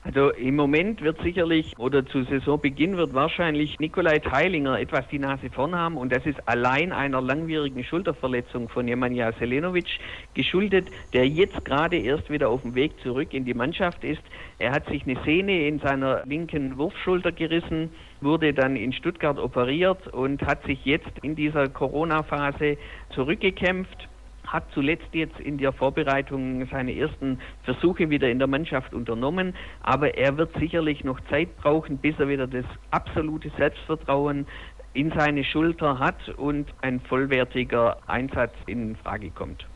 Also 0.02 0.30
im 0.30 0.56
Moment 0.56 1.02
wird 1.02 1.20
sicherlich 1.22 1.78
oder 1.78 2.06
zu 2.06 2.24
Saisonbeginn 2.24 2.96
wird 2.96 3.12
wahrscheinlich 3.12 3.78
Nikolai 3.78 4.18
Teilinger 4.18 4.80
etwas 4.80 5.06
die 5.08 5.18
Nase 5.18 5.50
vorn 5.50 5.74
haben 5.74 5.98
und 5.98 6.10
das 6.10 6.24
ist 6.24 6.38
allein 6.48 6.90
einer 6.90 7.20
langwierigen 7.20 7.84
Schulterverletzung 7.84 8.70
von 8.70 8.86
Nemanja 8.86 9.30
Selenovic 9.38 9.88
geschuldet, 10.32 10.88
der 11.12 11.28
jetzt 11.28 11.66
gerade 11.66 11.98
erst 11.98 12.30
wieder 12.30 12.48
auf 12.48 12.62
dem 12.62 12.74
Weg 12.74 12.98
zurück 13.02 13.34
in 13.34 13.44
die 13.44 13.52
Mannschaft 13.52 14.02
ist. 14.02 14.22
Er 14.58 14.72
hat 14.72 14.86
sich 14.88 15.02
eine 15.06 15.22
Sehne 15.22 15.68
in 15.68 15.80
seiner 15.80 16.24
linken 16.24 16.78
Wurfschulter 16.78 17.30
gerissen, 17.30 17.90
wurde 18.22 18.54
dann 18.54 18.76
in 18.76 18.94
Stuttgart 18.94 19.38
operiert 19.38 20.08
und 20.08 20.40
hat 20.46 20.64
sich 20.64 20.82
jetzt 20.86 21.12
in 21.20 21.36
dieser 21.36 21.68
Corona-Phase 21.68 22.78
zurückgekämpft 23.14 24.08
hat 24.52 24.64
zuletzt 24.74 25.08
jetzt 25.12 25.38
in 25.38 25.58
der 25.58 25.72
Vorbereitung 25.72 26.66
seine 26.70 26.94
ersten 26.96 27.38
Versuche 27.62 28.10
wieder 28.10 28.28
in 28.28 28.38
der 28.38 28.48
Mannschaft 28.48 28.92
unternommen, 28.92 29.54
aber 29.82 30.16
er 30.16 30.36
wird 30.36 30.52
sicherlich 30.58 31.04
noch 31.04 31.20
Zeit 31.30 31.56
brauchen, 31.58 31.98
bis 31.98 32.18
er 32.18 32.28
wieder 32.28 32.46
das 32.46 32.64
absolute 32.90 33.50
Selbstvertrauen 33.56 34.46
in 34.92 35.12
seine 35.16 35.44
Schulter 35.44 35.98
hat 36.00 36.28
und 36.36 36.66
ein 36.82 37.00
vollwertiger 37.00 37.98
Einsatz 38.08 38.54
in 38.66 38.96
Frage 38.96 39.30
kommt. 39.30 39.66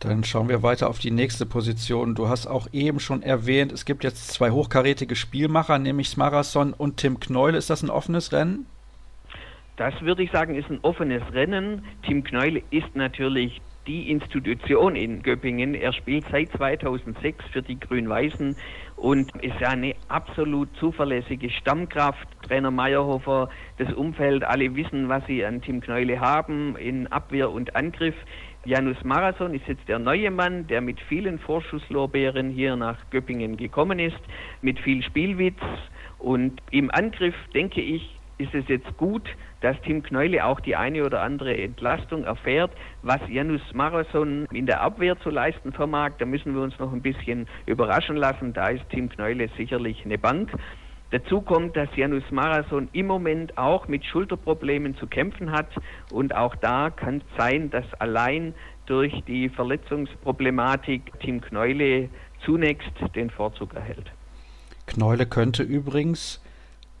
Dann 0.00 0.22
schauen 0.22 0.48
wir 0.48 0.62
weiter 0.62 0.88
auf 0.88 0.98
die 0.98 1.10
nächste 1.10 1.44
Position. 1.44 2.14
Du 2.14 2.28
hast 2.28 2.46
auch 2.46 2.68
eben 2.72 3.00
schon 3.00 3.22
erwähnt, 3.22 3.72
es 3.72 3.84
gibt 3.84 4.04
jetzt 4.04 4.28
zwei 4.28 4.50
hochkarätige 4.50 5.16
Spielmacher, 5.16 5.78
nämlich 5.78 6.08
Smarason 6.08 6.72
und 6.72 6.98
Tim 6.98 7.18
Kneule. 7.18 7.58
Ist 7.58 7.70
das 7.70 7.82
ein 7.82 7.90
offenes 7.90 8.32
Rennen? 8.32 8.66
Das 9.76 10.00
würde 10.00 10.24
ich 10.24 10.30
sagen, 10.32 10.56
ist 10.56 10.70
ein 10.70 10.80
offenes 10.82 11.22
Rennen. 11.32 11.84
Tim 12.04 12.24
Kneule 12.24 12.62
ist 12.70 12.94
natürlich 12.94 13.60
die 13.88 14.10
Institution 14.10 14.94
in 14.94 15.22
Göppingen. 15.22 15.74
Er 15.74 15.92
spielt 15.94 16.26
seit 16.30 16.52
2006 16.52 17.44
für 17.52 17.62
die 17.62 17.80
Grün-Weißen 17.80 18.54
und 18.96 19.34
ist 19.42 19.62
eine 19.62 19.94
absolut 20.08 20.68
zuverlässige 20.76 21.48
Stammkraft. 21.50 22.28
Trainer 22.42 22.70
Meyerhofer, 22.70 23.48
das 23.78 23.92
Umfeld, 23.94 24.44
alle 24.44 24.76
wissen, 24.76 25.08
was 25.08 25.24
sie 25.26 25.44
an 25.44 25.62
Tim 25.62 25.80
Kneule 25.80 26.20
haben 26.20 26.76
in 26.76 27.06
Abwehr 27.06 27.50
und 27.50 27.74
Angriff. 27.74 28.14
Janus 28.64 29.02
Marathon 29.02 29.54
ist 29.54 29.66
jetzt 29.66 29.88
der 29.88 29.98
neue 29.98 30.30
Mann, 30.30 30.66
der 30.66 30.82
mit 30.82 31.00
vielen 31.00 31.38
Vorschusslorbeeren 31.38 32.50
hier 32.50 32.76
nach 32.76 32.98
Göppingen 33.10 33.56
gekommen 33.56 33.98
ist, 33.98 34.20
mit 34.60 34.78
viel 34.80 35.02
Spielwitz. 35.02 35.60
Und 36.18 36.60
im 36.70 36.90
Angriff, 36.90 37.36
denke 37.54 37.80
ich, 37.80 38.18
ist 38.36 38.54
es 38.54 38.68
jetzt 38.68 38.96
gut, 38.98 39.28
dass 39.60 39.80
Tim 39.82 40.02
Kneule 40.02 40.44
auch 40.44 40.60
die 40.60 40.76
eine 40.76 41.04
oder 41.04 41.22
andere 41.22 41.56
Entlastung 41.56 42.24
erfährt. 42.24 42.70
Was 43.02 43.20
Janus 43.28 43.62
Marathon 43.72 44.46
in 44.52 44.66
der 44.66 44.80
Abwehr 44.80 45.18
zu 45.20 45.30
leisten 45.30 45.72
vermag, 45.72 46.12
da 46.18 46.26
müssen 46.26 46.54
wir 46.54 46.62
uns 46.62 46.78
noch 46.78 46.92
ein 46.92 47.02
bisschen 47.02 47.46
überraschen 47.66 48.16
lassen. 48.16 48.52
Da 48.52 48.68
ist 48.68 48.84
Tim 48.90 49.08
Kneule 49.08 49.48
sicherlich 49.56 50.04
eine 50.04 50.18
Bank. 50.18 50.52
Dazu 51.10 51.40
kommt, 51.40 51.74
dass 51.74 51.88
Janus 51.96 52.30
Marathon 52.30 52.88
im 52.92 53.06
Moment 53.06 53.56
auch 53.56 53.88
mit 53.88 54.04
Schulterproblemen 54.04 54.94
zu 54.96 55.06
kämpfen 55.06 55.52
hat 55.52 55.68
und 56.10 56.34
auch 56.34 56.54
da 56.56 56.90
kann 56.90 57.18
es 57.18 57.38
sein, 57.38 57.70
dass 57.70 57.86
allein 57.94 58.54
durch 58.84 59.14
die 59.26 59.48
Verletzungsproblematik 59.48 61.18
Tim 61.20 61.40
Kneule 61.40 62.10
zunächst 62.44 62.92
den 63.14 63.30
Vorzug 63.30 63.74
erhält. 63.74 64.12
Kneule 64.86 65.24
könnte 65.24 65.62
übrigens 65.62 66.42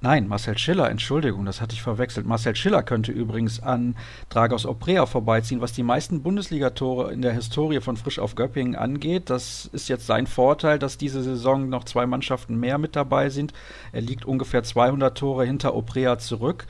Nein, 0.00 0.28
Marcel 0.28 0.56
Schiller, 0.56 0.88
Entschuldigung, 0.90 1.44
das 1.44 1.60
hatte 1.60 1.74
ich 1.74 1.82
verwechselt. 1.82 2.24
Marcel 2.24 2.54
Schiller 2.54 2.84
könnte 2.84 3.10
übrigens 3.10 3.60
an 3.60 3.96
Dragos 4.28 4.64
Oprea 4.64 5.06
vorbeiziehen, 5.06 5.60
was 5.60 5.72
die 5.72 5.82
meisten 5.82 6.22
Bundesligatore 6.22 7.12
in 7.12 7.20
der 7.20 7.32
Historie 7.32 7.80
von 7.80 7.96
Frisch 7.96 8.20
auf 8.20 8.36
Göppingen 8.36 8.76
angeht. 8.76 9.28
Das 9.28 9.68
ist 9.72 9.88
jetzt 9.88 10.06
sein 10.06 10.28
Vorteil, 10.28 10.78
dass 10.78 10.98
diese 10.98 11.24
Saison 11.24 11.68
noch 11.68 11.82
zwei 11.82 12.06
Mannschaften 12.06 12.60
mehr 12.60 12.78
mit 12.78 12.94
dabei 12.94 13.28
sind. 13.28 13.52
Er 13.90 14.02
liegt 14.02 14.24
ungefähr 14.24 14.62
200 14.62 15.18
Tore 15.18 15.44
hinter 15.44 15.74
Oprea 15.74 16.16
zurück. 16.16 16.68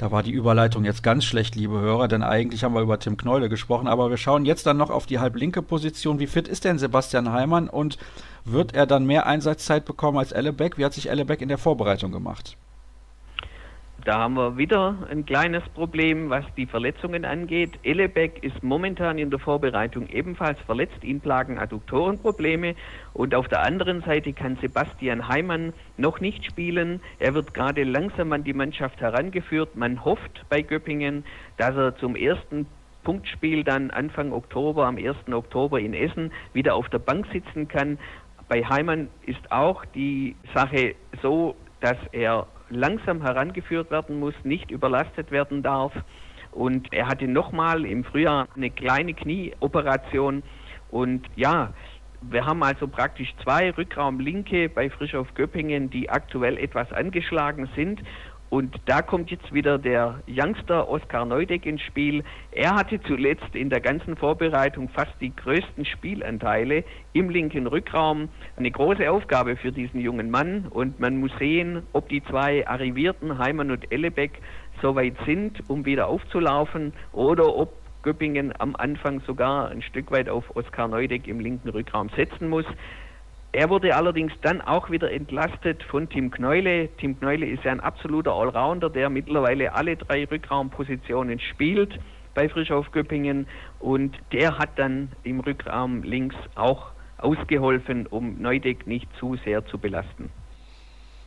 Da 0.00 0.10
war 0.10 0.22
die 0.22 0.30
Überleitung 0.30 0.86
jetzt 0.86 1.02
ganz 1.02 1.26
schlecht, 1.26 1.56
liebe 1.56 1.78
Hörer, 1.78 2.08
denn 2.08 2.22
eigentlich 2.22 2.64
haben 2.64 2.74
wir 2.74 2.80
über 2.80 2.98
Tim 2.98 3.18
Kneule 3.18 3.50
gesprochen. 3.50 3.86
Aber 3.86 4.08
wir 4.08 4.16
schauen 4.16 4.46
jetzt 4.46 4.64
dann 4.64 4.78
noch 4.78 4.88
auf 4.88 5.04
die 5.04 5.18
halblinke 5.18 5.60
Position. 5.60 6.18
Wie 6.18 6.26
fit 6.26 6.48
ist 6.48 6.64
denn 6.64 6.78
Sebastian 6.78 7.30
Heimann 7.30 7.68
und 7.68 7.98
wird 8.46 8.74
er 8.74 8.86
dann 8.86 9.04
mehr 9.04 9.26
Einsatzzeit 9.26 9.84
bekommen 9.84 10.16
als 10.16 10.32
Ellebeck? 10.32 10.78
Wie 10.78 10.86
hat 10.86 10.94
sich 10.94 11.10
Ellebeck 11.10 11.42
in 11.42 11.50
der 11.50 11.58
Vorbereitung 11.58 12.12
gemacht? 12.12 12.56
Da 14.04 14.18
haben 14.18 14.34
wir 14.34 14.56
wieder 14.56 14.96
ein 15.10 15.26
kleines 15.26 15.62
Problem, 15.70 16.30
was 16.30 16.44
die 16.56 16.66
Verletzungen 16.66 17.26
angeht. 17.26 17.78
Ellebeck 17.82 18.42
ist 18.42 18.62
momentan 18.62 19.18
in 19.18 19.30
der 19.30 19.38
Vorbereitung 19.38 20.08
ebenfalls 20.08 20.58
verletzt. 20.60 21.02
Ihn 21.02 21.20
plagen 21.20 21.58
Adduktorenprobleme. 21.58 22.76
Und 23.12 23.34
auf 23.34 23.48
der 23.48 23.62
anderen 23.62 24.02
Seite 24.02 24.32
kann 24.32 24.56
Sebastian 24.62 25.28
Heimann 25.28 25.74
noch 25.98 26.20
nicht 26.20 26.46
spielen. 26.46 27.00
Er 27.18 27.34
wird 27.34 27.52
gerade 27.52 27.84
langsam 27.84 28.32
an 28.32 28.42
die 28.42 28.54
Mannschaft 28.54 29.00
herangeführt. 29.00 29.76
Man 29.76 30.02
hofft 30.02 30.46
bei 30.48 30.62
Göppingen, 30.62 31.24
dass 31.58 31.76
er 31.76 31.96
zum 31.96 32.16
ersten 32.16 32.66
Punktspiel 33.04 33.64
dann 33.64 33.90
Anfang 33.90 34.32
Oktober, 34.32 34.86
am 34.86 34.96
1. 34.96 35.30
Oktober 35.30 35.78
in 35.78 35.92
Essen, 35.92 36.32
wieder 36.54 36.74
auf 36.74 36.88
der 36.88 37.00
Bank 37.00 37.26
sitzen 37.32 37.68
kann. 37.68 37.98
Bei 38.48 38.64
Heimann 38.64 39.08
ist 39.26 39.52
auch 39.52 39.84
die 39.84 40.36
Sache 40.54 40.94
so, 41.20 41.54
dass 41.80 41.98
er 42.12 42.46
langsam 42.70 43.22
herangeführt 43.22 43.90
werden 43.90 44.18
muss, 44.18 44.34
nicht 44.44 44.70
überlastet 44.70 45.30
werden 45.30 45.62
darf. 45.62 45.92
Und 46.52 46.92
er 46.92 47.06
hatte 47.08 47.28
nochmal 47.28 47.84
im 47.84 48.04
Frühjahr 48.04 48.48
eine 48.56 48.70
kleine 48.70 49.14
Knieoperation. 49.14 50.42
Und 50.90 51.26
ja, 51.36 51.72
wir 52.22 52.44
haben 52.44 52.62
also 52.62 52.88
praktisch 52.88 53.32
zwei 53.42 53.70
Rückraumlinke 53.70 54.68
bei 54.68 54.90
Frischhof 54.90 55.32
Göppingen, 55.34 55.90
die 55.90 56.10
aktuell 56.10 56.58
etwas 56.58 56.92
angeschlagen 56.92 57.68
sind. 57.76 58.02
Und 58.50 58.80
da 58.86 59.00
kommt 59.00 59.30
jetzt 59.30 59.54
wieder 59.54 59.78
der 59.78 60.20
Youngster 60.28 60.88
Oskar 60.88 61.24
Neudeck 61.24 61.66
ins 61.66 61.82
Spiel. 61.82 62.24
Er 62.50 62.74
hatte 62.74 63.00
zuletzt 63.00 63.54
in 63.54 63.70
der 63.70 63.80
ganzen 63.80 64.16
Vorbereitung 64.16 64.88
fast 64.88 65.12
die 65.20 65.34
größten 65.34 65.84
Spielanteile 65.84 66.82
im 67.12 67.30
linken 67.30 67.68
Rückraum. 67.68 68.28
Eine 68.56 68.72
große 68.72 69.08
Aufgabe 69.08 69.56
für 69.56 69.70
diesen 69.70 70.00
jungen 70.00 70.32
Mann. 70.32 70.66
Und 70.68 70.98
man 70.98 71.18
muss 71.18 71.30
sehen, 71.38 71.84
ob 71.92 72.08
die 72.08 72.24
zwei 72.24 72.66
Arrivierten, 72.66 73.38
Heimann 73.38 73.70
und 73.70 73.90
Ellebeck, 73.92 74.42
so 74.82 74.96
weit 74.96 75.14
sind, 75.26 75.62
um 75.68 75.84
wieder 75.84 76.08
aufzulaufen 76.08 76.92
oder 77.12 77.54
ob 77.54 77.72
Göppingen 78.02 78.52
am 78.58 78.74
Anfang 78.74 79.20
sogar 79.26 79.68
ein 79.68 79.82
Stück 79.82 80.10
weit 80.10 80.28
auf 80.28 80.56
Oskar 80.56 80.88
Neudeck 80.88 81.28
im 81.28 81.38
linken 81.38 81.68
Rückraum 81.68 82.08
setzen 82.16 82.48
muss. 82.48 82.64
Er 83.52 83.68
wurde 83.68 83.96
allerdings 83.96 84.32
dann 84.42 84.60
auch 84.60 84.90
wieder 84.90 85.10
entlastet 85.10 85.82
von 85.82 86.08
Tim 86.08 86.30
Kneule. 86.30 86.88
Tim 86.98 87.18
Kneule 87.18 87.46
ist 87.46 87.64
ja 87.64 87.72
ein 87.72 87.80
absoluter 87.80 88.32
Allrounder, 88.32 88.90
der 88.90 89.10
mittlerweile 89.10 89.74
alle 89.74 89.96
drei 89.96 90.24
Rückraumpositionen 90.24 91.40
spielt 91.40 91.98
bei 92.34 92.48
Frischhof 92.48 92.92
Göppingen 92.92 93.48
und 93.80 94.16
der 94.32 94.56
hat 94.58 94.78
dann 94.78 95.10
im 95.24 95.40
Rückraum 95.40 96.04
links 96.04 96.36
auch 96.54 96.92
ausgeholfen, 97.18 98.06
um 98.06 98.40
Neudeck 98.40 98.86
nicht 98.86 99.08
zu 99.18 99.36
sehr 99.44 99.66
zu 99.66 99.78
belasten. 99.78 100.30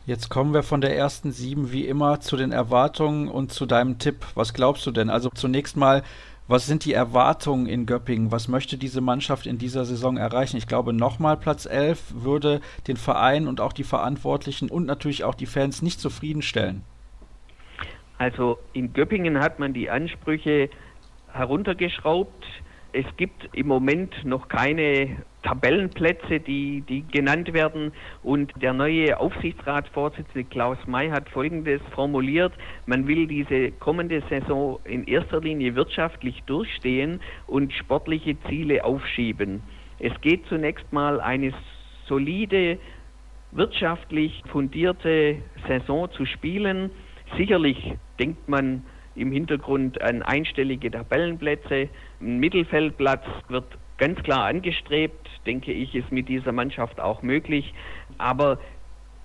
Jetzt 0.06 0.28
kommen 0.28 0.52
wir 0.52 0.62
von 0.62 0.82
der 0.82 0.96
ersten 0.96 1.32
sieben 1.32 1.72
wie 1.72 1.86
immer 1.86 2.20
zu 2.20 2.36
den 2.36 2.52
Erwartungen 2.52 3.28
und 3.28 3.52
zu 3.52 3.64
deinem 3.64 3.98
Tipp. 3.98 4.26
Was 4.34 4.52
glaubst 4.52 4.86
du 4.86 4.90
denn? 4.90 5.08
Also 5.08 5.30
zunächst 5.34 5.78
mal, 5.78 6.02
was 6.46 6.66
sind 6.66 6.84
die 6.84 6.92
Erwartungen 6.92 7.66
in 7.66 7.86
Göppingen? 7.86 8.30
Was 8.30 8.48
möchte 8.48 8.76
diese 8.76 9.00
Mannschaft 9.00 9.46
in 9.46 9.56
dieser 9.56 9.84
Saison 9.84 10.16
erreichen? 10.16 10.58
Ich 10.58 10.66
glaube, 10.66 10.92
nochmal 10.92 11.36
Platz 11.36 11.64
11 11.64 12.22
würde 12.22 12.60
den 12.86 12.96
Verein 12.96 13.48
und 13.48 13.60
auch 13.60 13.72
die 13.72 13.84
Verantwortlichen 13.84 14.70
und 14.70 14.84
natürlich 14.84 15.24
auch 15.24 15.34
die 15.34 15.46
Fans 15.46 15.80
nicht 15.80 16.00
zufriedenstellen. 16.00 16.82
Also 18.18 18.58
in 18.74 18.92
Göppingen 18.92 19.40
hat 19.40 19.58
man 19.58 19.72
die 19.72 19.90
Ansprüche 19.90 20.68
heruntergeschraubt. 21.32 22.44
Es 22.92 23.06
gibt 23.16 23.48
im 23.52 23.66
Moment 23.66 24.24
noch 24.24 24.48
keine 24.48 25.16
Tabellenplätze, 25.44 26.40
die, 26.40 26.80
die 26.88 27.04
genannt 27.12 27.52
werden. 27.52 27.92
Und 28.22 28.52
der 28.60 28.72
neue 28.72 29.18
Aufsichtsratsvorsitzende 29.18 30.44
Klaus 30.44 30.78
May 30.86 31.10
hat 31.10 31.28
Folgendes 31.28 31.80
formuliert. 31.94 32.52
Man 32.86 33.06
will 33.06 33.26
diese 33.26 33.70
kommende 33.72 34.22
Saison 34.28 34.80
in 34.84 35.04
erster 35.04 35.40
Linie 35.40 35.76
wirtschaftlich 35.76 36.42
durchstehen 36.46 37.20
und 37.46 37.72
sportliche 37.72 38.36
Ziele 38.48 38.84
aufschieben. 38.84 39.62
Es 39.98 40.12
geht 40.20 40.46
zunächst 40.46 40.92
mal 40.92 41.20
eine 41.20 41.52
solide, 42.08 42.78
wirtschaftlich 43.52 44.42
fundierte 44.50 45.36
Saison 45.68 46.10
zu 46.12 46.26
spielen. 46.26 46.90
Sicherlich 47.36 47.94
denkt 48.18 48.48
man 48.48 48.82
im 49.14 49.30
Hintergrund 49.30 50.00
an 50.02 50.22
einstellige 50.22 50.90
Tabellenplätze. 50.90 51.88
Ein 52.20 52.38
Mittelfeldplatz 52.38 53.24
wird 53.48 53.66
ganz 53.98 54.22
klar 54.22 54.44
angestrebt, 54.46 55.28
denke 55.46 55.72
ich, 55.72 55.94
ist 55.94 56.10
mit 56.10 56.28
dieser 56.28 56.52
Mannschaft 56.52 57.00
auch 57.00 57.22
möglich. 57.22 57.74
Aber 58.18 58.58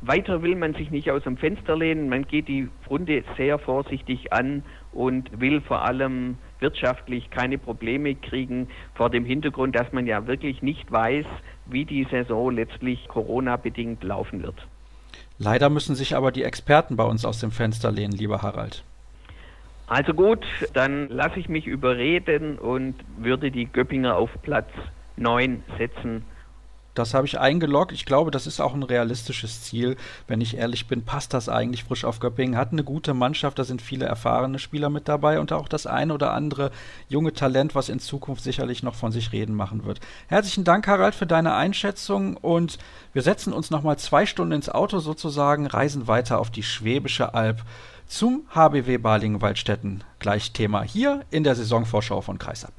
weiter 0.01 0.41
will 0.41 0.55
man 0.55 0.73
sich 0.73 0.91
nicht 0.91 1.11
aus 1.11 1.23
dem 1.23 1.37
Fenster 1.37 1.75
lehnen. 1.75 2.09
Man 2.09 2.25
geht 2.25 2.47
die 2.47 2.69
Runde 2.89 3.23
sehr 3.37 3.59
vorsichtig 3.59 4.31
an 4.31 4.63
und 4.91 5.39
will 5.39 5.61
vor 5.61 5.83
allem 5.83 6.37
wirtschaftlich 6.59 7.29
keine 7.29 7.57
Probleme 7.57 8.15
kriegen 8.15 8.69
vor 8.95 9.09
dem 9.09 9.25
Hintergrund, 9.25 9.75
dass 9.75 9.91
man 9.91 10.07
ja 10.07 10.27
wirklich 10.27 10.61
nicht 10.61 10.91
weiß, 10.91 11.25
wie 11.65 11.85
die 11.85 12.05
Saison 12.09 12.51
letztlich 12.51 13.07
Corona-bedingt 13.07 14.03
laufen 14.03 14.43
wird. 14.43 14.67
Leider 15.37 15.69
müssen 15.69 15.95
sich 15.95 16.15
aber 16.15 16.31
die 16.31 16.43
Experten 16.43 16.95
bei 16.95 17.03
uns 17.03 17.25
aus 17.25 17.39
dem 17.39 17.51
Fenster 17.51 17.91
lehnen, 17.91 18.13
lieber 18.13 18.41
Harald. 18.41 18.83
Also 19.89 20.13
gut, 20.13 20.45
dann 20.73 21.09
lasse 21.09 21.39
ich 21.39 21.49
mich 21.49 21.65
überreden 21.65 22.59
und 22.59 22.93
würde 23.17 23.49
die 23.49 23.65
Göppinger 23.65 24.15
auf 24.15 24.29
Platz 24.43 24.69
9 25.17 25.63
setzen. 25.79 26.23
Das 26.93 27.13
habe 27.13 27.25
ich 27.25 27.39
eingeloggt. 27.39 27.91
Ich 27.91 28.05
glaube, 28.05 28.29
das 28.29 28.45
ist 28.45 28.59
auch 28.59 28.73
ein 28.73 28.83
realistisches 28.83 29.63
Ziel. 29.63 29.95
Wenn 30.27 30.41
ich 30.41 30.57
ehrlich 30.57 30.87
bin, 30.87 31.05
passt 31.05 31.33
das 31.33 31.47
eigentlich 31.49 31.85
frisch 31.85 32.03
auf 32.03 32.19
Göppingen. 32.19 32.57
Hat 32.57 32.71
eine 32.71 32.83
gute 32.83 33.13
Mannschaft, 33.13 33.57
da 33.57 33.63
sind 33.63 33.81
viele 33.81 34.05
erfahrene 34.05 34.59
Spieler 34.59 34.89
mit 34.89 35.07
dabei 35.07 35.39
und 35.39 35.53
auch 35.53 35.67
das 35.67 35.87
eine 35.87 36.13
oder 36.13 36.33
andere 36.33 36.71
junge 37.07 37.33
Talent, 37.33 37.73
was 37.73 37.89
in 37.89 37.99
Zukunft 37.99 38.43
sicherlich 38.43 38.83
noch 38.83 38.95
von 38.95 39.11
sich 39.11 39.31
reden 39.31 39.55
machen 39.55 39.85
wird. 39.85 40.01
Herzlichen 40.27 40.65
Dank, 40.65 40.87
Harald, 40.87 41.15
für 41.15 41.27
deine 41.27 41.55
Einschätzung 41.55 42.37
und 42.37 42.77
wir 43.13 43.21
setzen 43.21 43.53
uns 43.53 43.71
nochmal 43.71 43.97
zwei 43.97 44.25
Stunden 44.25 44.51
ins 44.51 44.69
Auto 44.69 44.99
sozusagen, 44.99 45.67
reisen 45.67 46.07
weiter 46.07 46.39
auf 46.39 46.51
die 46.51 46.63
Schwäbische 46.63 47.33
Alb 47.33 47.63
zum 48.09 48.47
HBW 48.49 48.97
Balingen-Waldstätten. 48.97 50.03
Gleich 50.17 50.51
Thema 50.51 50.81
hier 50.81 51.23
in 51.29 51.43
der 51.43 51.55
Saisonvorschau 51.55 52.21
von 52.21 52.39
Kreisab. 52.39 52.73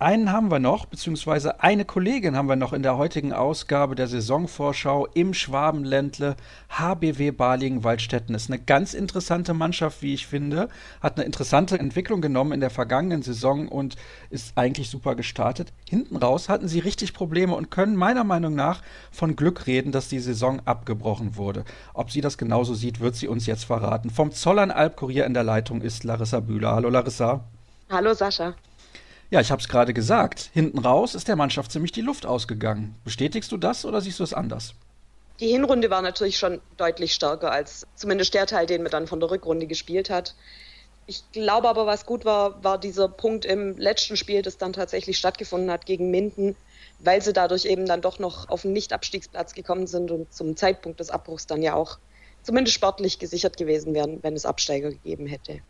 Einen 0.00 0.32
haben 0.32 0.50
wir 0.50 0.60
noch, 0.60 0.86
beziehungsweise 0.86 1.60
eine 1.62 1.84
Kollegin 1.84 2.34
haben 2.34 2.48
wir 2.48 2.56
noch 2.56 2.72
in 2.72 2.82
der 2.82 2.96
heutigen 2.96 3.34
Ausgabe 3.34 3.94
der 3.94 4.06
Saisonvorschau 4.06 5.06
im 5.12 5.34
Schwabenländle. 5.34 6.36
HBW 6.70 7.32
Balingen-Waldstätten 7.32 8.34
ist 8.34 8.48
eine 8.48 8.58
ganz 8.58 8.94
interessante 8.94 9.52
Mannschaft, 9.52 10.00
wie 10.00 10.14
ich 10.14 10.26
finde. 10.26 10.70
Hat 11.02 11.18
eine 11.18 11.26
interessante 11.26 11.78
Entwicklung 11.78 12.22
genommen 12.22 12.52
in 12.52 12.60
der 12.60 12.70
vergangenen 12.70 13.20
Saison 13.20 13.68
und 13.68 13.96
ist 14.30 14.56
eigentlich 14.56 14.88
super 14.88 15.16
gestartet. 15.16 15.70
Hinten 15.86 16.16
raus 16.16 16.48
hatten 16.48 16.66
sie 16.66 16.78
richtig 16.78 17.12
Probleme 17.12 17.54
und 17.54 17.70
können 17.70 17.94
meiner 17.94 18.24
Meinung 18.24 18.54
nach 18.54 18.80
von 19.12 19.36
Glück 19.36 19.66
reden, 19.66 19.92
dass 19.92 20.08
die 20.08 20.20
Saison 20.20 20.62
abgebrochen 20.64 21.36
wurde. 21.36 21.66
Ob 21.92 22.10
sie 22.10 22.22
das 22.22 22.38
genauso 22.38 22.72
sieht, 22.72 23.00
wird 23.00 23.16
sie 23.16 23.28
uns 23.28 23.44
jetzt 23.44 23.64
verraten. 23.64 24.08
Vom 24.08 24.32
Zollern 24.32 24.70
Albkurier 24.70 25.26
in 25.26 25.34
der 25.34 25.44
Leitung 25.44 25.82
ist 25.82 26.04
Larissa 26.04 26.40
Bühler. 26.40 26.72
Hallo 26.72 26.88
Larissa. 26.88 27.44
Hallo 27.90 28.14
Sascha. 28.14 28.54
Ja, 29.30 29.40
ich 29.40 29.52
habe 29.52 29.62
es 29.62 29.68
gerade 29.68 29.94
gesagt. 29.94 30.50
Hinten 30.52 30.80
raus 30.80 31.14
ist 31.14 31.28
der 31.28 31.36
Mannschaft 31.36 31.70
ziemlich 31.70 31.92
die 31.92 32.00
Luft 32.00 32.26
ausgegangen. 32.26 32.96
Bestätigst 33.04 33.52
du 33.52 33.56
das 33.56 33.84
oder 33.84 34.00
siehst 34.00 34.18
du 34.18 34.24
es 34.24 34.34
anders? 34.34 34.74
Die 35.38 35.46
Hinrunde 35.46 35.88
war 35.88 36.02
natürlich 36.02 36.36
schon 36.36 36.60
deutlich 36.76 37.14
stärker 37.14 37.52
als 37.52 37.86
zumindest 37.94 38.34
der 38.34 38.46
Teil, 38.46 38.66
den 38.66 38.82
man 38.82 38.90
dann 38.90 39.06
von 39.06 39.20
der 39.20 39.30
Rückrunde 39.30 39.68
gespielt 39.68 40.10
hat. 40.10 40.34
Ich 41.06 41.22
glaube 41.30 41.68
aber, 41.68 41.86
was 41.86 42.06
gut 42.06 42.24
war, 42.24 42.62
war 42.64 42.76
dieser 42.76 43.08
Punkt 43.08 43.44
im 43.44 43.78
letzten 43.78 44.16
Spiel, 44.16 44.42
das 44.42 44.58
dann 44.58 44.72
tatsächlich 44.72 45.16
stattgefunden 45.16 45.70
hat 45.70 45.86
gegen 45.86 46.10
Minden, 46.10 46.56
weil 46.98 47.22
sie 47.22 47.32
dadurch 47.32 47.64
eben 47.66 47.86
dann 47.86 48.02
doch 48.02 48.18
noch 48.18 48.48
auf 48.48 48.62
den 48.62 48.72
Nicht-Abstiegsplatz 48.72 49.54
gekommen 49.54 49.86
sind 49.86 50.10
und 50.10 50.32
zum 50.32 50.56
Zeitpunkt 50.56 50.98
des 50.98 51.10
Abbruchs 51.10 51.46
dann 51.46 51.62
ja 51.62 51.74
auch 51.74 51.98
zumindest 52.42 52.74
sportlich 52.74 53.20
gesichert 53.20 53.56
gewesen 53.56 53.94
wären, 53.94 54.22
wenn 54.22 54.34
es 54.34 54.44
Absteiger 54.44 54.90
gegeben 54.90 55.26
hätte. 55.26 55.60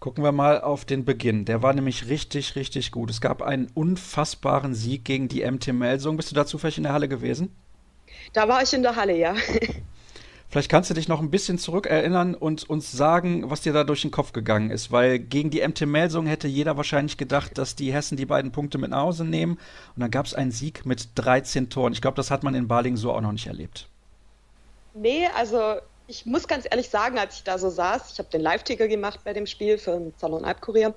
Gucken 0.00 0.24
wir 0.24 0.32
mal 0.32 0.62
auf 0.62 0.86
den 0.86 1.04
Beginn. 1.04 1.44
Der 1.44 1.62
war 1.62 1.74
nämlich 1.74 2.08
richtig, 2.08 2.56
richtig 2.56 2.90
gut. 2.90 3.10
Es 3.10 3.20
gab 3.20 3.42
einen 3.42 3.70
unfassbaren 3.74 4.74
Sieg 4.74 5.04
gegen 5.04 5.28
die 5.28 5.44
MT 5.44 5.74
Melsung. 5.74 6.16
Bist 6.16 6.30
du 6.30 6.34
da 6.34 6.46
zufällig 6.46 6.78
in 6.78 6.84
der 6.84 6.94
Halle 6.94 7.06
gewesen? 7.06 7.54
Da 8.32 8.48
war 8.48 8.62
ich 8.62 8.72
in 8.72 8.82
der 8.82 8.96
Halle, 8.96 9.14
ja. 9.14 9.34
Vielleicht 10.48 10.70
kannst 10.70 10.88
du 10.88 10.94
dich 10.94 11.06
noch 11.06 11.20
ein 11.20 11.30
bisschen 11.30 11.58
zurückerinnern 11.58 12.34
und 12.34 12.68
uns 12.68 12.90
sagen, 12.90 13.50
was 13.50 13.60
dir 13.60 13.74
da 13.74 13.84
durch 13.84 14.00
den 14.00 14.10
Kopf 14.10 14.32
gegangen 14.32 14.70
ist, 14.70 14.90
weil 14.90 15.18
gegen 15.18 15.50
die 15.50 15.60
MT 15.60 15.82
Melsung 15.86 16.26
hätte 16.26 16.48
jeder 16.48 16.78
wahrscheinlich 16.78 17.18
gedacht, 17.18 17.58
dass 17.58 17.76
die 17.76 17.92
Hessen 17.92 18.16
die 18.16 18.26
beiden 18.26 18.52
Punkte 18.52 18.78
mit 18.78 18.90
nach 18.90 19.02
Hause 19.02 19.24
nehmen. 19.24 19.58
Und 19.94 20.00
dann 20.00 20.10
gab 20.10 20.24
es 20.24 20.34
einen 20.34 20.50
Sieg 20.50 20.86
mit 20.86 21.10
13 21.16 21.68
Toren. 21.68 21.92
Ich 21.92 22.00
glaube, 22.00 22.16
das 22.16 22.30
hat 22.30 22.42
man 22.42 22.54
in 22.54 22.66
Baling 22.68 22.96
so 22.96 23.12
auch 23.12 23.20
noch 23.20 23.32
nicht 23.32 23.46
erlebt. 23.46 23.86
Nee, 24.94 25.26
also 25.36 25.76
ich 26.10 26.26
muss 26.26 26.48
ganz 26.48 26.66
ehrlich 26.68 26.88
sagen, 26.88 27.18
als 27.18 27.36
ich 27.36 27.44
da 27.44 27.56
so 27.56 27.70
saß, 27.70 28.12
ich 28.12 28.18
habe 28.18 28.28
den 28.30 28.40
Live-Ticker 28.40 28.88
gemacht 28.88 29.20
bei 29.22 29.32
dem 29.32 29.46
Spiel 29.46 29.78
für 29.78 29.92
den 29.92 30.12
Salon 30.16 30.44
Alpkurier. 30.44 30.92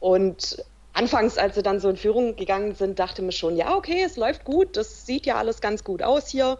Und 0.00 0.64
anfangs, 0.94 1.36
als 1.36 1.56
sie 1.56 1.62
dann 1.62 1.78
so 1.78 1.90
in 1.90 1.98
Führung 1.98 2.34
gegangen 2.34 2.74
sind, 2.74 2.98
dachte 2.98 3.20
mir 3.20 3.32
schon, 3.32 3.54
ja, 3.54 3.76
okay, 3.76 4.02
es 4.02 4.16
läuft 4.16 4.44
gut, 4.44 4.78
das 4.78 5.04
sieht 5.04 5.26
ja 5.26 5.36
alles 5.36 5.60
ganz 5.60 5.84
gut 5.84 6.02
aus 6.02 6.28
hier. 6.28 6.58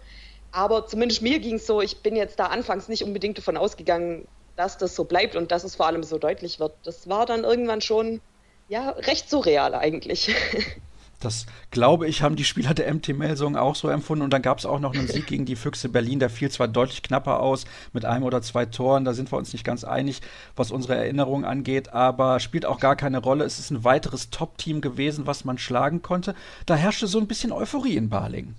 Aber 0.53 0.87
zumindest 0.87 1.23
mir 1.23 1.39
ging 1.39 1.57
es 1.57 1.67
so, 1.67 1.81
ich 1.81 2.03
bin 2.03 2.17
jetzt 2.17 2.39
da 2.39 2.47
anfangs 2.47 2.89
nicht 2.89 3.03
unbedingt 3.03 3.39
davon 3.39 3.57
ausgegangen, 3.57 4.29
dass 4.57 4.77
das 4.77 4.95
so 4.95 5.05
bleibt 5.05 5.35
und 5.35 5.51
dass 5.51 5.65
es 5.65 5.75
vor 5.75 5.87
allem 5.87 6.03
so 6.03 6.19
deutlich 6.19 6.61
wird. 6.61 6.75
Das 6.85 7.09
war 7.09 7.25
dann 7.25 7.45
irgendwann 7.45 7.81
schon, 7.81 8.21
ja, 8.69 8.91
recht 8.91 9.31
surreal 9.31 9.75
eigentlich. 9.75 10.35
Das 11.21 11.47
glaube 11.71 12.07
ich, 12.07 12.23
haben 12.23 12.37
die 12.37 12.45
Spieler 12.45 12.75
der 12.75 12.93
MT 12.93 13.09
Melsung 13.09 13.57
auch 13.57 13.75
so 13.75 13.89
empfunden. 13.89 14.25
Und 14.25 14.31
dann 14.31 14.43
gab 14.43 14.59
es 14.59 14.67
auch 14.67 14.81
noch 14.81 14.95
einen 14.95 15.09
Sieg 15.09 15.27
gegen 15.27 15.47
die 15.47 15.57
Füchse 15.57 15.89
Berlin. 15.89 16.19
Der 16.19 16.31
fiel 16.31 16.51
zwar 16.51 16.69
deutlich 16.69 17.03
knapper 17.03 17.41
aus 17.41 17.65
mit 17.93 18.05
einem 18.05 18.25
oder 18.25 18.43
zwei 18.43 18.67
Toren. 18.67 19.05
Da 19.05 19.15
sind 19.15 19.33
wir 19.33 19.39
uns 19.39 19.53
nicht 19.53 19.65
ganz 19.65 19.85
einig, 19.85 20.21
was 20.57 20.71
unsere 20.71 20.97
Erinnerung 20.97 21.45
angeht. 21.45 21.93
Aber 21.93 22.41
spielt 22.41 22.67
auch 22.67 22.81
gar 22.81 22.97
keine 22.97 23.19
Rolle. 23.19 23.45
Es 23.45 23.59
ist 23.59 23.71
ein 23.71 23.85
weiteres 23.85 24.31
Top-Team 24.31 24.81
gewesen, 24.81 25.27
was 25.27 25.45
man 25.45 25.59
schlagen 25.59 26.03
konnte. 26.03 26.35
Da 26.67 26.75
herrschte 26.75 27.07
so 27.07 27.19
ein 27.19 27.27
bisschen 27.27 27.53
Euphorie 27.53 27.97
in 27.97 28.09
Baling. 28.09 28.55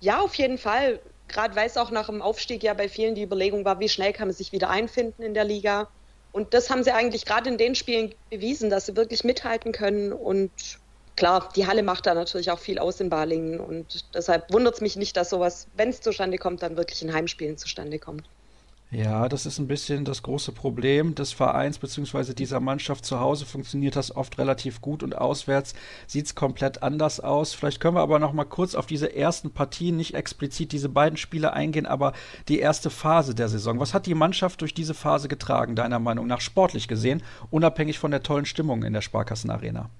Ja, 0.00 0.20
auf 0.20 0.34
jeden 0.34 0.58
Fall. 0.58 1.00
Gerade 1.28 1.56
weil 1.56 1.66
es 1.66 1.76
auch 1.76 1.90
nach 1.90 2.06
dem 2.06 2.22
Aufstieg 2.22 2.62
ja 2.62 2.72
bei 2.72 2.88
vielen 2.88 3.14
die 3.14 3.22
Überlegung 3.22 3.64
war, 3.64 3.80
wie 3.80 3.88
schnell 3.88 4.12
kann 4.12 4.28
man 4.28 4.34
sich 4.34 4.52
wieder 4.52 4.70
einfinden 4.70 5.22
in 5.22 5.34
der 5.34 5.44
Liga. 5.44 5.88
Und 6.32 6.54
das 6.54 6.70
haben 6.70 6.84
sie 6.84 6.92
eigentlich 6.92 7.24
gerade 7.24 7.50
in 7.50 7.58
den 7.58 7.74
Spielen 7.74 8.14
bewiesen, 8.30 8.70
dass 8.70 8.86
sie 8.86 8.96
wirklich 8.96 9.24
mithalten 9.24 9.72
können 9.72 10.12
und 10.12 10.50
klar, 11.18 11.48
die 11.56 11.66
Halle 11.66 11.82
macht 11.82 12.06
da 12.06 12.14
natürlich 12.14 12.50
auch 12.50 12.60
viel 12.60 12.78
aus 12.78 13.00
in 13.00 13.10
Balingen 13.10 13.60
und 13.60 14.14
deshalb 14.14 14.52
wundert 14.52 14.76
es 14.76 14.80
mich 14.80 14.96
nicht, 14.96 15.16
dass 15.16 15.30
sowas, 15.30 15.66
wenn 15.76 15.88
es 15.88 16.00
zustande 16.00 16.38
kommt, 16.38 16.62
dann 16.62 16.76
wirklich 16.76 17.02
in 17.02 17.12
Heimspielen 17.12 17.58
zustande 17.58 17.98
kommt. 17.98 18.22
Ja, 18.90 19.28
das 19.28 19.44
ist 19.44 19.58
ein 19.58 19.66
bisschen 19.66 20.06
das 20.06 20.22
große 20.22 20.52
Problem 20.52 21.14
des 21.14 21.32
Vereins 21.32 21.78
bzw. 21.78 22.32
dieser 22.32 22.58
Mannschaft. 22.58 23.04
Zu 23.04 23.20
Hause 23.20 23.44
funktioniert 23.44 23.96
das 23.96 24.16
oft 24.16 24.38
relativ 24.38 24.80
gut 24.80 25.02
und 25.02 25.14
auswärts 25.18 25.74
sieht 26.06 26.24
es 26.24 26.34
komplett 26.34 26.82
anders 26.82 27.20
aus. 27.20 27.52
Vielleicht 27.52 27.80
können 27.80 27.96
wir 27.96 28.00
aber 28.00 28.18
noch 28.18 28.32
mal 28.32 28.44
kurz 28.44 28.74
auf 28.74 28.86
diese 28.86 29.14
ersten 29.14 29.50
Partien, 29.50 29.98
nicht 29.98 30.14
explizit 30.14 30.72
diese 30.72 30.88
beiden 30.88 31.18
Spiele 31.18 31.52
eingehen, 31.52 31.84
aber 31.84 32.14
die 32.48 32.60
erste 32.60 32.88
Phase 32.88 33.34
der 33.34 33.48
Saison. 33.48 33.78
Was 33.78 33.92
hat 33.92 34.06
die 34.06 34.14
Mannschaft 34.14 34.62
durch 34.62 34.72
diese 34.72 34.94
Phase 34.94 35.28
getragen, 35.28 35.74
deiner 35.74 35.98
Meinung 35.98 36.26
nach, 36.26 36.40
sportlich 36.40 36.88
gesehen, 36.88 37.22
unabhängig 37.50 37.98
von 37.98 38.10
der 38.10 38.22
tollen 38.22 38.46
Stimmung 38.46 38.84
in 38.84 38.94
der 38.94 39.02
Sparkassenarena? 39.02 39.90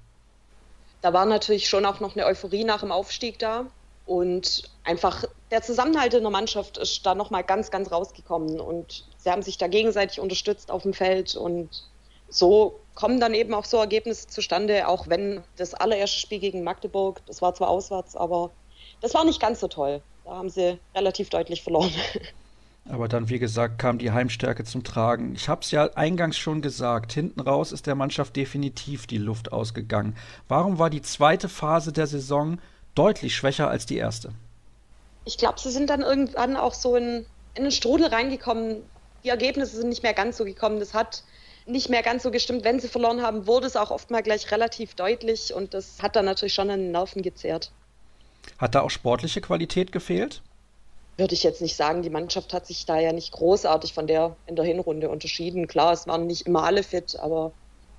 Da 1.00 1.12
war 1.12 1.26
natürlich 1.26 1.68
schon 1.68 1.86
auch 1.86 2.00
noch 2.00 2.16
eine 2.16 2.26
Euphorie 2.26 2.64
nach 2.64 2.80
dem 2.80 2.92
Aufstieg 2.92 3.38
da. 3.38 3.66
Und 4.06 4.62
einfach 4.84 5.24
der 5.50 5.62
Zusammenhalt 5.62 6.14
in 6.14 6.22
der 6.22 6.30
Mannschaft 6.30 6.78
ist 6.78 7.04
da 7.04 7.14
nochmal 7.14 7.44
ganz, 7.44 7.70
ganz 7.70 7.92
rausgekommen. 7.92 8.58
Und 8.60 9.04
sie 9.18 9.30
haben 9.30 9.42
sich 9.42 9.58
da 9.58 9.68
gegenseitig 9.68 10.18
unterstützt 10.18 10.70
auf 10.70 10.82
dem 10.82 10.94
Feld. 10.94 11.36
Und 11.36 11.68
so 12.28 12.80
kommen 12.94 13.20
dann 13.20 13.34
eben 13.34 13.54
auch 13.54 13.64
so 13.64 13.76
Ergebnisse 13.76 14.26
zustande, 14.26 14.88
auch 14.88 15.08
wenn 15.08 15.44
das 15.56 15.74
allererste 15.74 16.18
Spiel 16.18 16.40
gegen 16.40 16.64
Magdeburg, 16.64 17.20
das 17.26 17.42
war 17.42 17.54
zwar 17.54 17.68
auswärts, 17.68 18.16
aber 18.16 18.50
das 19.00 19.14
war 19.14 19.24
nicht 19.24 19.40
ganz 19.40 19.60
so 19.60 19.68
toll. 19.68 20.02
Da 20.24 20.32
haben 20.32 20.50
sie 20.50 20.78
relativ 20.94 21.30
deutlich 21.30 21.62
verloren. 21.62 21.92
Aber 22.88 23.06
dann, 23.08 23.28
wie 23.28 23.38
gesagt, 23.38 23.78
kam 23.78 23.98
die 23.98 24.12
Heimstärke 24.12 24.64
zum 24.64 24.82
Tragen. 24.82 25.34
Ich 25.34 25.48
habe 25.48 25.60
es 25.60 25.70
ja 25.70 25.90
eingangs 25.94 26.38
schon 26.38 26.62
gesagt, 26.62 27.12
hinten 27.12 27.40
raus 27.40 27.72
ist 27.72 27.86
der 27.86 27.94
Mannschaft 27.94 28.34
definitiv 28.36 29.06
die 29.06 29.18
Luft 29.18 29.52
ausgegangen. 29.52 30.16
Warum 30.48 30.78
war 30.78 30.88
die 30.88 31.02
zweite 31.02 31.48
Phase 31.48 31.92
der 31.92 32.06
Saison 32.06 32.58
deutlich 32.98 33.36
schwächer 33.36 33.68
als 33.68 33.86
die 33.86 33.96
erste. 33.96 34.32
Ich 35.24 35.38
glaube, 35.38 35.60
sie 35.60 35.70
sind 35.70 35.88
dann 35.90 36.02
irgendwann 36.02 36.56
auch 36.56 36.74
so 36.74 36.96
in, 36.96 37.24
in 37.54 37.62
einen 37.62 37.70
Strudel 37.70 38.08
reingekommen. 38.08 38.82
Die 39.22 39.28
Ergebnisse 39.28 39.76
sind 39.76 39.88
nicht 39.88 40.02
mehr 40.02 40.14
ganz 40.14 40.36
so 40.36 40.44
gekommen. 40.44 40.80
Das 40.80 40.94
hat 40.94 41.22
nicht 41.66 41.90
mehr 41.90 42.02
ganz 42.02 42.22
so 42.22 42.30
gestimmt. 42.30 42.64
Wenn 42.64 42.80
sie 42.80 42.88
verloren 42.88 43.22
haben, 43.22 43.46
wurde 43.46 43.66
es 43.66 43.76
auch 43.76 43.90
oft 43.90 44.10
mal 44.10 44.22
gleich 44.22 44.50
relativ 44.50 44.94
deutlich 44.94 45.54
und 45.54 45.74
das 45.74 46.02
hat 46.02 46.16
dann 46.16 46.24
natürlich 46.24 46.54
schon 46.54 46.70
an 46.70 46.80
den 46.80 46.90
Nerven 46.92 47.22
gezehrt. 47.22 47.70
Hat 48.56 48.74
da 48.74 48.80
auch 48.80 48.90
sportliche 48.90 49.40
Qualität 49.40 49.92
gefehlt? 49.92 50.42
Würde 51.18 51.34
ich 51.34 51.42
jetzt 51.42 51.60
nicht 51.60 51.76
sagen. 51.76 52.02
Die 52.02 52.10
Mannschaft 52.10 52.54
hat 52.54 52.66
sich 52.66 52.86
da 52.86 52.98
ja 52.98 53.12
nicht 53.12 53.32
großartig 53.32 53.92
von 53.92 54.06
der 54.06 54.36
in 54.46 54.56
der 54.56 54.64
Hinrunde 54.64 55.10
unterschieden. 55.10 55.66
Klar, 55.66 55.92
es 55.92 56.06
waren 56.06 56.26
nicht 56.26 56.46
immer 56.46 56.62
alle 56.62 56.84
fit, 56.84 57.18
aber 57.18 57.52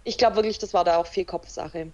ich 0.06 0.18
glaube 0.18 0.38
wirklich, 0.38 0.58
das 0.58 0.74
war 0.74 0.86
da 0.86 0.98
auch 0.98 1.06
viel 1.06 1.26
Kopfsache. 1.26 1.92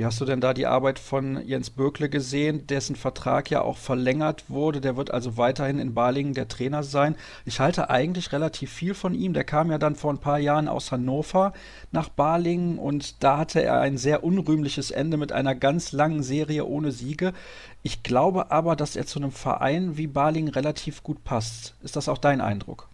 Wie 0.00 0.06
hast 0.06 0.18
du 0.18 0.24
denn 0.24 0.40
da 0.40 0.54
die 0.54 0.66
Arbeit 0.66 0.98
von 0.98 1.46
Jens 1.46 1.68
Bökle 1.68 2.08
gesehen, 2.08 2.66
dessen 2.66 2.96
Vertrag 2.96 3.50
ja 3.50 3.60
auch 3.60 3.76
verlängert 3.76 4.44
wurde? 4.48 4.80
Der 4.80 4.96
wird 4.96 5.10
also 5.10 5.36
weiterhin 5.36 5.78
in 5.78 5.92
Balingen 5.92 6.32
der 6.32 6.48
Trainer 6.48 6.82
sein. 6.82 7.16
Ich 7.44 7.60
halte 7.60 7.90
eigentlich 7.90 8.32
relativ 8.32 8.72
viel 8.72 8.94
von 8.94 9.14
ihm. 9.14 9.34
Der 9.34 9.44
kam 9.44 9.70
ja 9.70 9.76
dann 9.76 9.96
vor 9.96 10.10
ein 10.10 10.18
paar 10.18 10.38
Jahren 10.38 10.68
aus 10.68 10.90
Hannover 10.90 11.52
nach 11.92 12.08
Balingen 12.08 12.78
und 12.78 13.22
da 13.22 13.36
hatte 13.36 13.62
er 13.62 13.80
ein 13.80 13.98
sehr 13.98 14.24
unrühmliches 14.24 14.90
Ende 14.90 15.18
mit 15.18 15.32
einer 15.32 15.54
ganz 15.54 15.92
langen 15.92 16.22
Serie 16.22 16.64
ohne 16.64 16.92
Siege. 16.92 17.34
Ich 17.82 18.02
glaube 18.02 18.50
aber, 18.50 18.76
dass 18.76 18.96
er 18.96 19.06
zu 19.06 19.18
einem 19.18 19.32
Verein 19.32 19.96
wie 19.96 20.06
Balingen 20.06 20.52
relativ 20.52 21.02
gut 21.02 21.24
passt. 21.24 21.74
Ist 21.82 21.96
das 21.96 22.08
auch 22.08 22.18
dein 22.18 22.40
Eindruck? 22.40 22.88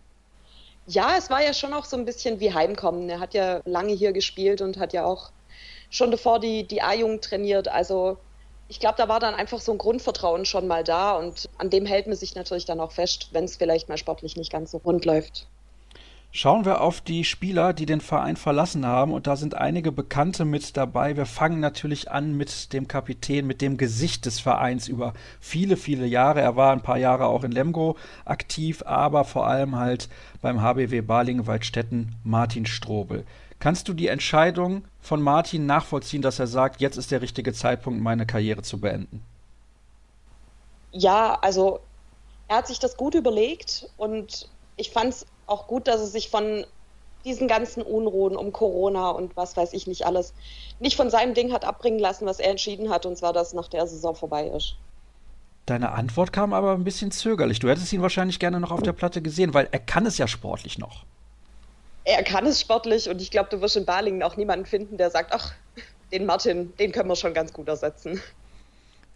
Ja, 0.86 1.16
es 1.18 1.30
war 1.30 1.42
ja 1.42 1.52
schon 1.52 1.72
auch 1.72 1.84
so 1.84 1.96
ein 1.96 2.04
bisschen 2.04 2.38
wie 2.38 2.54
Heimkommen. 2.54 3.08
Er 3.08 3.18
hat 3.18 3.34
ja 3.34 3.60
lange 3.64 3.92
hier 3.92 4.12
gespielt 4.12 4.60
und 4.60 4.78
hat 4.78 4.92
ja 4.92 5.04
auch 5.04 5.30
schon 5.90 6.12
davor 6.12 6.38
die, 6.38 6.64
die 6.64 6.82
A-Jugend 6.82 7.24
trainiert. 7.24 7.66
Also 7.66 8.18
ich 8.68 8.78
glaube, 8.78 8.96
da 8.96 9.08
war 9.08 9.18
dann 9.18 9.34
einfach 9.34 9.60
so 9.60 9.72
ein 9.72 9.78
Grundvertrauen 9.78 10.44
schon 10.44 10.68
mal 10.68 10.84
da 10.84 11.16
und 11.16 11.48
an 11.58 11.70
dem 11.70 11.86
hält 11.86 12.06
man 12.06 12.16
sich 12.16 12.34
natürlich 12.36 12.64
dann 12.64 12.80
auch 12.80 12.92
fest, 12.92 13.28
wenn 13.32 13.44
es 13.44 13.56
vielleicht 13.56 13.88
mal 13.88 13.98
sportlich 13.98 14.36
nicht 14.36 14.52
ganz 14.52 14.70
so 14.70 14.78
rund 14.78 15.04
läuft. 15.04 15.48
Schauen 16.36 16.66
wir 16.66 16.82
auf 16.82 17.00
die 17.00 17.24
Spieler, 17.24 17.72
die 17.72 17.86
den 17.86 18.02
Verein 18.02 18.36
verlassen 18.36 18.84
haben. 18.84 19.14
Und 19.14 19.26
da 19.26 19.36
sind 19.36 19.54
einige 19.54 19.90
Bekannte 19.90 20.44
mit 20.44 20.76
dabei. 20.76 21.16
Wir 21.16 21.24
fangen 21.24 21.60
natürlich 21.60 22.10
an 22.10 22.36
mit 22.36 22.74
dem 22.74 22.88
Kapitän, 22.88 23.46
mit 23.46 23.62
dem 23.62 23.78
Gesicht 23.78 24.26
des 24.26 24.38
Vereins 24.38 24.86
über 24.86 25.14
viele, 25.40 25.78
viele 25.78 26.04
Jahre. 26.04 26.42
Er 26.42 26.54
war 26.54 26.72
ein 26.72 26.82
paar 26.82 26.98
Jahre 26.98 27.24
auch 27.24 27.42
in 27.42 27.52
Lemgo 27.52 27.96
aktiv, 28.26 28.82
aber 28.84 29.24
vor 29.24 29.46
allem 29.46 29.76
halt 29.76 30.10
beim 30.42 30.60
HBW 30.60 31.00
Balingen-Waldstätten 31.00 32.14
Martin 32.22 32.66
Strobel. 32.66 33.24
Kannst 33.58 33.88
du 33.88 33.94
die 33.94 34.08
Entscheidung 34.08 34.84
von 35.00 35.22
Martin 35.22 35.64
nachvollziehen, 35.64 36.20
dass 36.20 36.38
er 36.38 36.48
sagt, 36.48 36.82
jetzt 36.82 36.98
ist 36.98 37.12
der 37.12 37.22
richtige 37.22 37.54
Zeitpunkt, 37.54 38.02
meine 38.02 38.26
Karriere 38.26 38.60
zu 38.60 38.78
beenden? 38.78 39.24
Ja, 40.92 41.38
also 41.40 41.80
er 42.46 42.58
hat 42.58 42.66
sich 42.66 42.78
das 42.78 42.98
gut 42.98 43.14
überlegt 43.14 43.88
und 43.96 44.50
ich 44.76 44.90
fand 44.90 45.14
es 45.14 45.26
auch 45.46 45.66
gut, 45.66 45.88
dass 45.88 46.00
er 46.00 46.06
sich 46.06 46.30
von 46.30 46.66
diesen 47.24 47.48
ganzen 47.48 47.82
Unruhen 47.82 48.36
um 48.36 48.52
Corona 48.52 49.10
und 49.10 49.36
was 49.36 49.56
weiß 49.56 49.72
ich 49.72 49.86
nicht 49.86 50.06
alles 50.06 50.32
nicht 50.78 50.96
von 50.96 51.10
seinem 51.10 51.34
Ding 51.34 51.52
hat 51.52 51.64
abbringen 51.64 51.98
lassen, 51.98 52.26
was 52.26 52.38
er 52.38 52.50
entschieden 52.50 52.90
hat, 52.90 53.04
und 53.06 53.16
zwar, 53.16 53.32
dass 53.32 53.52
nach 53.52 53.68
der 53.68 53.86
Saison 53.86 54.14
vorbei 54.14 54.46
ist. 54.46 54.76
Deine 55.64 55.90
Antwort 55.92 56.32
kam 56.32 56.52
aber 56.52 56.74
ein 56.74 56.84
bisschen 56.84 57.10
zögerlich. 57.10 57.58
Du 57.58 57.68
hättest 57.68 57.92
ihn 57.92 58.02
wahrscheinlich 58.02 58.38
gerne 58.38 58.60
noch 58.60 58.70
auf 58.70 58.82
der 58.82 58.92
Platte 58.92 59.20
gesehen, 59.22 59.54
weil 59.54 59.68
er 59.72 59.80
kann 59.80 60.06
es 60.06 60.18
ja 60.18 60.28
sportlich 60.28 60.78
noch 60.78 61.04
er 62.06 62.22
kann 62.22 62.46
es 62.46 62.60
sportlich 62.60 63.08
und 63.08 63.20
ich 63.20 63.32
glaube, 63.32 63.50
du 63.50 63.60
wirst 63.60 63.76
in 63.76 63.84
Balingen 63.84 64.22
auch 64.22 64.36
niemanden 64.36 64.64
finden, 64.64 64.96
der 64.96 65.10
sagt, 65.10 65.32
ach, 65.32 65.52
den 66.12 66.24
Martin, 66.24 66.72
den 66.76 66.92
können 66.92 67.08
wir 67.08 67.16
schon 67.16 67.34
ganz 67.34 67.52
gut 67.52 67.68
ersetzen. 67.68 68.22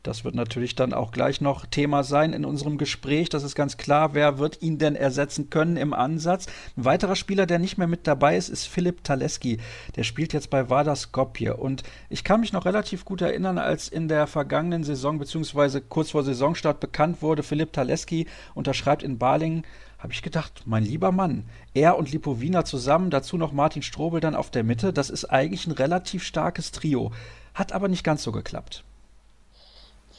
Das 0.03 0.25
wird 0.25 0.35
natürlich 0.35 0.75
dann 0.75 0.95
auch 0.95 1.13
gleich 1.13 1.43
noch 1.43 1.67
Thema 1.67 2.05
sein 2.05 2.33
in 2.33 2.47
unserem 2.47 2.79
Gespräch. 2.79 3.29
Das 3.29 3.43
ist 3.43 3.55
ganz 3.55 3.77
klar. 3.77 4.15
Wer 4.15 4.39
wird 4.39 4.63
ihn 4.63 4.79
denn 4.79 4.97
ersetzen 4.97 5.51
können 5.51 5.77
im 5.77 5.93
Ansatz? 5.93 6.47
Ein 6.77 6.87
weiterer 6.87 7.17
Spieler, 7.17 7.45
der 7.45 7.59
nicht 7.59 7.77
mehr 7.77 7.87
mit 7.87 8.07
dabei 8.07 8.39
ist, 8.39 8.49
ist 8.49 8.65
Philipp 8.65 9.05
Taleski. 9.05 9.59
Der 9.97 10.05
spielt 10.05 10.33
jetzt 10.33 10.49
bei 10.49 10.71
Vardar 10.71 10.97
Skopje. 10.97 11.55
Und 11.55 11.83
ich 12.09 12.25
kann 12.25 12.41
mich 12.41 12.55
noch 12.55 12.65
relativ 12.65 13.05
gut 13.05 13.21
erinnern, 13.21 13.59
als 13.59 13.89
in 13.89 14.09
der 14.09 14.27
vergangenen 14.27 14.85
Saison 14.85 15.19
beziehungsweise 15.19 15.83
kurz 15.83 16.13
vor 16.13 16.25
Saisonstart 16.25 16.81
bekannt 16.81 17.21
wurde, 17.21 17.43
Philipp 17.43 17.75
Taleski 17.75 18.27
unterschreibt 18.55 19.03
in 19.03 19.19
Balingen 19.19 19.65
habe 19.99 20.15
ich 20.15 20.23
gedacht, 20.23 20.63
mein 20.65 20.83
lieber 20.83 21.13
Mann, 21.13 21.45
er 21.75 21.99
und 21.99 22.11
Lipovina 22.11 22.65
zusammen, 22.65 23.11
dazu 23.11 23.37
noch 23.37 23.53
Martin 23.53 23.83
Strobel 23.83 24.21
dann 24.23 24.35
auf 24.35 24.51
der 24.51 24.65
Mitte, 24.65 24.95
das 24.95 25.11
ist 25.11 25.27
eigentlich 25.27 25.67
ein 25.67 25.73
relativ 25.73 26.23
starkes 26.23 26.73
Trio. 26.73 27.13
Hat 27.53 27.73
aber 27.73 27.89
nicht 27.89 28.03
ganz 28.03 28.23
so 28.23 28.33
geklappt. 28.33 28.83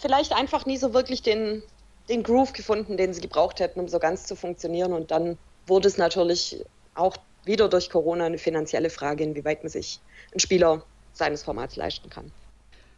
Vielleicht 0.01 0.33
einfach 0.33 0.65
nie 0.65 0.77
so 0.77 0.93
wirklich 0.93 1.21
den, 1.21 1.63
den 2.09 2.23
Groove 2.23 2.53
gefunden, 2.53 2.97
den 2.97 3.13
sie 3.13 3.21
gebraucht 3.21 3.59
hätten, 3.59 3.79
um 3.79 3.87
so 3.87 3.99
ganz 3.99 4.25
zu 4.25 4.35
funktionieren. 4.35 4.93
Und 4.93 5.11
dann 5.11 5.37
wurde 5.67 5.87
es 5.87 5.97
natürlich 5.97 6.65
auch 6.95 7.15
wieder 7.45 7.69
durch 7.69 7.89
Corona 7.89 8.25
eine 8.25 8.37
finanzielle 8.37 8.89
Frage, 8.89 9.23
inwieweit 9.23 9.63
man 9.63 9.69
sich 9.69 9.99
einen 10.31 10.39
Spieler 10.39 10.83
seines 11.13 11.43
Formats 11.43 11.75
leisten 11.75 12.09
kann. 12.09 12.31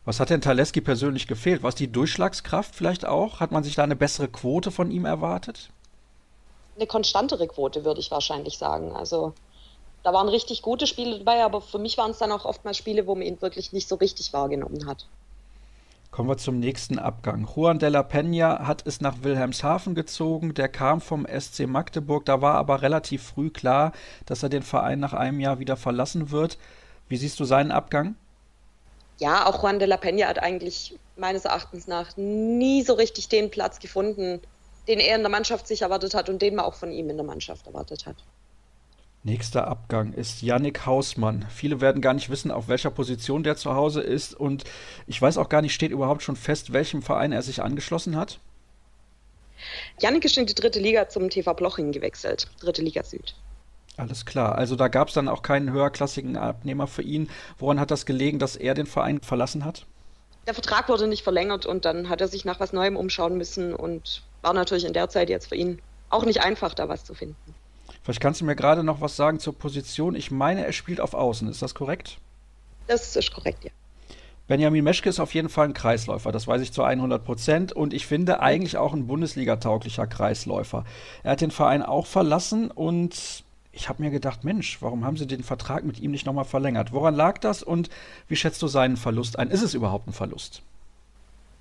Was 0.06 0.20
hat 0.20 0.30
denn 0.30 0.42
Taleski 0.42 0.82
persönlich 0.82 1.28
gefehlt? 1.28 1.64
War 1.64 1.70
es 1.70 1.76
die 1.76 1.92
Durchschlagskraft 1.92 2.76
vielleicht 2.76 3.06
auch? 3.06 3.40
Hat 3.40 3.52
man 3.52 3.64
sich 3.64 3.76
da 3.76 3.84
eine 3.84 3.96
bessere 3.96 4.28
Quote 4.28 4.72
von 4.72 4.92
ihm 4.92 5.06
erwartet? 5.06 5.70
eine 6.76 6.88
konstantere 6.88 7.48
Quote, 7.48 7.86
würde 7.86 8.00
ich 8.00 8.12
wahrscheinlich 8.12 8.58
sagen. 8.58 8.92
Also 8.94 9.34
da 10.04 10.14
waren 10.14 10.30
richtig 10.30 10.62
gute 10.62 10.88
Spiele 10.88 11.20
dabei, 11.20 11.44
aber 11.44 11.62
für 11.62 11.80
mich 11.80 11.98
waren 11.98 12.12
es 12.12 12.18
dann 12.18 12.32
auch 12.32 12.46
oftmals 12.46 12.78
Spiele, 12.78 13.08
wo 13.08 13.16
man 13.16 13.26
ihn 13.26 13.42
wirklich 13.42 13.74
nicht 13.74 13.88
so 13.88 13.96
richtig 13.96 14.34
wahrgenommen 14.34 14.86
hat. 14.86 15.08
Kommen 16.14 16.30
wir 16.30 16.38
zum 16.38 16.60
nächsten 16.60 17.00
Abgang. 17.00 17.48
Juan 17.56 17.80
de 17.80 17.90
la 17.90 18.02
Peña 18.02 18.68
hat 18.68 18.86
es 18.86 19.02
nach 19.02 19.24
Wilhelmshaven 19.24 19.96
gezogen. 19.96 20.54
Der 20.54 20.70
kam 20.70 21.02
vom 21.02 21.26
SC 21.26 21.66
Magdeburg. 21.66 22.26
Da 22.26 22.40
war 22.40 22.54
aber 22.54 22.84
relativ 22.84 23.24
früh 23.24 23.50
klar, 23.50 23.94
dass 24.28 24.44
er 24.44 24.50
den 24.50 24.62
Verein 24.62 25.00
nach 25.00 25.14
einem 25.14 25.40
Jahr 25.40 25.58
wieder 25.58 25.76
verlassen 25.76 26.30
wird. 26.30 26.60
Wie 27.10 27.18
siehst 27.18 27.40
du 27.40 27.46
seinen 27.46 27.72
Abgang? 27.72 28.14
Ja, 29.18 29.48
auch 29.48 29.64
Juan 29.64 29.80
de 29.80 29.88
la 29.88 29.96
Peña 29.96 30.28
hat 30.28 30.38
eigentlich 30.38 31.00
meines 31.18 31.46
Erachtens 31.46 31.88
nach 31.88 32.16
nie 32.16 32.84
so 32.84 32.94
richtig 32.94 33.28
den 33.30 33.50
Platz 33.50 33.80
gefunden, 33.80 34.40
den 34.88 35.00
er 35.00 35.16
in 35.16 35.24
der 35.24 35.32
Mannschaft 35.32 35.66
sich 35.68 35.82
erwartet 35.82 36.14
hat 36.14 36.30
und 36.30 36.44
den 36.44 36.54
man 36.54 36.66
auch 36.66 36.76
von 36.76 36.92
ihm 36.92 37.10
in 37.10 37.18
der 37.18 37.26
Mannschaft 37.26 37.66
erwartet 37.66 38.06
hat. 38.06 38.18
Nächster 39.26 39.70
Abgang 39.70 40.12
ist 40.12 40.42
Yannick 40.42 40.86
Hausmann. 40.86 41.46
Viele 41.50 41.80
werden 41.80 42.02
gar 42.02 42.14
nicht 42.14 42.30
wissen, 42.30 42.52
auf 42.52 42.68
welcher 42.68 42.92
Position 42.92 43.44
der 43.44 43.56
zu 43.56 43.74
Hause 43.74 44.02
ist. 44.02 44.34
Und 44.34 44.66
ich 45.08 45.22
weiß 45.22 45.38
auch 45.38 45.48
gar 45.48 45.62
nicht, 45.62 45.74
steht 45.74 45.92
überhaupt 45.92 46.24
schon 46.24 46.36
fest, 46.36 46.74
welchem 46.74 47.02
Verein 47.02 47.32
er 47.32 47.42
sich 47.42 47.64
angeschlossen 47.64 48.18
hat? 48.18 48.40
Yannick 50.02 50.26
ist 50.26 50.38
in 50.38 50.46
die 50.46 50.54
dritte 50.54 50.82
Liga 50.82 51.08
zum 51.08 51.30
TV 51.30 51.54
Bloching 51.54 51.94
gewechselt. 51.94 52.50
Dritte 52.60 52.82
Liga 52.82 53.02
Süd. 53.04 53.34
Alles 53.96 54.26
klar. 54.26 54.56
Also 54.56 54.76
da 54.76 54.90
gab 54.90 55.08
es 55.08 55.14
dann 55.14 55.30
auch 55.30 55.42
keinen 55.42 55.72
höherklassigen 55.72 56.36
Abnehmer 56.36 56.88
für 56.88 57.04
ihn. 57.04 57.30
Woran 57.60 57.80
hat 57.80 57.92
das 57.92 58.06
gelegen, 58.06 58.40
dass 58.40 58.58
er 58.58 58.74
den 58.74 58.88
Verein 58.88 59.22
verlassen 59.22 59.64
hat? 59.64 59.86
Der 60.48 60.54
Vertrag 60.54 60.90
wurde 60.90 61.08
nicht 61.08 61.24
verlängert 61.24 61.66
und 61.66 61.86
dann 61.86 62.10
hat 62.10 62.20
er 62.20 62.28
sich 62.28 62.44
nach 62.44 62.60
was 62.60 62.74
Neuem 62.74 62.98
umschauen 62.98 63.38
müssen 63.38 63.74
und 63.74 64.24
war 64.42 64.54
natürlich 64.54 64.84
in 64.84 64.92
der 64.92 65.08
Zeit 65.08 65.30
jetzt 65.30 65.48
für 65.48 65.56
ihn 65.56 65.82
auch 66.10 66.26
nicht 66.26 66.42
einfach, 66.42 66.74
da 66.74 66.90
was 66.90 67.06
zu 67.06 67.14
finden. 67.14 67.53
Vielleicht 68.04 68.20
kannst 68.20 68.42
du 68.42 68.46
mir 68.46 68.56
gerade 68.56 68.84
noch 68.84 69.02
was 69.02 69.16
sagen 69.16 69.40
zur 69.40 69.58
Position. 69.58 70.16
Ich 70.16 70.30
meine, 70.30 70.66
er 70.66 70.74
spielt 70.74 71.00
auf 71.00 71.14
Außen. 71.14 71.48
Ist 71.48 71.62
das 71.62 71.74
korrekt? 71.74 72.18
Das 72.88 73.16
ist 73.16 73.34
korrekt, 73.34 73.64
ja. 73.64 73.72
Benjamin 74.46 74.84
Meschke 74.84 75.08
ist 75.08 75.22
auf 75.22 75.34
jeden 75.34 75.48
Fall 75.48 75.70
ein 75.70 75.74
Kreisläufer, 75.74 76.34
das 76.34 76.48
weiß 76.48 76.62
ich 76.62 76.74
zu 76.74 76.84
100 76.84 77.24
Prozent. 77.24 77.72
Und 77.72 77.94
ich 77.94 78.06
finde 78.06 78.42
eigentlich 78.42 78.76
auch 78.76 78.92
ein 78.92 79.08
Bundesliga-tauglicher 79.08 80.06
Kreisläufer. 80.06 80.84
Er 81.24 81.32
hat 81.32 81.42
den 81.42 81.52
Verein 81.52 81.82
auch 81.82 82.06
verlassen 82.06 82.70
und 82.70 83.46
ich 83.72 83.88
habe 83.88 84.04
mir 84.04 84.12
gedacht, 84.12 84.44
Mensch, 84.44 84.82
warum 84.82 85.06
haben 85.06 85.16
sie 85.16 85.28
den 85.28 85.44
Vertrag 85.44 85.86
mit 85.86 85.98
ihm 86.00 86.12
nicht 86.12 86.26
nochmal 86.26 86.44
verlängert? 86.44 86.92
Woran 86.92 87.16
lag 87.16 87.38
das 87.38 87.64
und 87.64 87.90
wie 88.28 88.36
schätzt 88.36 88.62
du 88.62 88.68
seinen 88.68 88.98
Verlust 88.98 89.40
ein? 89.40 89.50
Ist 89.50 89.64
es 89.64 89.74
überhaupt 89.74 90.08
ein 90.08 90.14
Verlust? 90.14 90.62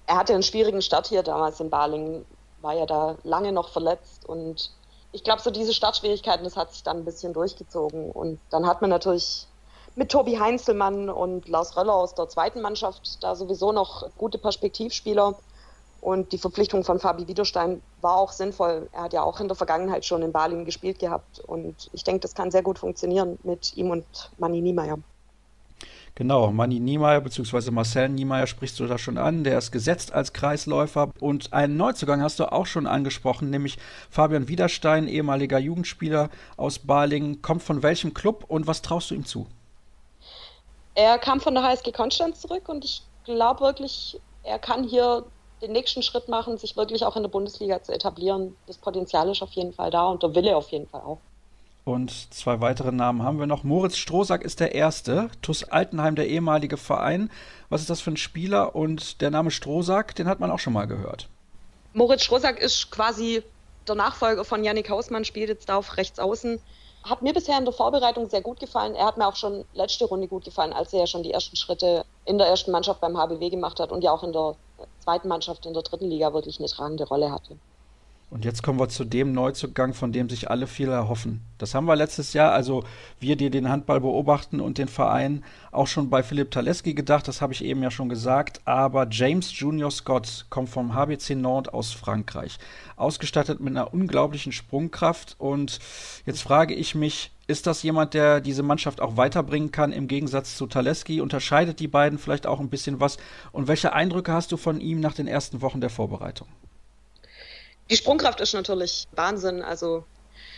Er 0.06 0.16
hatte 0.16 0.34
einen 0.34 0.42
schwierigen 0.42 0.82
Start 0.82 1.06
hier 1.06 1.22
damals 1.22 1.60
in 1.60 1.70
Balingen 1.70 2.24
war 2.62 2.74
ja 2.74 2.86
da 2.86 3.16
lange 3.24 3.52
noch 3.52 3.70
verletzt 3.70 4.24
und 4.28 4.70
ich 5.12 5.24
glaube, 5.24 5.42
so 5.42 5.50
diese 5.50 5.74
Startschwierigkeiten, 5.74 6.44
das 6.44 6.56
hat 6.56 6.72
sich 6.72 6.82
dann 6.82 6.98
ein 6.98 7.04
bisschen 7.04 7.32
durchgezogen. 7.32 8.10
Und 8.10 8.40
dann 8.50 8.66
hat 8.66 8.80
man 8.80 8.90
natürlich 8.90 9.46
mit 9.94 10.10
Tobi 10.10 10.38
Heinzelmann 10.38 11.10
und 11.10 11.48
Lars 11.48 11.76
Röller 11.76 11.94
aus 11.94 12.14
der 12.14 12.28
zweiten 12.28 12.62
Mannschaft 12.62 13.22
da 13.22 13.36
sowieso 13.36 13.72
noch 13.72 14.08
gute 14.16 14.38
Perspektivspieler. 14.38 15.34
Und 16.00 16.32
die 16.32 16.38
Verpflichtung 16.38 16.82
von 16.82 16.98
Fabi 16.98 17.28
Widerstein 17.28 17.80
war 18.00 18.16
auch 18.16 18.32
sinnvoll. 18.32 18.88
Er 18.92 19.02
hat 19.02 19.12
ja 19.12 19.22
auch 19.22 19.38
in 19.38 19.46
der 19.46 19.56
Vergangenheit 19.56 20.04
schon 20.04 20.22
in 20.22 20.32
Berlin 20.32 20.64
gespielt 20.64 20.98
gehabt. 20.98 21.40
Und 21.40 21.90
ich 21.92 22.02
denke, 22.02 22.20
das 22.20 22.34
kann 22.34 22.50
sehr 22.50 22.62
gut 22.62 22.78
funktionieren 22.78 23.38
mit 23.44 23.76
ihm 23.76 23.90
und 23.90 24.04
Manni 24.38 24.60
Niemeyer. 24.60 24.98
Genau, 26.14 26.52
Manni 26.52 26.78
Niemeyer 26.78 27.22
bzw. 27.22 27.70
Marcel 27.70 28.10
Niemeyer 28.10 28.46
sprichst 28.46 28.78
du 28.78 28.86
da 28.86 28.98
schon 28.98 29.16
an. 29.16 29.44
Der 29.44 29.56
ist 29.56 29.72
gesetzt 29.72 30.12
als 30.12 30.34
Kreisläufer. 30.34 31.10
Und 31.20 31.54
einen 31.54 31.78
Neuzugang 31.78 32.20
hast 32.20 32.38
du 32.38 32.52
auch 32.52 32.66
schon 32.66 32.86
angesprochen, 32.86 33.48
nämlich 33.48 33.78
Fabian 34.10 34.46
Widerstein, 34.46 35.08
ehemaliger 35.08 35.58
Jugendspieler 35.58 36.28
aus 36.58 36.80
Balingen. 36.80 37.40
Kommt 37.40 37.62
von 37.62 37.82
welchem 37.82 38.12
Club 38.12 38.44
und 38.46 38.66
was 38.66 38.82
traust 38.82 39.10
du 39.10 39.14
ihm 39.14 39.24
zu? 39.24 39.46
Er 40.94 41.18
kam 41.18 41.40
von 41.40 41.54
der 41.54 41.62
HSG 41.62 41.92
Konstanz 41.92 42.42
zurück 42.42 42.68
und 42.68 42.84
ich 42.84 43.02
glaube 43.24 43.60
wirklich, 43.60 44.20
er 44.42 44.58
kann 44.58 44.84
hier 44.84 45.24
den 45.62 45.72
nächsten 45.72 46.02
Schritt 46.02 46.28
machen, 46.28 46.58
sich 46.58 46.76
wirklich 46.76 47.04
auch 47.04 47.16
in 47.16 47.22
der 47.22 47.30
Bundesliga 47.30 47.82
zu 47.82 47.92
etablieren. 47.92 48.54
Das 48.66 48.76
Potenzial 48.76 49.30
ist 49.30 49.42
auf 49.42 49.52
jeden 49.52 49.72
Fall 49.72 49.90
da 49.90 50.08
und 50.08 50.22
der 50.22 50.34
Wille 50.34 50.56
auf 50.56 50.70
jeden 50.70 50.88
Fall 50.88 51.00
auch. 51.00 51.18
Und 51.84 52.32
zwei 52.32 52.60
weitere 52.60 52.92
Namen 52.92 53.22
haben 53.22 53.40
wir 53.40 53.46
noch. 53.46 53.64
Moritz 53.64 53.96
Strohsack 53.96 54.42
ist 54.42 54.60
der 54.60 54.74
erste. 54.74 55.30
TuS 55.42 55.64
Altenheim, 55.64 56.14
der 56.14 56.28
ehemalige 56.28 56.76
Verein. 56.76 57.30
Was 57.70 57.80
ist 57.80 57.90
das 57.90 58.00
für 58.00 58.12
ein 58.12 58.16
Spieler? 58.16 58.76
Und 58.76 59.20
der 59.20 59.30
Name 59.30 59.50
Strohsack, 59.50 60.14
den 60.14 60.28
hat 60.28 60.38
man 60.38 60.50
auch 60.50 60.60
schon 60.60 60.72
mal 60.72 60.86
gehört. 60.86 61.28
Moritz 61.92 62.22
Strohsack 62.22 62.60
ist 62.60 62.90
quasi 62.92 63.42
der 63.88 63.96
Nachfolger 63.96 64.44
von 64.44 64.62
Yannick 64.62 64.90
Hausmann, 64.90 65.24
spielt 65.24 65.48
jetzt 65.48 65.68
da 65.68 65.76
auf 65.76 65.96
rechts 65.96 66.20
außen. 66.20 66.60
Hat 67.02 67.20
mir 67.20 67.32
bisher 67.32 67.58
in 67.58 67.64
der 67.64 67.74
Vorbereitung 67.74 68.30
sehr 68.30 68.42
gut 68.42 68.60
gefallen. 68.60 68.94
Er 68.94 69.06
hat 69.06 69.18
mir 69.18 69.26
auch 69.26 69.34
schon 69.34 69.64
letzte 69.74 70.04
Runde 70.04 70.28
gut 70.28 70.44
gefallen, 70.44 70.72
als 70.72 70.92
er 70.92 71.00
ja 71.00 71.06
schon 71.08 71.24
die 71.24 71.32
ersten 71.32 71.56
Schritte 71.56 72.04
in 72.24 72.38
der 72.38 72.46
ersten 72.46 72.70
Mannschaft 72.70 73.00
beim 73.00 73.16
HBW 73.16 73.50
gemacht 73.50 73.80
hat 73.80 73.90
und 73.90 74.04
ja 74.04 74.12
auch 74.12 74.22
in 74.22 74.32
der 74.32 74.54
zweiten 75.00 75.26
Mannschaft 75.26 75.66
in 75.66 75.72
der 75.74 75.82
dritten 75.82 76.08
Liga 76.08 76.32
wirklich 76.32 76.60
eine 76.60 76.68
tragende 76.68 77.04
Rolle 77.04 77.32
hatte. 77.32 77.56
Und 78.32 78.46
jetzt 78.46 78.62
kommen 78.62 78.80
wir 78.80 78.88
zu 78.88 79.04
dem 79.04 79.32
Neuzugang, 79.32 79.92
von 79.92 80.10
dem 80.10 80.30
sich 80.30 80.50
alle 80.50 80.66
viel 80.66 80.88
erhoffen. 80.88 81.42
Das 81.58 81.74
haben 81.74 81.84
wir 81.84 81.96
letztes 81.96 82.32
Jahr, 82.32 82.52
also 82.52 82.82
wir, 83.20 83.36
die 83.36 83.50
den 83.50 83.68
Handball 83.68 84.00
beobachten 84.00 84.58
und 84.58 84.78
den 84.78 84.88
Verein, 84.88 85.44
auch 85.70 85.86
schon 85.86 86.08
bei 86.08 86.22
Philipp 86.22 86.50
Taleski 86.50 86.94
gedacht, 86.94 87.28
das 87.28 87.42
habe 87.42 87.52
ich 87.52 87.62
eben 87.62 87.82
ja 87.82 87.90
schon 87.90 88.08
gesagt. 88.08 88.62
Aber 88.64 89.06
James 89.10 89.58
Junior 89.58 89.90
Scott 89.90 90.46
kommt 90.48 90.70
vom 90.70 90.94
HBC 90.94 91.34
Nord 91.34 91.74
aus 91.74 91.92
Frankreich, 91.92 92.56
ausgestattet 92.96 93.60
mit 93.60 93.76
einer 93.76 93.92
unglaublichen 93.92 94.52
Sprungkraft. 94.52 95.34
Und 95.36 95.78
jetzt 96.24 96.40
frage 96.40 96.72
ich 96.72 96.94
mich, 96.94 97.32
ist 97.48 97.66
das 97.66 97.82
jemand, 97.82 98.14
der 98.14 98.40
diese 98.40 98.62
Mannschaft 98.62 99.02
auch 99.02 99.18
weiterbringen 99.18 99.72
kann 99.72 99.92
im 99.92 100.08
Gegensatz 100.08 100.56
zu 100.56 100.66
Taleski? 100.66 101.20
Unterscheidet 101.20 101.80
die 101.80 101.88
beiden 101.88 102.18
vielleicht 102.18 102.46
auch 102.46 102.60
ein 102.60 102.70
bisschen 102.70 102.98
was? 102.98 103.18
Und 103.52 103.68
welche 103.68 103.92
Eindrücke 103.92 104.32
hast 104.32 104.52
du 104.52 104.56
von 104.56 104.80
ihm 104.80 105.00
nach 105.00 105.12
den 105.12 105.28
ersten 105.28 105.60
Wochen 105.60 105.82
der 105.82 105.90
Vorbereitung? 105.90 106.48
Die 107.92 107.98
Sprungkraft 107.98 108.40
ist 108.40 108.54
natürlich 108.54 109.06
Wahnsinn. 109.12 109.60
Also 109.60 110.04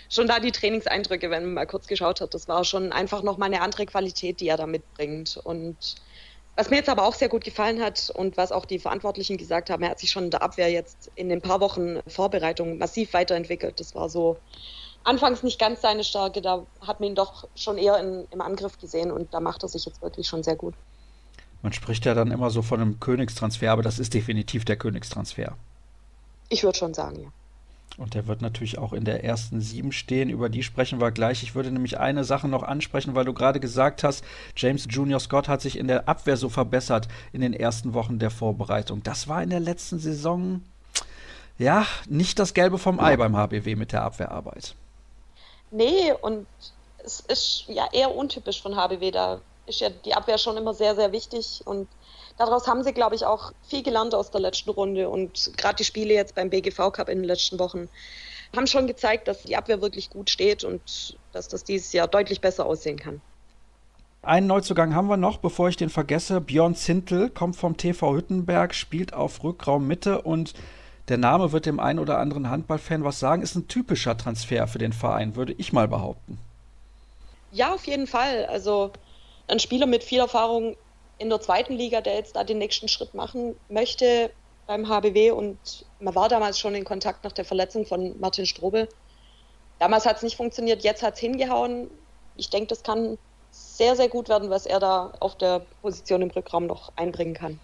schon 0.08 0.28
da 0.28 0.38
die 0.38 0.52
Trainingseindrücke, 0.52 1.30
wenn 1.30 1.46
man 1.46 1.54
mal 1.54 1.66
kurz 1.66 1.88
geschaut 1.88 2.20
hat, 2.20 2.32
das 2.32 2.46
war 2.46 2.62
schon 2.64 2.92
einfach 2.92 3.24
nochmal 3.24 3.48
eine 3.48 3.60
andere 3.60 3.86
Qualität, 3.86 4.38
die 4.38 4.46
er 4.46 4.56
da 4.56 4.68
mitbringt. 4.68 5.40
Und 5.42 5.96
was 6.54 6.70
mir 6.70 6.76
jetzt 6.76 6.88
aber 6.88 7.04
auch 7.04 7.14
sehr 7.14 7.28
gut 7.28 7.42
gefallen 7.42 7.82
hat 7.82 8.12
und 8.14 8.36
was 8.36 8.52
auch 8.52 8.64
die 8.64 8.78
Verantwortlichen 8.78 9.36
gesagt 9.36 9.68
haben, 9.68 9.82
er 9.82 9.90
hat 9.90 9.98
sich 9.98 10.12
schon 10.12 10.26
in 10.26 10.30
der 10.30 10.42
Abwehr 10.42 10.70
jetzt 10.70 11.10
in 11.16 11.28
den 11.28 11.40
paar 11.40 11.58
Wochen 11.58 11.98
Vorbereitung 12.06 12.78
massiv 12.78 13.12
weiterentwickelt. 13.14 13.80
Das 13.80 13.96
war 13.96 14.08
so 14.08 14.38
anfangs 15.02 15.42
nicht 15.42 15.58
ganz 15.58 15.80
seine 15.80 16.04
Stärke, 16.04 16.40
da 16.40 16.64
hat 16.82 17.00
man 17.00 17.08
ihn 17.08 17.14
doch 17.16 17.48
schon 17.56 17.78
eher 17.78 17.98
in, 17.98 18.28
im 18.30 18.42
Angriff 18.42 18.78
gesehen 18.78 19.10
und 19.10 19.34
da 19.34 19.40
macht 19.40 19.64
er 19.64 19.68
sich 19.68 19.84
jetzt 19.86 20.00
wirklich 20.02 20.28
schon 20.28 20.44
sehr 20.44 20.54
gut. 20.54 20.74
Man 21.62 21.72
spricht 21.72 22.04
ja 22.04 22.14
dann 22.14 22.30
immer 22.30 22.50
so 22.50 22.62
von 22.62 22.80
einem 22.80 23.00
Königstransfer, 23.00 23.72
aber 23.72 23.82
das 23.82 23.98
ist 23.98 24.14
definitiv 24.14 24.64
der 24.64 24.76
Königstransfer. 24.76 25.56
Ich 26.48 26.62
würde 26.62 26.78
schon 26.78 26.94
sagen, 26.94 27.20
ja. 27.22 27.28
Und 27.96 28.14
der 28.14 28.26
wird 28.26 28.42
natürlich 28.42 28.78
auch 28.78 28.92
in 28.92 29.04
der 29.04 29.22
ersten 29.22 29.60
sieben 29.60 29.92
stehen. 29.92 30.28
Über 30.28 30.48
die 30.48 30.64
sprechen 30.64 31.00
wir 31.00 31.12
gleich. 31.12 31.44
Ich 31.44 31.54
würde 31.54 31.70
nämlich 31.70 32.00
eine 32.00 32.24
Sache 32.24 32.48
noch 32.48 32.64
ansprechen, 32.64 33.14
weil 33.14 33.24
du 33.24 33.32
gerade 33.32 33.60
gesagt 33.60 34.02
hast, 34.02 34.24
James 34.56 34.88
Junior 34.90 35.20
Scott 35.20 35.46
hat 35.46 35.60
sich 35.60 35.78
in 35.78 35.86
der 35.86 36.08
Abwehr 36.08 36.36
so 36.36 36.48
verbessert 36.48 37.06
in 37.32 37.40
den 37.40 37.52
ersten 37.52 37.94
Wochen 37.94 38.18
der 38.18 38.30
Vorbereitung. 38.30 39.04
Das 39.04 39.28
war 39.28 39.42
in 39.42 39.50
der 39.50 39.60
letzten 39.60 40.00
Saison 40.00 40.62
ja 41.56 41.86
nicht 42.08 42.40
das 42.40 42.52
Gelbe 42.52 42.78
vom 42.78 42.98
Ei 42.98 43.16
beim 43.16 43.36
HBW 43.36 43.76
mit 43.76 43.92
der 43.92 44.02
Abwehrarbeit. 44.02 44.74
Nee, 45.70 46.12
und 46.20 46.46
es 47.04 47.20
ist 47.20 47.64
ja 47.68 47.86
eher 47.92 48.14
untypisch 48.14 48.60
von 48.60 48.74
HBW. 48.74 49.12
Da 49.12 49.40
ist 49.66 49.80
ja 49.80 49.90
die 49.90 50.14
Abwehr 50.14 50.38
schon 50.38 50.56
immer 50.56 50.74
sehr, 50.74 50.96
sehr 50.96 51.12
wichtig 51.12 51.62
und 51.64 51.86
daraus 52.38 52.66
haben 52.66 52.82
sie, 52.82 52.92
glaube 52.92 53.14
ich, 53.14 53.24
auch 53.24 53.52
viel 53.68 53.82
gelernt 53.82 54.14
aus 54.14 54.30
der 54.30 54.40
letzten 54.40 54.70
Runde. 54.70 55.08
Und 55.08 55.52
gerade 55.56 55.76
die 55.76 55.84
Spiele 55.84 56.14
jetzt 56.14 56.34
beim 56.34 56.50
BGV 56.50 56.92
Cup 56.92 57.08
in 57.08 57.18
den 57.18 57.24
letzten 57.24 57.58
Wochen 57.58 57.88
haben 58.56 58.66
schon 58.66 58.86
gezeigt, 58.86 59.28
dass 59.28 59.42
die 59.42 59.56
Abwehr 59.56 59.82
wirklich 59.82 60.10
gut 60.10 60.30
steht 60.30 60.64
und 60.64 61.16
dass 61.32 61.48
das 61.48 61.64
dieses 61.64 61.92
Jahr 61.92 62.06
deutlich 62.06 62.40
besser 62.40 62.66
aussehen 62.66 62.98
kann. 62.98 63.20
Einen 64.22 64.46
Neuzugang 64.46 64.94
haben 64.94 65.08
wir 65.08 65.18
noch, 65.18 65.36
bevor 65.36 65.68
ich 65.68 65.76
den 65.76 65.90
vergesse. 65.90 66.40
Björn 66.40 66.74
Zintel 66.74 67.28
kommt 67.28 67.56
vom 67.56 67.76
TV 67.76 68.14
Hüttenberg, 68.14 68.74
spielt 68.74 69.12
auf 69.12 69.44
Rückraum 69.44 69.86
Mitte 69.86 70.22
und 70.22 70.54
der 71.08 71.18
Name 71.18 71.52
wird 71.52 71.66
dem 71.66 71.78
einen 71.78 71.98
oder 71.98 72.18
anderen 72.18 72.48
Handballfan 72.48 73.04
was 73.04 73.18
sagen. 73.18 73.42
Ist 73.42 73.56
ein 73.56 73.68
typischer 73.68 74.16
Transfer 74.16 74.66
für 74.66 74.78
den 74.78 74.94
Verein, 74.94 75.36
würde 75.36 75.54
ich 75.58 75.74
mal 75.74 75.88
behaupten. 75.88 76.38
Ja, 77.52 77.74
auf 77.74 77.86
jeden 77.86 78.06
Fall. 78.06 78.46
Also 78.46 78.92
ein 79.46 79.60
Spieler 79.60 79.86
mit 79.86 80.02
viel 80.02 80.20
Erfahrung 80.20 80.76
in 81.18 81.28
der 81.30 81.40
zweiten 81.40 81.74
Liga, 81.74 82.00
der 82.00 82.14
jetzt 82.14 82.36
da 82.36 82.44
den 82.44 82.58
nächsten 82.58 82.88
Schritt 82.88 83.14
machen 83.14 83.56
möchte 83.68 84.30
beim 84.66 84.88
HBW 84.88 85.30
und 85.32 85.58
man 86.00 86.14
war 86.14 86.28
damals 86.28 86.58
schon 86.58 86.74
in 86.74 86.84
Kontakt 86.84 87.24
nach 87.24 87.32
der 87.32 87.44
Verletzung 87.44 87.86
von 87.86 88.18
Martin 88.18 88.46
Strobel. 88.46 88.88
Damals 89.78 90.06
hat 90.06 90.16
es 90.16 90.22
nicht 90.22 90.36
funktioniert, 90.36 90.82
jetzt 90.82 91.02
hat 91.02 91.14
es 91.14 91.20
hingehauen. 91.20 91.90
Ich 92.36 92.50
denke, 92.50 92.68
das 92.68 92.82
kann 92.82 93.18
sehr, 93.50 93.94
sehr 93.96 94.08
gut 94.08 94.28
werden, 94.28 94.50
was 94.50 94.66
er 94.66 94.80
da 94.80 95.12
auf 95.20 95.36
der 95.36 95.60
Position 95.82 96.22
im 96.22 96.30
Rückraum 96.30 96.66
noch 96.66 96.92
einbringen 96.96 97.34
kann. 97.34 97.60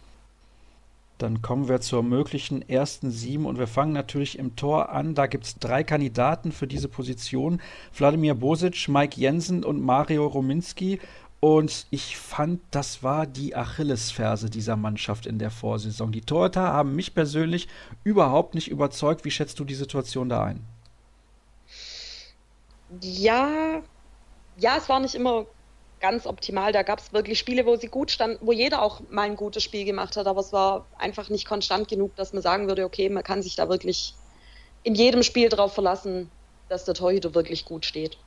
Dann 1.18 1.42
kommen 1.42 1.68
wir 1.68 1.82
zur 1.82 2.02
möglichen 2.02 2.66
ersten 2.66 3.10
sieben 3.10 3.44
und 3.44 3.58
wir 3.58 3.66
fangen 3.66 3.92
natürlich 3.92 4.38
im 4.38 4.56
Tor 4.56 4.88
an. 4.88 5.14
Da 5.14 5.26
gibt 5.26 5.44
es 5.44 5.58
drei 5.58 5.84
Kandidaten 5.84 6.50
für 6.50 6.66
diese 6.66 6.88
Position: 6.88 7.60
Wladimir 7.92 8.34
Bosic, 8.34 8.88
Mike 8.88 9.20
Jensen 9.20 9.62
und 9.62 9.82
Mario 9.82 10.26
Rominski. 10.26 10.98
Und 11.40 11.86
ich 11.90 12.18
fand, 12.18 12.60
das 12.70 13.02
war 13.02 13.26
die 13.26 13.56
Achillesferse 13.56 14.50
dieser 14.50 14.76
Mannschaft 14.76 15.26
in 15.26 15.38
der 15.38 15.50
Vorsaison. 15.50 16.12
Die 16.12 16.20
Torhüter 16.20 16.60
haben 16.60 16.94
mich 16.94 17.14
persönlich 17.14 17.66
überhaupt 18.04 18.54
nicht 18.54 18.68
überzeugt. 18.68 19.24
Wie 19.24 19.30
schätzt 19.30 19.58
du 19.58 19.64
die 19.64 19.74
Situation 19.74 20.28
da 20.28 20.44
ein? 20.44 20.62
Ja, 23.00 23.80
ja, 24.58 24.76
es 24.76 24.88
war 24.90 25.00
nicht 25.00 25.14
immer 25.14 25.46
ganz 26.00 26.26
optimal. 26.26 26.72
Da 26.72 26.82
gab 26.82 26.98
es 26.98 27.12
wirklich 27.14 27.38
Spiele, 27.38 27.64
wo 27.64 27.76
sie 27.76 27.86
gut 27.86 28.10
standen, 28.10 28.46
wo 28.46 28.52
jeder 28.52 28.82
auch 28.82 29.00
mal 29.08 29.22
ein 29.22 29.36
gutes 29.36 29.62
Spiel 29.62 29.86
gemacht 29.86 30.18
hat, 30.18 30.26
aber 30.26 30.40
es 30.40 30.52
war 30.52 30.86
einfach 30.98 31.30
nicht 31.30 31.46
konstant 31.46 31.88
genug, 31.88 32.14
dass 32.16 32.34
man 32.34 32.42
sagen 32.42 32.68
würde, 32.68 32.84
okay, 32.84 33.08
man 33.08 33.22
kann 33.22 33.42
sich 33.42 33.56
da 33.56 33.68
wirklich 33.70 34.14
in 34.82 34.94
jedem 34.94 35.22
Spiel 35.22 35.48
darauf 35.48 35.72
verlassen, 35.72 36.30
dass 36.68 36.84
der 36.84 36.94
Torhüter 36.94 37.34
wirklich 37.34 37.64
gut 37.64 37.86
steht. 37.86 38.18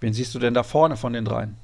Wen 0.00 0.12
siehst 0.12 0.34
du 0.34 0.38
denn 0.38 0.54
da 0.54 0.62
vorne 0.62 0.96
von 0.96 1.12
den 1.12 1.24
dreien? 1.24 1.56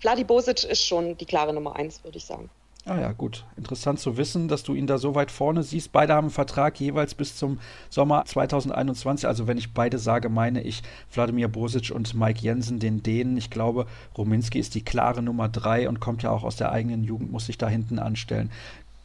Vladi 0.00 0.24
Bosic 0.24 0.64
ist 0.64 0.84
schon 0.86 1.16
die 1.16 1.24
klare 1.24 1.54
Nummer 1.54 1.76
eins, 1.76 2.02
würde 2.04 2.18
ich 2.18 2.24
sagen. 2.24 2.50
Ah 2.86 3.00
ja, 3.00 3.12
gut. 3.12 3.46
Interessant 3.56 3.98
zu 3.98 4.18
wissen, 4.18 4.46
dass 4.46 4.62
du 4.62 4.74
ihn 4.74 4.86
da 4.86 4.98
so 4.98 5.14
weit 5.14 5.30
vorne 5.30 5.62
siehst. 5.62 5.90
Beide 5.90 6.12
haben 6.12 6.26
einen 6.26 6.30
Vertrag 6.30 6.78
jeweils 6.78 7.14
bis 7.14 7.34
zum 7.34 7.58
Sommer 7.88 8.26
2021. 8.26 9.26
Also 9.26 9.46
wenn 9.46 9.56
ich 9.56 9.72
beide 9.72 9.98
sage, 9.98 10.28
meine 10.28 10.62
ich 10.62 10.82
Wladimir 11.10 11.48
Bosic 11.48 11.90
und 11.90 12.12
Mike 12.12 12.40
Jensen, 12.42 12.80
den 12.80 13.02
Dänen. 13.02 13.38
Ich 13.38 13.48
glaube, 13.48 13.86
Rominski 14.18 14.58
ist 14.58 14.74
die 14.74 14.84
klare 14.84 15.22
Nummer 15.22 15.48
drei 15.48 15.88
und 15.88 15.98
kommt 15.98 16.24
ja 16.24 16.30
auch 16.30 16.44
aus 16.44 16.56
der 16.56 16.72
eigenen 16.72 17.04
Jugend, 17.04 17.32
muss 17.32 17.46
sich 17.46 17.56
da 17.56 17.68
hinten 17.68 17.98
anstellen. 17.98 18.50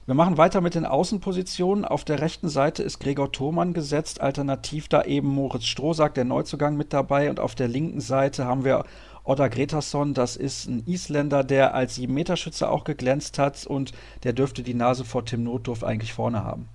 Wir 0.10 0.16
machen 0.16 0.38
weiter 0.38 0.60
mit 0.60 0.76
den 0.76 0.86
Außenpositionen. 0.86 1.86
Auf 1.86 2.04
der 2.04 2.20
rechten 2.20 2.50
Seite 2.50 2.84
ist 2.84 3.00
Gregor 3.00 3.32
Thomann 3.32 3.74
gesetzt, 3.74 4.20
alternativ 4.20 4.90
da 4.90 5.04
eben 5.04 5.28
Moritz 5.30 5.66
Strohsack, 5.66 6.16
der 6.16 6.26
Neuzugang 6.26 6.76
mit 6.76 6.92
dabei. 6.92 7.30
Und 7.30 7.40
auf 7.40 7.56
der 7.56 7.68
linken 7.68 8.02
Seite 8.02 8.44
haben 8.44 8.66
wir 8.66 8.84
Odda 9.30 9.48
Gretason, 9.48 10.16
das 10.16 10.36
ist 10.36 10.68
ein 10.68 10.84
Isländer, 10.88 11.44
der 11.44 11.76
als 11.76 12.00
7-Meter-Schütze 12.00 12.68
auch 12.68 12.84
geglänzt 12.84 13.38
hat 13.38 13.68
und 13.68 13.92
der 14.24 14.34
dürfte 14.34 14.64
die 14.64 14.74
Nase 14.74 15.06
vor 15.06 15.24
Tim 15.24 15.44
Notdurf 15.44 15.84
eigentlich 15.84 16.14
vorne 16.14 16.44
haben. 16.44 16.68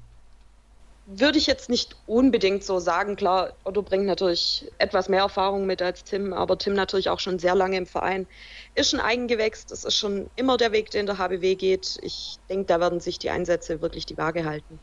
Würde 1.07 1.37
ich 1.37 1.49
jetzt 1.49 1.69
nicht 1.69 1.97
unbedingt 2.07 2.63
so 2.63 2.79
sagen. 2.79 3.17
Klar, 3.17 3.55
Otto 3.65 3.83
bringt 3.83 4.07
natürlich 4.07 4.71
etwas 4.79 5.09
mehr 5.09 5.23
Erfahrung 5.23 5.67
mit 5.67 5.83
als 5.83 6.05
Tim, 6.05 6.33
aber 6.33 6.57
Tim 6.57 6.75
natürlich 6.75 7.09
auch 7.09 7.19
schon 7.19 7.41
sehr 7.41 7.57
lange 7.57 7.77
im 7.77 7.87
Verein. 7.87 8.25
Ist 8.77 8.95
ein 8.95 9.01
Eigengewächs, 9.01 9.67
das 9.67 9.85
ist 9.85 9.97
schon 9.97 10.31
immer 10.37 10.57
der 10.57 10.71
Weg, 10.71 10.93
den 10.93 11.07
der 11.07 11.19
HBW 11.19 11.57
geht. 11.57 11.99
Ich 12.03 12.39
denke, 12.49 12.67
da 12.67 12.79
werden 12.79 13.01
sich 13.01 13.19
die 13.19 13.31
Einsätze 13.31 13.83
wirklich 13.83 14.07
die 14.07 14.17
Waage 14.17 14.45
halten. 14.45 14.79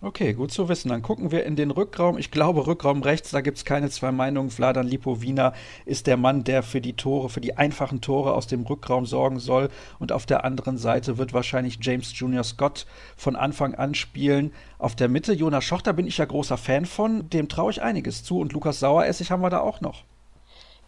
Okay, 0.00 0.32
gut 0.32 0.52
zu 0.52 0.68
wissen. 0.68 0.90
Dann 0.90 1.02
gucken 1.02 1.32
wir 1.32 1.44
in 1.44 1.56
den 1.56 1.72
Rückraum. 1.72 2.18
Ich 2.18 2.30
glaube, 2.30 2.68
Rückraum 2.68 3.02
rechts, 3.02 3.32
da 3.32 3.40
gibt 3.40 3.58
es 3.58 3.64
keine 3.64 3.90
zwei 3.90 4.12
Meinungen. 4.12 4.50
Vladan 4.50 4.86
Lipowina 4.86 5.54
ist 5.86 6.06
der 6.06 6.16
Mann, 6.16 6.44
der 6.44 6.62
für 6.62 6.80
die 6.80 6.92
Tore, 6.92 7.28
für 7.28 7.40
die 7.40 7.56
einfachen 7.56 8.00
Tore 8.00 8.32
aus 8.34 8.46
dem 8.46 8.62
Rückraum 8.62 9.06
sorgen 9.06 9.40
soll. 9.40 9.70
Und 9.98 10.12
auf 10.12 10.24
der 10.24 10.44
anderen 10.44 10.78
Seite 10.78 11.18
wird 11.18 11.32
wahrscheinlich 11.32 11.78
James 11.82 12.16
Junior 12.16 12.44
Scott 12.44 12.86
von 13.16 13.34
Anfang 13.34 13.74
an 13.74 13.96
spielen. 13.96 14.52
Auf 14.78 14.94
der 14.94 15.08
Mitte, 15.08 15.32
Jonas 15.32 15.64
Schochter 15.64 15.92
bin 15.92 16.06
ich 16.06 16.18
ja 16.18 16.26
großer 16.26 16.58
Fan 16.58 16.86
von. 16.86 17.28
Dem 17.30 17.48
traue 17.48 17.72
ich 17.72 17.82
einiges 17.82 18.22
zu. 18.22 18.38
Und 18.38 18.52
Lukas 18.52 18.78
Saueressig 18.78 19.32
haben 19.32 19.42
wir 19.42 19.50
da 19.50 19.60
auch 19.60 19.80
noch. 19.80 20.04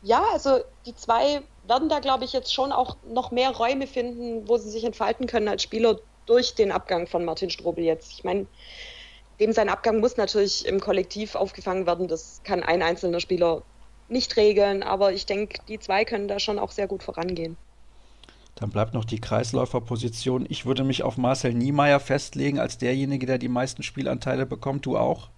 Ja, 0.02 0.22
also 0.32 0.60
die 0.86 0.94
zwei 0.94 1.42
werden 1.66 1.88
da, 1.88 1.98
glaube 1.98 2.24
ich, 2.24 2.32
jetzt 2.32 2.54
schon 2.54 2.70
auch 2.70 2.96
noch 3.08 3.32
mehr 3.32 3.50
Räume 3.50 3.88
finden, 3.88 4.48
wo 4.48 4.56
sie 4.56 4.70
sich 4.70 4.84
entfalten 4.84 5.26
können 5.26 5.48
als 5.48 5.64
Spieler 5.64 5.98
durch 6.26 6.54
den 6.54 6.70
Abgang 6.70 7.08
von 7.08 7.24
Martin 7.24 7.50
Strobel 7.50 7.84
jetzt. 7.84 8.12
Ich 8.12 8.22
meine, 8.22 8.46
dem 9.40 9.52
sein 9.52 9.68
Abgang 9.68 10.00
muss 10.00 10.16
natürlich 10.16 10.66
im 10.66 10.80
Kollektiv 10.80 11.34
aufgefangen 11.34 11.86
werden. 11.86 12.08
Das 12.08 12.42
kann 12.44 12.62
ein 12.62 12.82
einzelner 12.82 13.20
Spieler 13.20 13.62
nicht 14.08 14.36
regeln, 14.36 14.82
aber 14.82 15.12
ich 15.12 15.26
denke, 15.26 15.60
die 15.68 15.78
zwei 15.78 16.04
können 16.04 16.28
da 16.28 16.38
schon 16.38 16.58
auch 16.58 16.72
sehr 16.72 16.86
gut 16.86 17.02
vorangehen. 17.02 17.56
Dann 18.56 18.70
bleibt 18.70 18.92
noch 18.92 19.06
die 19.06 19.20
Kreisläuferposition. 19.20 20.44
Ich 20.48 20.66
würde 20.66 20.84
mich 20.84 21.02
auf 21.02 21.16
Marcel 21.16 21.54
Niemeyer 21.54 22.00
festlegen 22.00 22.58
als 22.58 22.76
derjenige, 22.76 23.24
der 23.24 23.38
die 23.38 23.48
meisten 23.48 23.82
Spielanteile 23.82 24.44
bekommt. 24.44 24.84
Du 24.84 24.98
auch? 24.98 25.30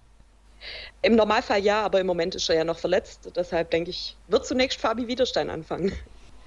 Im 1.01 1.15
Normalfall 1.15 1.63
ja, 1.63 1.83
aber 1.83 2.01
im 2.01 2.07
Moment 2.07 2.35
ist 2.35 2.49
er 2.49 2.55
ja 2.55 2.63
noch 2.63 2.79
verletzt. 2.79 3.31
Deshalb 3.35 3.71
denke 3.71 3.91
ich, 3.91 4.17
wird 4.27 4.45
zunächst 4.45 4.79
Fabi 4.81 5.07
Widerstein 5.07 5.49
anfangen. 5.49 5.93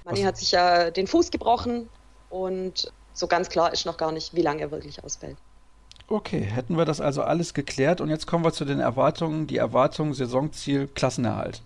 Manni 0.05 0.21
hat 0.21 0.37
sich 0.37 0.51
ja 0.51 0.91
den 0.91 1.07
Fuß 1.07 1.31
gebrochen 1.31 1.89
und 2.29 2.91
so 3.13 3.27
ganz 3.27 3.49
klar 3.49 3.73
ist 3.73 3.85
noch 3.85 3.97
gar 3.97 4.11
nicht, 4.11 4.35
wie 4.35 4.41
lange 4.41 4.61
er 4.61 4.71
wirklich 4.71 5.03
ausfällt. 5.03 5.37
Okay, 6.09 6.41
hätten 6.41 6.77
wir 6.77 6.85
das 6.85 7.01
also 7.01 7.21
alles 7.21 7.53
geklärt 7.53 7.99
und 7.99 8.09
jetzt 8.09 8.27
kommen 8.27 8.45
wir 8.45 8.53
zu 8.53 8.63
den 8.63 8.79
Erwartungen. 8.79 9.45
Die 9.45 9.57
Erwartung, 9.57 10.13
Saisonziel, 10.13 10.87
Klassenerhalt. 10.87 11.61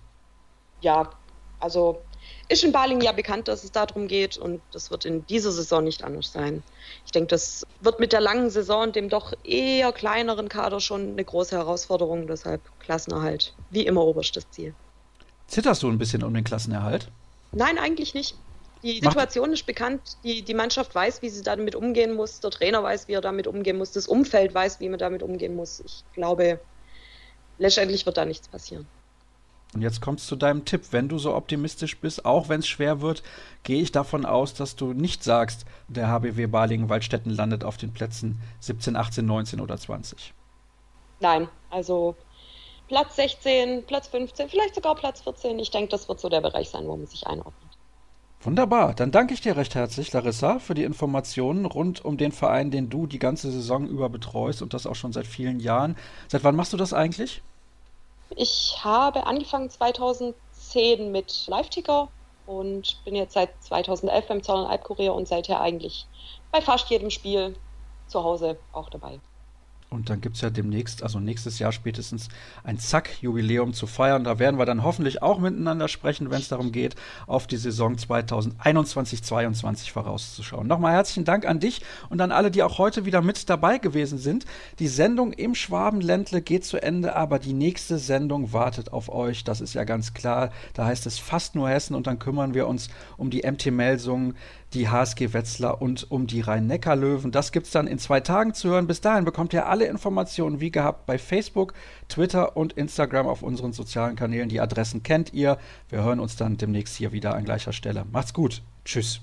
Ja, 0.82 1.12
also 1.60 2.02
ist 2.50 2.64
in 2.64 2.72
Baling 2.72 3.02
ja 3.02 3.12
bekannt, 3.12 3.48
dass 3.48 3.64
es 3.64 3.72
darum 3.72 4.08
geht 4.08 4.38
und 4.38 4.62
das 4.72 4.90
wird 4.90 5.06
in 5.06 5.26
dieser 5.28 5.52
Saison 5.52 5.84
nicht 5.84 6.04
anders 6.04 6.34
sein. 6.34 6.64
Ich 7.06 7.12
denke, 7.12 7.28
das 7.28 7.66
wird 7.82 8.00
mit 8.00 8.14
der 8.14 8.22
langen 8.22 8.50
Saison 8.50 8.84
und 8.84 8.96
dem 8.96 9.10
doch 9.10 9.34
eher 9.44 9.92
kleineren 9.92 10.50
Kader 10.50 10.80
schon 10.80 11.12
eine 11.12 11.24
große 11.24 11.56
Herausforderung, 11.56 12.28
deshalb 12.28 12.62
Klassenerhalt. 12.80 13.54
Wie 13.70 13.86
immer 13.86 14.04
oberstes 14.04 14.50
Ziel. 14.50 14.74
Zitterst 15.48 15.84
du 15.84 15.90
ein 15.90 15.98
bisschen 15.98 16.24
um 16.24 16.34
den 16.34 16.44
Klassenerhalt? 16.44 17.10
Nein, 17.52 17.78
eigentlich 17.78 18.14
nicht. 18.14 18.36
Die 18.84 18.96
Situation 18.96 19.50
Macht 19.50 19.60
ist 19.60 19.66
bekannt, 19.66 20.02
die, 20.24 20.42
die 20.42 20.54
Mannschaft 20.54 20.96
weiß, 20.96 21.22
wie 21.22 21.30
sie 21.30 21.44
damit 21.44 21.76
umgehen 21.76 22.14
muss, 22.14 22.40
der 22.40 22.50
Trainer 22.50 22.82
weiß, 22.82 23.08
wie 23.08 23.14
er 23.14 23.22
damit 23.22 23.48
umgehen 23.48 23.78
muss, 23.78 23.92
das 23.92 24.08
Umfeld 24.08 24.54
weiß, 24.54 24.80
wie 24.80 24.90
man 24.90 25.00
damit 25.00 25.22
umgehen 25.22 25.56
muss. 25.56 25.82
Ich 25.86 26.04
glaube, 26.14 26.60
letztendlich 27.60 28.06
wird 28.06 28.18
da 28.18 28.26
nichts 28.26 28.48
passieren. 28.48 28.88
Und 29.74 29.82
jetzt 29.82 30.02
kommst 30.02 30.26
du 30.26 30.30
zu 30.30 30.36
deinem 30.36 30.66
Tipp. 30.66 30.88
Wenn 30.92 31.08
du 31.08 31.18
so 31.18 31.34
optimistisch 31.34 31.98
bist, 31.98 32.26
auch 32.26 32.50
wenn 32.50 32.60
es 32.60 32.68
schwer 32.68 33.00
wird, 33.02 33.24
gehe 33.64 33.82
ich 33.82 33.92
davon 33.92 34.26
aus, 34.26 34.54
dass 34.54 34.76
du 34.76 34.94
nicht 34.94 35.24
sagst, 35.24 35.66
der 35.88 36.10
HBW 36.10 36.48
Balingen-Waldstätten 36.48 37.32
landet 37.32 37.64
auf 37.64 37.78
den 37.78 37.94
Plätzen 37.94 38.42
17, 38.60 38.98
18, 38.98 39.26
19 39.26 39.62
oder 39.62 39.78
20. 39.78 40.34
Nein, 41.22 41.48
also 41.70 42.16
Platz 42.90 43.16
16, 43.16 43.86
Platz 43.86 44.08
15, 44.08 44.50
vielleicht 44.50 44.76
sogar 44.76 44.96
Platz 44.96 45.22
14. 45.22 45.58
Ich 45.60 45.72
denke, 45.72 45.90
das 45.90 46.10
wird 46.10 46.20
so 46.20 46.28
der 46.28 46.42
Bereich 46.42 46.70
sein, 46.70 46.86
wo 46.88 46.98
man 46.98 47.08
sich 47.08 47.26
einordnet. 47.26 47.71
Wunderbar, 48.44 48.96
dann 48.96 49.12
danke 49.12 49.36
ich 49.36 49.42
dir 49.42 49.56
recht 49.56 49.76
herzlich, 49.76 50.12
Larissa, 50.14 50.58
für 50.58 50.74
die 50.74 50.84
Informationen 50.84 51.66
rund 51.66 52.04
um 52.04 52.18
den 52.18 52.32
Verein, 52.32 52.72
den 52.72 52.90
du 52.90 53.06
die 53.06 53.20
ganze 53.20 53.52
Saison 53.52 53.86
über 53.86 54.10
betreust 54.10 54.64
und 54.64 54.74
das 54.74 54.88
auch 54.88 54.96
schon 54.96 55.14
seit 55.14 55.28
vielen 55.28 55.60
Jahren. 55.60 55.96
Seit 56.28 56.44
wann 56.44 56.56
machst 56.56 56.74
du 56.74 56.78
das 56.78 56.92
eigentlich? 56.92 57.44
Ich 58.36 58.80
habe 58.84 59.28
angefangen 59.28 59.70
2010 59.70 61.12
mit 61.12 61.46
Live-Ticker 61.48 62.08
und 62.48 63.04
bin 63.06 63.16
jetzt 63.16 63.34
seit 63.34 63.52
2011 63.62 64.28
beim 64.28 64.42
Zollern 64.42 64.66
Albkurier 64.66 65.14
und 65.14 65.28
seither 65.28 65.62
eigentlich 65.62 66.08
bei 66.52 66.62
fast 66.62 66.90
jedem 66.90 67.12
Spiel 67.12 67.56
zu 68.08 68.24
Hause 68.24 68.58
auch 68.74 68.90
dabei. 68.90 69.20
Und 69.94 70.10
dann 70.10 70.22
gibt 70.22 70.38
es 70.38 70.42
ja 70.42 70.50
demnächst, 70.50 71.04
also 71.04 71.20
nächstes 71.20 71.60
Jahr 71.60 71.74
spätestens, 71.74 72.30
ein 72.64 72.80
Zack-Jubiläum 72.80 73.74
zu 73.74 73.88
feiern. 73.88 74.24
Da 74.24 74.40
werden 74.40 74.58
wir 74.58 74.66
dann 74.66 74.86
hoffentlich 74.86 75.22
auch 75.22 75.38
miteinander 75.38 75.90
sprechen, 75.90 76.32
wenn 76.32 76.40
es 76.40 76.48
darum 76.48 76.72
geht, 76.72 76.96
auf 77.28 77.46
die 77.46 77.58
Saison 77.58 77.98
2021-22 77.98 79.92
vorauszuschauen. 79.92 80.66
Nochmal 80.66 80.94
herzlichen 80.94 81.26
Dank 81.26 81.46
an 81.46 81.60
dich 81.60 81.82
und 82.10 82.22
an 82.22 82.32
alle, 82.32 82.52
die 82.52 82.64
auch 82.64 82.78
heute 82.78 83.04
wieder 83.04 83.22
mit 83.22 83.50
dabei 83.50 83.80
gewesen 83.80 84.18
sind. 84.18 84.46
Die 84.80 84.88
Sendung 84.88 85.34
im 85.34 85.56
Schwabenländle 85.56 86.42
geht 86.42 86.64
zu 86.64 86.82
Ende, 86.82 87.18
aber 87.18 87.38
die 87.38 87.52
nächste 87.52 87.98
Sendung 87.98 88.54
wartet 88.54 88.94
auf 88.94 89.10
euch. 89.10 89.44
Das 89.44 89.60
ist 89.60 89.74
ja 89.74 89.84
ganz 89.84 90.14
klar. 90.14 90.52
Da 90.74 90.86
heißt 90.86 91.06
es 91.06 91.20
fast 91.20 91.54
nur 91.54 91.68
Hessen 91.68 91.96
und 91.96 92.08
dann 92.08 92.18
kümmern 92.18 92.54
wir 92.54 92.66
uns 92.66 92.88
um 93.18 93.30
die 93.30 93.42
MT-Melsungen 93.46 94.38
die 94.74 94.90
HSG 94.90 95.34
Wetzlar 95.34 95.82
und 95.82 96.10
um 96.12 96.28
die 96.28 96.42
Rhein-Neckar-Löwen. 96.42 97.32
Das 97.32 97.52
gibt 97.52 97.68
es 97.68 97.72
dann 97.72 97.88
in 97.88 98.00
zwei 98.00 98.20
Tagen 98.20 98.54
zu 98.54 98.70
hören. 98.70 98.88
Bis 98.88 99.02
dahin 99.02 99.26
bekommt 99.26 99.54
ihr 99.54 99.68
alle 99.68 99.86
Informationen 99.86 100.60
wie 100.60 100.72
gehabt 100.72 101.06
bei 101.06 101.18
Facebook, 101.18 101.74
Twitter 102.08 102.56
und 102.56 102.74
Instagram 102.74 103.28
auf 103.28 103.42
unseren 103.44 103.74
sozialen 103.74 104.16
Kanälen. 104.16 104.50
Die 104.50 104.62
Adressen 104.62 105.04
kennt 105.04 105.34
ihr. 105.34 105.58
Wir 105.90 106.04
hören 106.04 106.20
uns 106.20 106.36
dann 106.36 106.58
demnächst 106.58 106.96
hier 106.96 107.12
wieder 107.12 107.36
an 107.36 107.46
gleicher 107.46 107.74
Stelle. 107.74 108.06
Macht's 108.12 108.34
gut. 108.34 108.62
Tschüss. 108.86 109.22